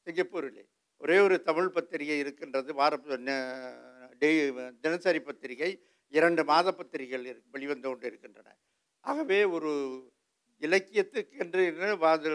சிங்கப்பூரிலே. 0.07 0.65
ஒரே 1.03 1.19
ஒரு 1.19 1.37
தமிழ் 1.49 1.75
பத்திரிகை 1.77 2.19
இருக்கின்றது 2.19 2.75
வார 2.75 2.97
டே 2.97 3.27
டெய் 4.23 4.41
தினசரி 4.85 5.21
பத்திரிகை. 5.21 5.71
இரண்டு 6.15 6.45
மாத 6.45 6.73
பத்திரிகைகள் 6.73 7.27
இரு- 7.27 7.43
வெளிவந்து 7.51 7.89
கொண்டு 7.89 8.07
இருக்கின்றன 8.07 8.49
ஆகவே 9.05 9.45
ஒரு 9.55 9.71
இலக்கியத்துக்கு 10.63 11.37
என்று 11.39 11.63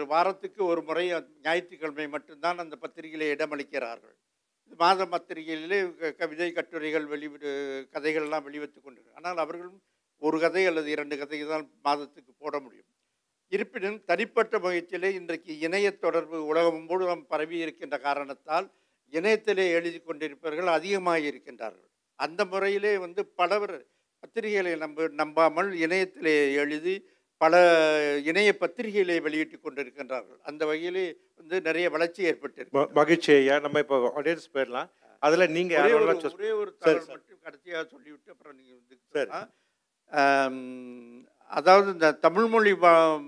வாரத்துக்கு 0.06 0.64
ஒரு 0.64 0.82
முறை 0.82 1.04
ஞாயிற்றுக்கிழமை 1.42 2.08
மட்டும்தான் 2.08 2.58
அந்த 2.58 2.76
பத்திரிகையிலே 2.76 3.28
இடமளிக்கிறார்கள். 3.34 4.16
இது 4.64 4.76
மாத 4.78 5.06
பத்திரிகையிலே 5.06 5.78
கவிதை 6.14 6.52
கட்டுரைகள் 6.52 7.06
வெளிவிடு 7.06 7.50
கதைகள்லாம் 7.92 8.42
வெளிவத்து 8.42 8.80
கொண்டு 8.80 9.10
ஆனால் 9.14 9.36
அவர்களும் 9.36 9.78
ஒரு 10.22 10.40
கதை 10.40 10.66
அல்லது 10.66 10.90
இரண்டு 10.90 11.18
கதை 11.18 11.38
தான் 11.46 11.66
மாதத்துக்கு 11.82 12.32
போட 12.38 12.60
முடியும். 12.60 12.88
இருப்பினும் 13.52 14.04
தனிப்பட்ட 14.04 14.58
முயற்சியிலே 14.58 15.08
இன்றைக்கு 15.14 15.58
இணைய 15.58 15.90
தொடர்பு 15.96 16.46
உலகம் 16.46 16.84
முழுவதும் 16.84 17.26
பரவி 17.26 17.58
இருக்கின்ற 17.58 17.98
காரணத்தால் 17.98 18.66
இணையத்திலே 19.12 19.64
எழுதி 19.70 20.00
கொண்டிருப்பவர்கள் 20.00 20.66
அதிகமாக 20.70 21.18
இருக்கின்றார்கள் 21.30 21.89
அந்த 22.20 22.44
முறையிலே 22.44 22.98
வந்து 22.98 23.26
பலவர் 23.26 23.86
பத்திரிகைகளை 24.20 24.76
நம்ப 24.76 25.08
நம்பாமல் 25.08 25.72
இணையத்திலே 25.72 26.54
எழுதி 26.54 27.08
பல 27.36 27.54
இணைய 28.24 28.56
பத்திரிகைகளை 28.60 29.22
வெளியிட்டு 29.22 29.58
கொண்டிருக்கின்றார்கள். 29.62 30.38
அந்த 30.42 30.66
வகையிலே 30.66 31.16
வந்து 31.36 31.60
நிறைய 31.60 31.90
வளர்ச்சி 31.90 32.24
ஏற்பட்டிருக்கு. 32.24 32.74
ம- 32.74 32.92
மகிழ்ச்சி 32.92 33.32
ஐயா. 33.32 33.58
நம்ம 33.58 33.78
இப்போ 33.78 34.12
ஆடியன்ஸ் 34.16 34.50
போயிடலாம். 34.54 34.90
அதுல 35.18 35.46
நீங்க 35.46 35.80
ஒரே 35.80 36.50
ஒரு 36.50 36.76
தகவல். 36.78 37.06
மட்டும் 37.06 37.38
கடைசியாக 37.42 37.88
சொல்லிவிட்டு 37.90 38.32
அப்புறம் 38.32 38.56
நீங்கள் 38.56 38.78
வந்து 38.78 39.56
அதாவது 41.48 41.92
இந்த 41.92 42.12
தமிழ்மொழி 42.12 42.76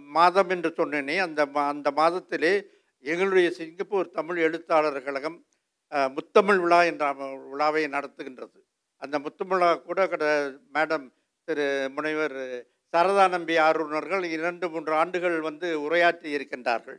மாதம் 0.05 0.49
என்று 0.49 0.75
சொன்னேனே 0.77 1.19
அந்த 1.19 1.47
மா- 1.47 1.69
அந்த 1.69 1.91
மாதத்திலே 1.91 2.63
எங்களுடைய 3.01 3.51
சிங்கப்பூர் 3.51 4.11
தமிழ் 4.11 4.37
எழுத்தாளர் 4.37 5.03
கழகம் 5.03 5.45
முத்தமிழ் 5.91 6.61
விழா 6.61 6.83
என்ற 6.83 7.13
விழாவை 7.51 7.87
நடத்துகின்றது. 7.87 8.62
அந்த 9.05 9.17
முத்தமிழ் 9.25 9.65
கூட 9.89 10.01
கட 10.13 10.25
மேடம் 10.75 11.07
திரு 11.49 11.67
முனைவர் 11.95 12.37
சரதா 12.95 13.25
நம்பி 13.35 13.55
ஆர்வலர்கள் 13.67 14.25
இரண்டு 14.37 14.67
மூன்று 14.73 14.93
ஆண்டுகள் 15.03 15.37
வந்து 15.49 15.69
உரையாற்றி 15.85 16.29
இருக்கின்றார்கள். 16.37 16.99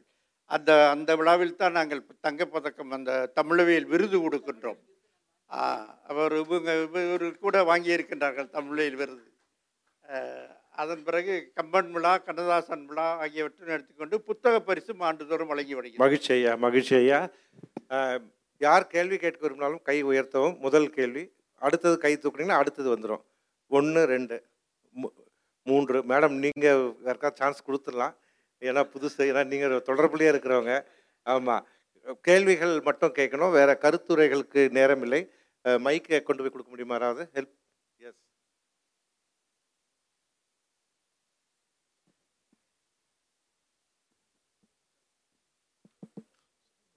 அந்த 0.55 0.71
அந்த 0.93 1.11
விழாவில் 1.19 1.59
தான் 1.61 1.77
நாங்கள் 1.77 2.01
தங்கப்பதக்கம் 2.25 2.93
அந்த 2.97 3.11
தமிழவியல் 3.37 3.91
விருது 3.93 4.17
கொடுக்கின்றோம். 4.23 4.81
அவர் 6.11 6.33
இவங்க 6.43 6.71
இவர் 6.85 7.25
கூட 7.45 7.57
வாங்கி 7.69 7.91
இருக்கின்றார்கள் 7.95 8.49
தமிழில் 8.57 8.99
விருது 9.01 9.23
அதன் 10.81 11.03
பிறகு 11.07 11.33
கம்பன் 11.57 11.91
விழா 11.95 12.13
கண்ணதாசன் 12.27 12.85
விழா 12.89 13.07
ஆகியவற்றை 13.23 13.73
எடுத்துக்கொண்டு 13.75 14.15
புத்தக 14.29 14.55
பரிசும் 14.69 15.03
ஆண்டுதோறும் 15.07 15.51
வழங்கி 15.51 15.73
வருகிறது. 15.77 16.03
மகிழ்ச்சி 16.03 16.31
ஐயா 16.37 16.53
மகிழ்ச்சி 16.65 16.93
ஐயா. 17.01 17.19
யார் 18.61 18.91
கேள்வி 18.95 19.17
கேட்க 19.23 19.39
விரும்பினாலும் 19.45 19.85
கை 19.89 19.97
உயர்த்தவும். 20.11 20.57
முதல் 20.65 20.89
கேள்வி 20.97 21.23
அடுத்தது 21.67 21.95
கை 22.05 22.13
தூக்குனீங்கன்னா 22.23 22.61
அடுத்தது 22.63 22.89
வந்துடும் 22.95 23.23
ஒன்று 23.77 24.01
ரெண்டு 24.13 24.35
மூன்று. 25.69 25.97
மேடம் 26.11 26.35
நீங்கள் 26.43 26.81
யாருக்கா 27.07 27.29
சான்ஸ் 27.39 27.65
கொடுத்துடலாம். 27.67 28.15
ஏன்னா 28.67 28.81
புதுசு 28.93 29.21
ஏன்னா 29.29 29.43
நீங்கள் 29.53 29.75
தொடர்புலேயே 29.89 30.31
இருக்கிறவங்க. 30.33 30.73
ஆமாம் 31.35 31.65
கேள்விகள் 32.27 32.75
மட்டும் 32.87 33.15
கேட்கணும். 33.19 33.55
வேறு 33.57 33.73
கருத்துரைகளுக்கு 33.85 34.61
நேரம் 34.79 35.03
இல்லை 35.07 35.21
மைக்கை 35.87 36.21
கொண்டு 36.29 36.43
போய் 36.43 36.53
கொடுக்க 36.53 36.69
முடியுமா 36.71 36.95
யாராவது? 36.97 37.25
ஹெல்ப் 37.37 37.53
எஸ் 38.07 38.21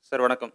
சார் 0.09 0.25
வணக்கம். 0.27 0.53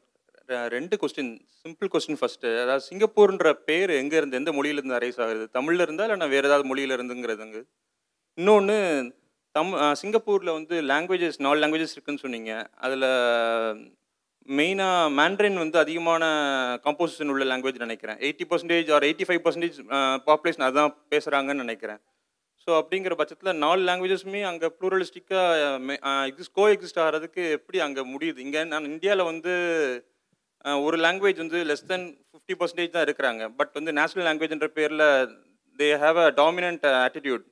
ரெண்டு 0.76 0.96
கொஸ்டின் 1.02 1.32
சிம்பிள் 1.62 1.90
கொஸ்டின் 1.94 2.20
ஃபர்ஸ்ட் 2.20 2.46
அதாவது 2.64 2.84
சிங்கப்பூர்ன்ற 2.90 3.52
பேர் 3.70 3.92
எங்க 4.02 4.14
இருந்து 4.20 4.40
எந்த 4.42 4.52
மொழியில 4.58 4.80
இருந்து 4.80 4.98
அரைஸ் 5.00 5.20
ஆகுது? 5.26 5.46
தமிழ்ல 5.58 5.86
இருந்தா 5.88 6.06
இல்லை 6.08 6.30
வேற 6.36 6.48
ஏதாவது 6.50 6.70
மொழியில 6.72 6.98
இருந்துங்கிறதுங்க 6.98 7.62
இன்னொன்று 8.38 8.78
தம் 9.56 9.72
சிங்கப்பூரில் 9.72 10.02
சிங்கப்பூர்ல 10.02 10.52
வந்து 10.58 10.76
லாங்குவேஜஸ் 10.92 11.42
நாலு 11.46 11.60
லாங்குவேஜஸ் 11.62 11.96
இருக்குன்னு 11.96 12.24
சொன்னீங்க. 12.26 12.52
அதுல 12.86 13.06
மெயினாக 14.50 15.10
மேண்ட்ரின் 15.18 15.60
வந்து 15.64 15.78
அதிகமான 15.82 16.24
கம்போசிஷன் 16.86 17.32
உள்ள 17.34 17.44
லாங்குவேஜ் 17.50 17.84
நினைக்கிறேன். 17.86 18.20
Eighty 18.28 18.46
percentage 18.52 18.90
or 18.96 19.06
eighty 19.08 19.28
five 19.30 19.42
percentage 19.46 19.78
population 20.30 20.68
அதான் 20.70 20.96
பேசுகிறாங்கன்னு 21.14 21.66
நினைக்கிறேன். 21.66 22.02
ஸோ 22.64 22.72
அப்படிங்கிற 22.80 23.14
பட்சத்தில் 23.20 23.60
நாலு 23.66 23.82
லாங்குவேஜஸுமே 23.90 24.42
அங்கே 24.52 24.68
ப்ளூரலிஸ்டிக்காக 24.80 25.98
எக்ஸிஸ்ட் 26.30 26.56
கோ 26.60 26.66
எக்ஸிஸ்ட் 26.74 27.02
ஆகிறதுக்கு 27.04 27.44
எப்படி 27.58 27.80
அங்கே 27.88 28.04
முடியுது? 28.14 28.40
இங்கே 28.48 28.64
நான் 28.74 28.90
இந்தியாவில் 28.94 29.30
வந்து 29.32 29.54
ஒரு 30.88 30.98
லாங்குவேஜ் 31.06 31.40
வந்து 31.44 31.60
லெஸ் 31.70 31.88
தென் 31.92 32.08
ஃபிஃப்டி 32.30 32.56
பர்சன்டேஜ் 32.60 32.96
தான் 32.96 33.06
இருக்கிறாங்க. 33.08 33.44
பட் 33.60 33.74
வந்து 33.80 33.92
நேஷனல் 34.00 34.28
லாங்குவேஜ்ன்ற 34.28 34.70
பேரில் 34.80 35.08
they 35.80 35.90
have 36.04 36.20
a 36.26 36.28
dominant 36.42 36.86
attitude 37.06 37.46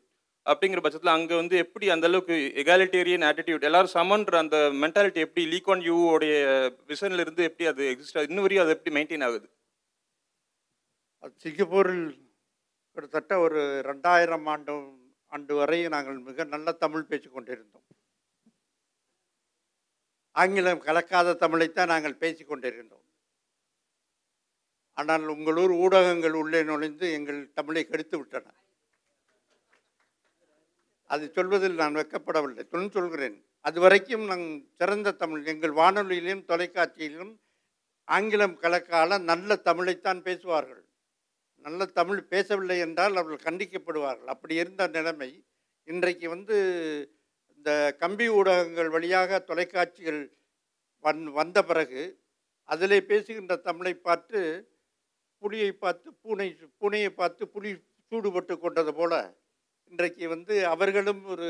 அப்படிங்கிற 0.46 0.82
பட்சத்தில் 0.84 1.16
அங்கே 1.16 1.36
வந்து 1.40 1.56
எப்படி 1.64 1.86
அந்த 1.96 2.06
அளவுக்கு 2.10 2.36
எகாலிட்டேரியன் 2.62 3.26
ஆட்டிடியூட் 3.30 3.68
எல்லாரும் 3.70 3.96
சமன்ற 3.96 4.38
அந்த 4.44 4.58
மென்டாலிட்டி 4.84 5.20
எப்படி 5.26 5.44
லீக் 5.54 5.70
ஆன் 5.74 5.84
யூவோடைய 5.90 6.36
உடைய 6.78 7.22
இருந்து 7.26 7.44
எப்படி 7.50 7.68
அது 7.72 7.84
எக்ஸிஸ்ட் 7.92 8.18
ஆகுது? 8.18 8.30
இன்னும் 8.32 8.46
வரையும் 8.48 8.64
அது 8.66 8.76
எப்படி 8.76 8.94
மெயின்டைன் 8.98 9.26
ஆகுது? 9.28 9.48
அது 11.24 11.34
சிங்கப்பூரில் 11.46 12.06
கிட்டத்தட்ட 12.98 13.34
ஒரு 13.46 13.62
ரெண்டாயிரம் 13.90 14.48
ஆண்டு 14.54 14.76
ஆண்டு 15.32 15.54
வரை 15.62 15.80
நாங்கள் 15.96 16.18
மிக 16.28 16.44
நல்ல 16.54 16.72
தமிழ் 16.84 17.10
பேச்சு 17.10 17.30
கொண்டிருந்தோம். 17.30 17.86
ஆங்கிலம் 20.40 20.86
கலக்காத 20.88 21.38
தமிழைத்தான் 21.44 21.92
நாங்கள் 21.94 22.22
பேசிக் 22.24 22.50
கொண்டிருந்தோம் 22.52 23.06
ஆனால் 24.98 25.26
உங்களூர் 25.34 25.74
ஊடகங்கள் 25.84 26.36
உள்ளே 26.42 26.62
நுழைந்து 26.70 27.06
எங்கள் 27.18 27.40
தமிழை 27.58 27.84
கெடுத்து 27.86 28.16
விட்டன. 28.18 28.46
அது 31.10 31.26
சொல்வதில் 31.36 31.80
நான் 31.82 31.98
வைக்கப்படவில்லை. 32.00 32.64
தொழில் 32.72 32.96
சொல்கிறேன். 32.98 33.38
அது 33.68 33.78
வரைக்கும் 33.80 34.26
நாங்கள் 34.32 34.66
சிறந்த 34.80 35.16
தமிழ் 35.22 35.46
எங்கள் 35.54 35.74
வானொலியிலும் 35.80 36.44
தொலைக்காட்சியிலும் 36.52 37.32
ஆங்கிலம் 38.08 38.56
கலக்கால 38.62 39.20
நல்ல 39.32 39.56
தமிழைத்தான் 39.70 40.22
பேசுவார்கள். 40.28 40.84
நல்ல 41.66 41.86
தமிழ் 42.00 42.22
பேசவில்லை 42.34 42.78
என்றால் 42.86 43.18
அவர்கள் 43.22 43.48
கண்டிக்கப்படுவார்கள். 43.48 44.30
அப்படி 44.36 44.56
இருந்த 44.64 44.84
நிலைமை 44.98 45.32
இன்றைக்கு 45.88 46.28
வந்து 46.30 46.58
இந்த 47.60 47.72
கம்பி 48.02 48.26
ஊடகங்கள் 48.40 48.90
வழியாக 48.94 49.40
தொலைக்காட்சிகள் 49.48 50.20
வந் 51.04 51.24
வந்த 51.38 51.58
பிறகு 51.70 52.04
அதிலே 52.70 53.00
பேசுகின்ற 53.10 53.54
தமிழை 53.68 53.94
பார்த்து 54.08 54.40
புலியை 55.44 55.72
பார்த்து 55.84 56.08
பூனை 56.22 56.48
பூனையை 56.80 57.10
பார்த்து 57.20 57.44
புலி 57.56 57.72
சூடுபட்டு 58.12 58.56
கொண்டது 58.64 58.92
போல 59.00 59.14
இன்றைக்கு 59.92 60.24
வந்து 60.34 60.56
அவர்களும் 60.74 61.22
ஒரு 61.34 61.50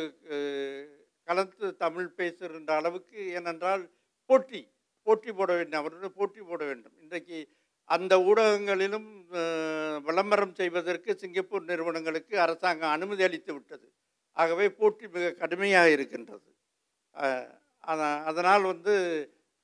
கலந்து 1.27 1.67
தமிழ் 1.83 2.09
பேசுகின்ற 2.19 2.71
அளவுக்கு 2.79 3.19
ஏனென்றால் 3.39 3.83
போட்டி 4.29 4.61
போட்டி 5.07 5.31
போட 5.39 5.51
வேண்டும் 5.59 5.79
அவர்களுடன் 5.81 6.17
போட்டி 6.19 6.41
போட 6.49 6.61
வேண்டும். 6.69 6.95
இன்றைக்கு 7.03 7.37
அந்த 7.95 8.13
ஊடகங்களிலும் 8.29 9.09
விளம்பரம் 10.07 10.57
செய்வதற்கு 10.59 11.11
சிங்கப்பூர் 11.21 11.69
நிறுவனங்களுக்கு 11.71 12.35
அரசாங்கம் 12.45 12.95
அனுமதி 12.97 13.23
அளித்து 13.27 13.51
விட்டது. 13.53 13.87
ஆகவே 14.41 14.65
போட்டி 14.79 15.05
மிக 15.15 15.31
கடுமையாக 15.41 15.93
இருக்கின்றது. 15.95 16.47
அதனால் 18.31 18.65
வந்து 18.73 18.93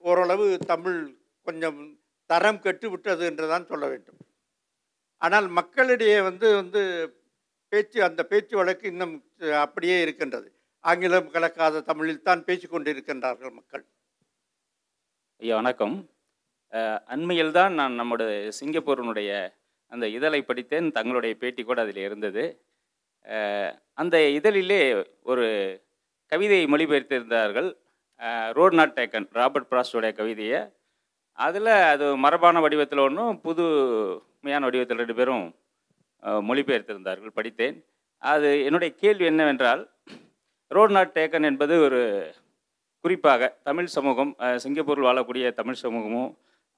ஓரளவு 0.03 0.45
தமிழ் 0.71 0.99
கொஞ்சம் 1.47 1.79
தரம் 2.31 2.63
கெட்டு 2.65 2.87
விட்டது 2.93 3.23
என்று 3.31 3.45
தான் 3.53 3.69
சொல்ல 3.71 3.85
வேண்டும். 3.93 4.19
ஆனால் 5.25 5.47
மக்களிடையே 5.59 6.17
வந்து 6.29 6.47
வந்து 6.61 6.81
பேச்சு 7.71 7.99
அந்த 8.07 8.21
பேச்சு 8.31 8.55
வழக்கு 8.59 8.85
இன்னும் 8.93 9.13
அப்படியே 9.65 9.95
இருக்கின்றது. 10.05 10.47
ஆங்கிலம் 10.89 11.31
கலக்காத 11.35 11.83
தமிழில் 11.89 12.25
தான் 12.29 12.45
பேசிக் 12.47 12.73
கொண்டிருக்கின்றார்கள் 12.73 13.53
மக்கள். 13.59 13.85
ஐயா 15.41 15.55
வணக்கம். 15.61 15.95
அண்மையில் 17.13 17.55
தான் 17.59 17.73
நான் 17.79 17.99
நம்முடைய 18.01 18.51
சிங்கப்பூரினுடைய 18.59 19.31
அந்த 19.91 20.05
இதழை 20.17 20.41
படித்தேன். 20.49 20.87
தங்களுடைய 20.97 21.33
பேட்டி 21.41 21.63
கூட 21.63 21.79
அதில் 21.85 22.01
இருந்தது. 22.07 22.43
அந்த 24.01 24.15
இதழிலே 24.37 24.81
ஒரு 25.31 25.45
கவிதையை 26.31 26.65
மொழிபெயர்த்திருந்தார்கள் 26.73 27.69
ரோட் 28.57 28.75
நாட் 28.79 28.95
டேக்கன் 28.99 29.27
ராபர்ட் 29.39 29.69
பிராஸ்டோடைய 29.71 30.11
கவிதையை. 30.19 30.59
அதில் 31.39 31.71
அது 31.91 32.05
மரபான 32.23 32.59
வடிவத்தில் 32.65 33.05
ஒன்றும் 33.05 33.39
புதுமையான 33.45 34.61
வடிவத்தில் 34.67 35.01
ரெண்டு 35.01 35.15
பேரும் 35.19 35.45
மொழிபெயர்த்திருந்தார்கள் 36.49 37.37
படித்தேன். 37.39 37.77
அது 38.31 38.49
என்னுடைய 38.67 38.91
கேள்வி 39.01 39.25
என்னவென்றால் 39.31 39.81
ரோட் 40.75 40.93
நாட் 40.97 41.15
டேக்கன் 41.17 41.47
என்பது 41.49 41.73
ஒரு 41.87 42.01
குறிப்பாக 43.03 43.49
தமிழ் 43.67 43.89
சமூகம் 43.95 44.31
சிங்கப்பூரில் 44.63 45.07
வாழக்கூடிய 45.07 45.53
தமிழ் 45.59 45.81
சமூகமும் 45.83 46.31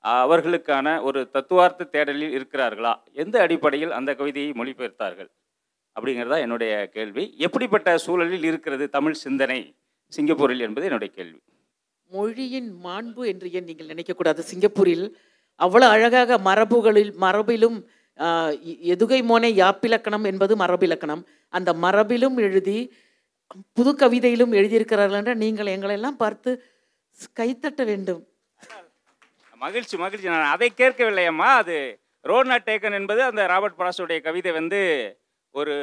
அவர்களுக்கான 0.04 0.88
ஒரு 1.08 1.20
தத்துவார்த்த 1.36 1.90
தேடலில் 1.94 2.36
இருக்கிறார்களா? 2.38 2.94
எந்த 3.24 3.36
அடிப்படையில் 3.46 3.96
அந்த 4.00 4.12
கவிதையை 4.16 4.52
மொழிபெயர்த்தார்கள்? 4.60 5.30
அப்படிங்கிறதா 5.98 6.38
என்னுடைய 6.46 6.74
கேள்வி. 6.96 7.24
எப்படிப்பட்ட 7.46 7.98
சூழலில் 8.06 8.48
இருக்கிறது 8.50 8.86
தமிழ் 8.96 9.22
சிந்தனை? 9.26 9.60
சிங்கப்பூரில் 10.14 10.66
என்பது 10.66 10.88
என்னுடைய 10.90 11.12
கேள்வி. 11.18 11.40
மொழியின் 12.12 12.70
மாண்பு 12.86 13.22
என்று 13.32 13.48
ஏன் 13.58 13.68
நீங்கள் 13.70 13.92
நினைக்கக்கூடாது 13.94 14.42
சிங்கப்பூரில் 14.52 15.06
அவ்வளோ 15.66 15.88
அழகாக 15.96 16.38
மரபுகளில் 16.48 17.12
மரபிலும் 17.24 17.78
எதுகை 18.94 19.20
மோனை 19.30 19.50
யாப்பிலக்கணம் 19.62 20.26
என்பது 20.32 20.54
மரபிலக்கணம். 20.62 21.24
அந்த 21.54 21.70
மரபிலும் 21.84 22.38
எழுதி 22.46 22.78
புது 23.78 23.92
கவிதையிலும் 24.02 24.56
எழுதியிருக்கிறார்கள் 24.60 25.20
என்ற 25.22 25.34
நீங்கள் 25.44 25.74
எங்களெல்லாம் 25.76 26.18
பார்த்து 26.24 26.52
கைத்தட்ட 27.40 27.82
வேண்டும். 27.92 28.22
மகிழ்ச்சி 29.64 29.96
மகிழ்ச்சி. 30.04 30.28
நான் 30.34 30.54
அதை 30.56 30.70
கேட்கவில்லை 30.82 31.26
அம்மா 31.32 31.50
அது 31.62 31.78
ரோட் 32.32 32.50
நாட் 32.52 32.68
டேக்கன் 32.70 32.98
என்பது 33.00 33.22
அந்த 33.30 33.42
ராபர்ட் 33.52 33.80
பிராஸ்டோடைய 33.80 34.22
கவிதை 34.28 34.52
வந்து 34.60 34.82
ஒரு 35.60 35.76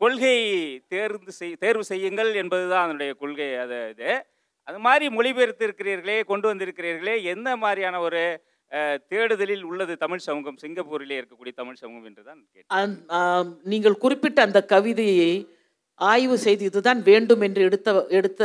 கொள்கை 0.00 0.36
தேர்ந்து 0.92 1.32
செய் 1.38 1.60
தேர்வு 1.64 1.84
செய்யுங்கள் 1.90 2.30
என்பது 2.42 2.64
தான் 2.72 2.84
அதனுடைய 2.84 3.12
கொள்கை. 3.22 3.48
அது 3.64 3.78
இது. 3.92 4.10
அது 4.68 4.78
மாதிரி 4.86 5.06
மொழிபெயர்த்து 5.16 5.66
இருக்கிறீர்களே 5.68 6.18
கொண்டு 6.30 6.46
வந்திருக்கிறீர்களே 6.50 7.14
எந்த 7.34 7.48
மாதிரியான 7.64 8.00
ஒரு 8.06 8.22
தேடுதலில் 9.10 9.64
உள்ளது 9.70 9.94
தமிழ் 10.04 10.24
சமூகம்? 10.28 10.60
சிங்கப்பூரிலே 10.62 11.18
இருக்கக்கூடிய 11.20 11.54
தமிழ் 11.60 11.80
சமூகம் 11.82 12.06
என்று 12.10 12.22
தான் 12.28 12.94
நீங்கள் 13.72 14.00
குறிப்பிட்ட 14.04 14.38
அந்த 14.46 14.60
கவிதையை 14.74 15.32
ஆய்வு 16.00 16.36
செய்து 16.46 16.64
இதுதான் 16.70 17.02
வேண்டும் 17.10 17.42
என்று 17.48 17.62
எடுத்த 17.68 17.88
எடுத்த 18.18 18.42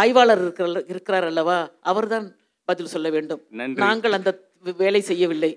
ஆய்வாளர் 0.00 0.42
இருக்கிற 0.44 0.66
இருக்கிறார் 0.92 1.26
அல்லவா? 1.30 1.58
அவர்தான் 1.90 2.26
பதில் 2.68 2.92
சொல்ல 2.94 3.08
வேண்டும். 3.16 3.40
நாங்கள் 3.84 4.16
அந்த 4.18 4.30
வேலை 4.82 5.00
செய்யவில்லை. 5.10 5.52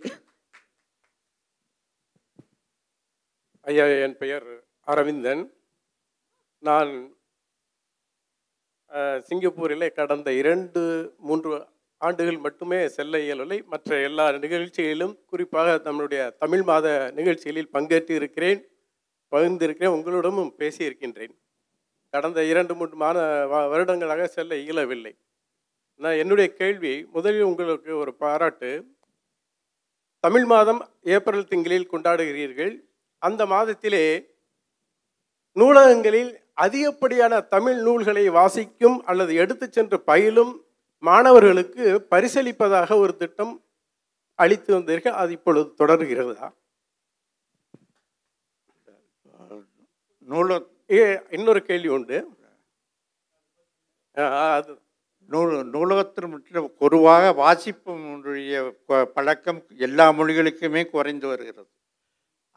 ஐயா 3.69 3.85
என் 4.05 4.17
பெயர் 4.17 4.47
அரவிந்தன். 4.91 5.43
நான் 6.59 6.91
சிங்கப்பூரில் 9.27 9.85
கடந்த 9.93 10.33
இரண்டு 10.41 10.81
மூன்று 11.27 11.51
ஆண்டுகள் 11.97 12.37
மட்டுமே 12.37 12.79
செல்ல 12.97 13.21
இயலவில்லை. 13.25 13.63
மற்ற 13.73 13.97
எல்லா 14.01 14.25
நிகழ்ச்சிகளிலும் 14.43 15.15
குறிப்பாக 15.31 15.75
நம்மளுடைய 15.87 16.21
தமிழ் 16.43 16.63
மாத 16.63 17.11
நிகழ்ச்சிகளில் 17.15 17.73
பங்கேற்று 17.73 18.15
இருக்கிறேன் 18.19 18.61
பகிர்ந்திருக்கிறேன் 19.31 19.95
உங்களிடமும் 19.97 20.53
பேசியிருக்கின்றேன். 20.59 21.35
கடந்த 22.09 22.43
இரண்டு 22.53 22.75
மூன்று 22.75 22.95
மாத 22.95 23.19
வருடங்களாக 23.73 24.27
செல்ல 24.27 24.55
இயலவில்லை. 24.55 25.13
நான் 25.99 26.21
என்னுடைய 26.23 26.49
கேள்வி 26.53 26.95
முதலில் 27.15 27.49
உங்களுக்கு 27.51 27.91
ஒரு 27.97 28.13
பாராட்டு. 28.23 28.71
தமிழ் 30.19 30.45
மாதம் 30.45 30.81
ஏப்ரல் 31.15 31.49
திங்களில் 31.53 31.91
கொண்டாடுகிறீர்கள். 31.91 32.75
அந்த 33.25 33.45
மாதத்திலே 33.45 34.03
நூலகங்களில் 35.53 36.31
அதிகப்படியான 36.53 37.41
தமிழ் 37.41 37.81
நூல்களை 37.81 38.29
வாசிக்கும் 38.29 39.05
அல்லது 39.05 39.33
எடுத்துச் 39.35 39.73
சென்று 39.73 40.01
பயிலும் 40.01 40.65
மாணவர்களுக்கு 40.99 42.07
பரிசளிப்பதாக 42.11 42.97
ஒரு 42.97 43.17
திட்டம் 43.17 43.63
அளித்து 44.35 44.79
வந்தீர்கள். 44.79 45.11
அது 45.11 45.31
இப்பொழுது 45.31 45.85
தொடர்கிறதா? 45.85 46.51
நூல 50.29 50.65
ஏ 50.91 51.21
இன்னொரு 51.29 51.63
கேள்வி 51.63 51.87
உண்டு. 51.87 52.29
அது 54.11 54.81
நூல் 55.27 55.69
நூலகத்தில் 55.69 56.27
மட்டும் 56.27 56.73
பொதுவாக 56.77 57.31
வாசிப்புடைய 57.31 58.71
ப- 58.85 59.05
பழக்கம் 59.05 59.65
எல்லா 59.77 60.09
மொழிகளுக்குமே 60.09 60.89
குறைந்து 60.89 61.27
வருகிறது. 61.27 61.69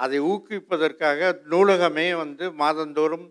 அதை 0.05 0.19
ஊக்குவிப்பதற்காக 0.31 1.31
நூலகமே 1.53 2.07
வந்து 2.23 2.45
மாதந்தோறும் 2.63 3.27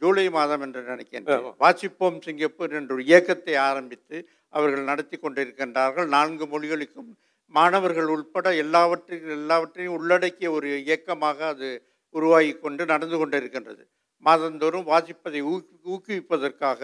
ஜூலை 0.00 0.24
மாதம் 0.36 0.62
என்று 0.64 0.80
நினைக்கின்றேன். 0.90 1.46
வாசிப்போம் 1.62 2.18
சிங்கப்பூர் 2.26 2.76
என்ற 2.78 2.94
ஒரு 2.96 3.04
இயக்கத்தை 3.10 3.54
ஆரம்பித்து 3.68 4.16
அவர்கள் 4.56 4.88
நடத்தி 4.90 5.16
கொண்டிருக்கின்றார்கள். 5.16 6.06
நான்கு 6.16 6.44
மொழிகளுக்கும் 6.52 7.10
மாணவர்கள் 7.54 8.08
உட்பட 8.14 8.48
எல்லாவற்றையும் 8.64 9.32
எல்லாவற்றையும் 9.38 9.96
உள்ளடக்கிய 9.98 10.48
ஒரு 10.58 10.68
இயக்கமாக 10.84 11.38
அது 11.54 11.68
உருவாகி 12.14 12.52
கொண்டு 12.64 12.82
நடந்து 12.92 13.16
கொண்டிருக்கின்றது. 13.20 13.82
மாதந்தோறும் 14.26 14.86
வாசிப்பதை 14.92 15.40
ஊக்கு 15.52 15.74
ஊக்குவிப்பதற்காக 15.94 16.80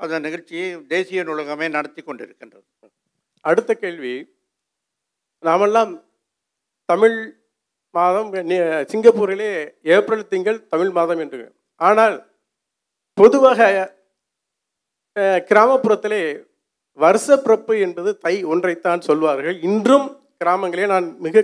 அந்த 0.00 0.18
நிகழ்ச்சியை 0.26 0.68
தேசிய 0.94 1.22
நூலகமே 1.28 1.66
நடத்தி 1.76 2.02
கொண்டிருக்கின்றது. 2.02 2.66
அடுத்த 3.44 3.70
கேள்வி 3.82 4.14
நாமெல்லாம் 5.48 5.92
தமிழ் 6.88 7.18
மாதம் 7.98 8.28
சிங்கப்பூரிலே 8.90 9.50
ஏப்ரல் 9.96 10.28
திங்கள் 10.32 10.58
தமிழ் 10.72 10.92
மாதம் 10.98 11.20
என்று. 11.24 11.40
ஆனால் 11.80 12.16
பொதுவாக 13.18 13.70
கிராமப்புறத்திலே 15.50 16.22
வருஷப்பிறப்பு 16.98 17.74
என்பது 17.84 18.10
தை 18.24 18.34
ஒன்றைத்தான் 18.52 19.06
சொல்வார்கள். 19.08 19.56
இன்றும் 19.68 20.06
கிராமங்களே 20.42 20.86
நான் 20.94 21.06
மிக 21.26 21.42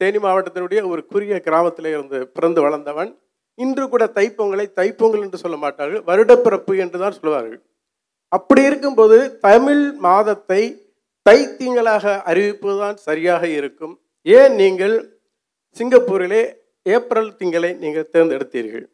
தேனி 0.00 0.18
மாவட்டத்தினுடைய 0.24 0.80
ஒரு 0.92 1.00
குறுகிய 1.12 1.36
கிராமத்திலே 1.46 1.90
இருந்து 1.96 2.18
பிறந்து 2.36 2.60
வளர்ந்தவன். 2.64 3.10
இன்று 3.58 3.84
கூட 3.92 4.04
தைப்பொங்கலை 4.16 4.66
தைப்பொங்கல் 4.78 5.24
என்று 5.26 5.38
சொல்ல 5.42 5.56
மாட்டார்கள். 5.64 6.02
வருடப்பிறப்பு 6.08 6.72
என்று 6.84 6.98
தான் 7.02 7.16
சொல்வார்கள். 7.18 7.60
அப்படி 8.36 8.62
இருக்கும்போது 8.68 9.18
தமிழ் 9.48 9.84
மாதத்தை 10.06 10.62
தைத்திங்களாக 11.26 12.04
அறிவிப்பதுதான் 12.30 12.98
சரியாக 13.08 13.42
இருக்கும். 13.58 13.94
ஏன் 14.26 14.54
நீங்கள் 14.62 14.96
சிங்கப்பூரிலே 15.76 16.42
ஏப்ரல் 16.86 17.30
திங்களை 17.40 17.70
நீங்கள் 17.82 18.10
தேர்ந்தெடுத்தீர்கள். 18.14 18.86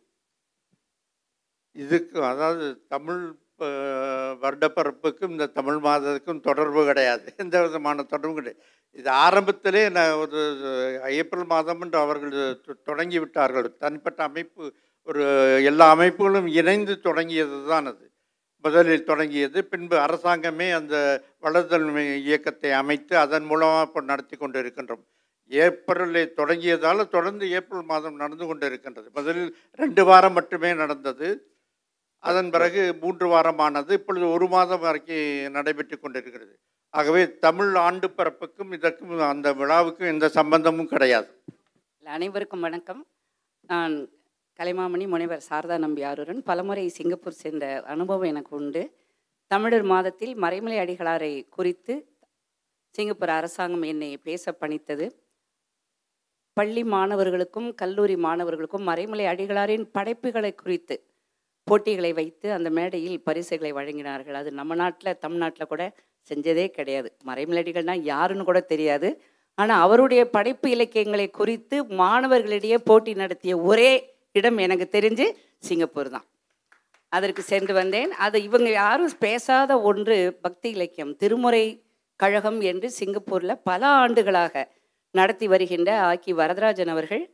இதுக்கு 1.76 2.18
அதாவது 2.32 2.66
தமிழ் 2.94 3.22
வருடப்பரப்புக்கும் 4.42 4.42
வருடப்பிறப்புக்கும் 4.42 5.32
இந்த 5.34 5.46
தமிழ் 5.58 5.78
மாதத்துக்கும் 5.86 6.44
தொடர்பு 6.46 6.80
கிடையாது. 6.88 7.24
எந்த 7.42 7.56
விதமான 7.64 8.04
தொடர்பும் 8.12 8.38
கிடையாது. 8.38 8.60
இது 9.00 9.08
ஆரம்பத்திலே 9.24 9.82
நான் 9.96 10.16
ஒரு 10.22 10.40
ஏப்ரல் 11.20 11.46
மாதம் 11.52 11.82
என்று 11.84 11.98
அவர்கள் 12.04 12.32
தொடங்கி 12.88 13.18
விட்டார்கள் 13.24 13.68
தனிப்பட்ட 13.84 14.22
அமைப்பு 14.30 14.64
ஒரு 15.08 15.22
எல்லா 15.70 15.86
அமைப்புகளும் 15.94 16.48
இணைந்து 16.60 16.94
தொடங்கியது 17.06 17.56
தான் 17.70 17.88
அது. 17.92 18.04
முதலில் 18.64 19.08
தொடங்கியது 19.10 19.58
பின்பு 19.70 19.96
அரசாங்கமே 20.06 20.66
அந்த 20.80 20.96
வளர்தல் 21.46 21.88
இயக்கத்தை 22.26 22.70
அமைத்து 22.82 23.14
அதன் 23.24 23.48
மூலமாக 23.50 23.86
இப்போ 23.88 24.00
நடத்தி 24.10 24.36
கொண்டு 24.36 24.60
இருக்கின்றோம் 24.62 25.04
ஏப்ரலில் 25.48 26.34
தொடங்கியதால் 26.36 27.08
தொடர்ந்து 27.08 27.50
ஏப்ரல் 27.50 27.82
மாதம் 27.82 28.16
நடந்து 28.16 28.46
கொண்டு 28.46 28.66
இருக்கின்றது 28.66 29.10
முதலில் 29.12 29.56
ரெண்டு 29.70 30.04
வாரம் 30.04 30.32
மட்டுமே 30.32 30.74
நடந்தது. 30.74 31.28
அதன் 32.18 32.50
பிறகு 32.50 32.94
மூன்று 33.00 33.26
வாரமானது. 33.28 33.90
இப்பொழுது 33.90 34.30
ஒரு 34.30 34.48
மாதம் 34.48 34.80
வரைக்கும் 34.80 35.52
நடைபெற்று 35.52 36.00
கொண்டிருக்கிறது. 36.00 36.58
ஆகவே 36.90 37.38
தமிழ் 37.38 37.74
ஆண்டு 37.74 38.08
பிறப்புக்கும் 38.08 38.72
இதற்கும் 38.72 39.18
அந்த 39.18 39.54
விழாவுக்கும் 39.54 40.06
எந்த 40.06 40.28
சம்பந்தமும் 40.28 40.86
கிடையாது. 40.86 41.28
அனைவருக்கும் 42.04 42.60
வணக்கம். 42.60 43.06
நான் 43.60 43.94
கலைமாமணி 44.58 45.08
முனைவர் 45.08 45.44
சாரதா 45.50 45.78
நம்பி 45.78 46.02
ஆரூரன். 46.04 46.40
பலமுறை 46.44 46.88
சிங்கப்பூர் 46.88 47.40
சேர்ந்த 47.42 47.82
அனுபவம் 47.86 48.30
எனக்கு 48.32 48.56
உண்டு. 48.56 48.82
தமிழர் 49.46 49.82
மாதத்தில் 49.82 50.34
மறைமலை 50.36 50.76
அடிகளாரை 50.82 51.48
குறித்து 51.48 51.94
சிங்கப்பூர் 52.90 53.28
அரசாங்கம் 53.28 53.82
என்னை 53.82 54.16
பேச 54.16 54.54
பணித்தது. 54.60 55.06
பள்ளி 56.56 56.82
மாணவர்களுக்கும் 56.94 57.68
கல்லூரி 57.74 58.16
மாணவர்களுக்கும் 58.16 58.86
மறைமலை 58.88 59.26
அடிகளாரின் 59.32 59.86
படைப்புகளை 59.96 60.52
குறித்து 60.54 60.96
போட்டிகளை 61.66 62.12
வைத்து 62.12 62.46
அந்த 62.52 62.68
மேடையில் 62.70 63.18
பரிசுகளை 63.22 63.70
வழங்கினார்கள். 63.72 64.36
அது 64.40 64.50
நம்ம 64.52 64.74
நாட்டில் 64.74 65.18
தமிழ்நாட்டில் 65.24 65.70
கூட 65.72 65.82
செஞ்சதே 66.30 66.66
கிடையாது. 66.78 67.08
மறைமலடிகள்னா 67.28 67.94
யாருன்னு 68.12 68.44
கூட 68.44 68.60
தெரியாது. 68.72 69.08
ஆனால் 69.58 69.82
அவருடைய 69.84 70.22
படைப்பு 70.30 70.66
இலக்கியங்களை 70.70 71.26
குறித்து 71.30 71.78
மாணவர்களிடையே 72.02 72.78
போட்டி 72.90 73.14
நடத்திய 73.14 73.54
ஒரே 73.70 73.90
இடம் 74.32 74.58
எனக்கு 74.58 74.86
தெரிஞ்சு 74.96 75.26
சிங்கப்பூர் 75.68 76.10
தான். 76.10 76.26
அதற்கு 77.12 77.42
சென்று 77.42 77.72
வந்தேன். 77.80 78.10
அது 78.26 78.36
இவங்க 78.48 78.68
யாரும் 78.82 79.16
பேசாத 79.18 79.72
ஒன்று 79.90 80.16
பக்தி 80.44 80.68
இலக்கியம் 80.76 81.16
திருமுறை 81.22 81.64
கழகம் 82.20 82.60
என்று 82.70 82.88
சிங்கப்பூரில் 83.00 83.60
பல 83.70 83.82
ஆண்டுகளாக 84.02 84.64
நடத்தி 85.14 85.46
வருகின்ற 85.48 85.90
ஆக்கி 86.00 86.32
வரதராஜன் 86.32 86.92
அவர்கள் 86.94 87.24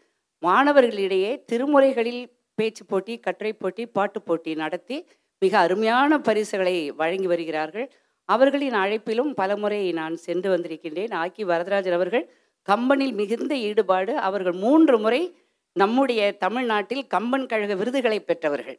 மாணவர்களிடையே 0.42 1.30
திருமுறைகளில் 1.52 2.22
பேச்சு 2.54 2.84
போட்டி 2.84 3.14
கட்டுரை 3.18 3.52
போட்டி 3.52 3.86
பாட்டு 3.86 4.22
போட்டி 4.22 4.52
நடத்தி 4.54 4.96
மிக 5.42 5.58
அருமையான 5.58 6.18
பரிசுகளை 6.18 6.76
வழங்கி 6.90 7.26
வருகிறார்கள். 7.26 7.86
அவர்களின் 8.28 8.76
அழைப்பிலும் 8.82 9.30
பலமுறை 9.40 9.80
நான் 9.92 10.16
சென்று 10.16 10.48
வந்திருக்கின்றேன். 10.54 11.12
ஆக்கி 11.14 11.44
வரதராஜன் 11.44 11.96
அவர்கள் 11.98 12.24
கம்பனில் 12.68 13.14
மிகுந்த 13.20 13.52
ஈடுபாடு. 13.68 14.16
அவர்கள் 14.28 14.56
மூன்று 14.64 14.96
முறை 14.98 15.22
நம்முடைய 15.76 16.20
தமிழ்நாட்டில் 16.36 17.04
கம்பன் 17.06 17.46
கழக 17.46 17.74
விருதுகளை 17.74 18.18
பெற்றவர்கள். 18.20 18.78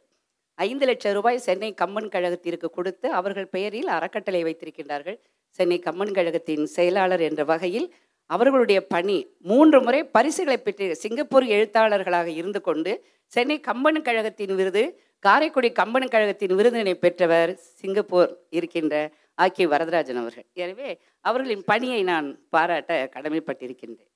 ஐந்து 0.58 0.86
லட்சம் 0.86 1.12
ரூபாய் 1.12 1.44
சென்னை 1.46 1.70
கம்பன் 1.74 2.12
கழகத்திற்கு 2.14 2.68
கொடுத்து 2.70 3.06
அவர்கள் 3.10 3.48
பெயரில் 3.48 3.88
அறக்கட்டளை 3.88 4.42
வைத்திருக்கின்றார்கள். 4.44 5.18
சென்னை 5.58 5.78
கம்பன் 5.78 6.12
கழகத்தின் 6.12 6.64
செயலாளர் 6.66 7.20
என்ற 7.20 7.44
வகையில் 7.44 7.88
அவர்களுடைய 8.34 8.80
பணி 8.94 9.16
மூன்று 9.50 9.78
முறை 9.86 10.00
பரிசுகளை 10.16 10.58
பெற்று 10.66 10.86
சிங்கப்பூர் 11.02 11.46
எழுத்தாளர்களாக 11.56 12.28
இருந்து 12.40 12.60
கொண்டு 12.68 12.92
சென்னை 13.32 13.56
கம்பன் 13.68 14.04
கழகத்தின் 14.08 14.54
விருது 14.60 14.84
காரைக்குடி 15.24 15.68
கம்பன் 15.80 16.12
கழகத்தின் 16.14 16.54
விருதினை 16.58 16.94
பெற்றவர் 17.04 17.50
சிங்கப்பூர் 17.80 18.30
இருக்கின்ற 18.58 18.94
ஆக்கி 19.44 19.64
வரதராஜன் 19.72 20.20
அவர்கள். 20.22 20.46
எனவே 20.62 20.90
அவர்களின் 21.28 21.64
பணியை 21.70 22.00
நான் 22.12 22.28
பாராட்ட 22.54 22.92
கடமைப்பட்டிருக்கின்றேன். 23.14 24.09